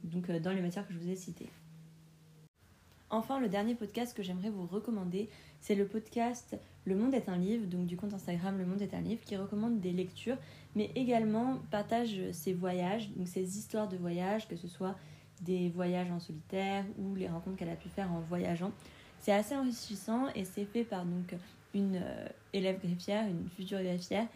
donc 0.04 0.30
euh, 0.30 0.40
dans 0.40 0.52
les 0.52 0.62
matières 0.62 0.88
que 0.88 0.94
je 0.94 1.00
vous 1.00 1.10
ai 1.10 1.16
citées. 1.16 1.50
Enfin, 3.10 3.40
le 3.40 3.48
dernier 3.48 3.74
podcast 3.74 4.16
que 4.16 4.22
j'aimerais 4.22 4.50
vous 4.50 4.68
recommander, 4.68 5.30
c'est 5.62 5.76
le 5.76 5.86
podcast 5.86 6.58
Le 6.86 6.96
Monde 6.96 7.14
est 7.14 7.30
un 7.30 7.38
livre, 7.38 7.68
donc 7.68 7.86
du 7.86 7.98
compte 7.98 8.14
Instagram 8.14 8.58
Le 8.58 8.66
Monde 8.66 8.82
est 8.82 8.94
un 8.94 9.02
livre, 9.02 9.22
qui 9.26 9.36
recommande 9.36 9.80
des 9.80 9.92
lectures, 9.92 10.38
mais 10.76 10.92
également 10.96 11.60
partage 11.72 12.20
ses 12.32 12.54
voyages, 12.54 13.10
donc 13.16 13.28
ses 13.28 13.58
histoires 13.58 13.88
de 13.88 13.98
voyage, 13.98 14.48
que 14.48 14.56
ce 14.56 14.68
soit 14.68 14.96
des 15.42 15.70
voyages 15.70 16.12
en 16.12 16.20
solitaire 16.20 16.86
ou 16.98 17.16
les 17.16 17.28
rencontres 17.28 17.58
qu'elle 17.58 17.70
a 17.70 17.76
pu 17.76 17.90
faire 17.90 18.12
en 18.12 18.22
voyageant. 18.22 18.72
C'est 19.20 19.34
assez 19.34 19.56
enrichissant 19.56 20.28
et 20.36 20.46
c'est 20.46 20.66
fait 20.66 20.84
par 20.84 21.06
donc 21.06 21.36
une 21.74 22.00
euh, 22.02 22.28
élève 22.54 22.80
greffière, 22.80 23.28
une 23.28 23.50
future 23.50 23.82
greffière. 23.82 24.28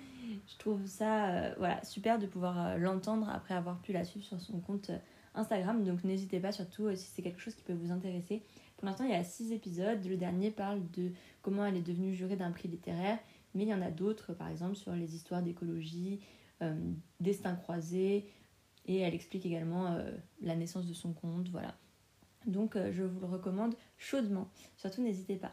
Je 0.47 0.57
trouve 0.57 0.85
ça 0.85 1.29
euh, 1.29 1.53
voilà, 1.57 1.83
super 1.83 2.19
de 2.19 2.25
pouvoir 2.27 2.59
euh, 2.59 2.77
l'entendre 2.77 3.29
après 3.29 3.53
avoir 3.53 3.79
pu 3.79 3.91
la 3.93 4.03
suivre 4.03 4.25
sur 4.25 4.39
son 4.39 4.59
compte 4.59 4.91
Instagram. 5.35 5.83
Donc 5.83 6.03
n'hésitez 6.03 6.39
pas 6.39 6.51
surtout 6.51 6.93
si 6.95 7.07
c'est 7.13 7.21
quelque 7.21 7.39
chose 7.39 7.55
qui 7.55 7.63
peut 7.63 7.73
vous 7.73 7.91
intéresser. 7.91 8.41
Pour 8.81 8.87
l'instant, 8.87 9.03
il 9.03 9.11
y 9.11 9.13
a 9.13 9.23
six 9.23 9.51
épisodes. 9.51 10.03
Le 10.03 10.17
dernier 10.17 10.49
parle 10.49 10.81
de 10.89 11.11
comment 11.43 11.63
elle 11.63 11.77
est 11.77 11.83
devenue 11.83 12.15
jurée 12.15 12.35
d'un 12.35 12.49
prix 12.49 12.67
littéraire. 12.67 13.19
Mais 13.53 13.61
il 13.61 13.69
y 13.69 13.73
en 13.75 13.81
a 13.83 13.91
d'autres, 13.91 14.33
par 14.33 14.47
exemple, 14.47 14.75
sur 14.75 14.93
les 14.93 15.13
histoires 15.15 15.43
d'écologie, 15.43 16.19
destin 17.19 17.53
croisé. 17.53 18.25
Et 18.87 18.97
elle 18.97 19.13
explique 19.13 19.45
également 19.45 19.99
la 20.41 20.55
naissance 20.55 20.87
de 20.87 20.95
son 20.95 21.13
compte. 21.13 21.47
Voilà. 21.49 21.75
Donc 22.47 22.75
euh, 22.75 22.91
je 22.91 23.03
vous 23.03 23.19
le 23.19 23.27
recommande 23.27 23.75
chaudement. 23.99 24.47
Surtout 24.75 25.03
n'hésitez 25.03 25.35
pas. 25.35 25.51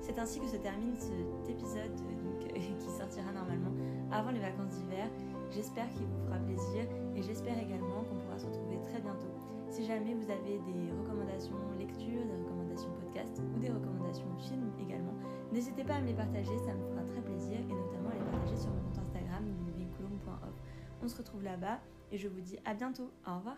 C'est 0.00 0.20
ainsi 0.20 0.38
que 0.38 0.46
se 0.46 0.56
termine 0.56 0.94
cet 0.96 1.50
épisode 1.50 1.98
euh, 2.44 2.78
qui 2.78 2.90
sortira 2.96 3.32
normalement 3.32 3.72
avant 4.12 4.30
les 4.30 4.38
vacances 4.38 4.78
d'hiver. 4.78 5.10
J'espère 5.50 5.88
qu'il 5.90 6.06
vous 6.06 6.24
fera 6.26 6.38
plaisir 6.38 6.86
et 7.16 7.22
j'espère 7.22 7.58
également 7.58 8.04
qu'on 8.04 8.20
pourra 8.20 8.38
se 8.38 8.46
retrouver 8.46 8.78
très 8.82 9.00
bientôt. 9.00 9.34
Si 9.68 9.84
jamais 9.84 10.14
vous 10.14 10.30
avez 10.30 10.58
des 10.60 10.92
recommandations 11.00 11.56
lecture, 11.78 12.22
des 12.24 12.41
ou 13.54 13.58
des 13.58 13.68
recommandations 13.68 14.26
films 14.38 14.72
également, 14.80 15.14
n'hésitez 15.52 15.84
pas 15.84 15.94
à 15.94 16.00
me 16.00 16.06
les 16.06 16.14
partager, 16.14 16.56
ça 16.58 16.74
me 16.74 16.84
fera 16.90 17.02
très 17.04 17.22
plaisir 17.22 17.58
et 17.58 17.74
notamment 17.74 18.10
à 18.10 18.14
les 18.14 18.30
partager 18.30 18.56
sur 18.56 18.70
mon 18.70 18.80
compte 18.82 18.98
Instagram, 18.98 19.44
vinculum.off. 19.76 20.54
On 21.02 21.08
se 21.08 21.16
retrouve 21.16 21.42
là-bas 21.42 21.80
et 22.10 22.18
je 22.18 22.28
vous 22.28 22.40
dis 22.40 22.58
à 22.64 22.74
bientôt. 22.74 23.10
Au 23.26 23.36
revoir 23.36 23.56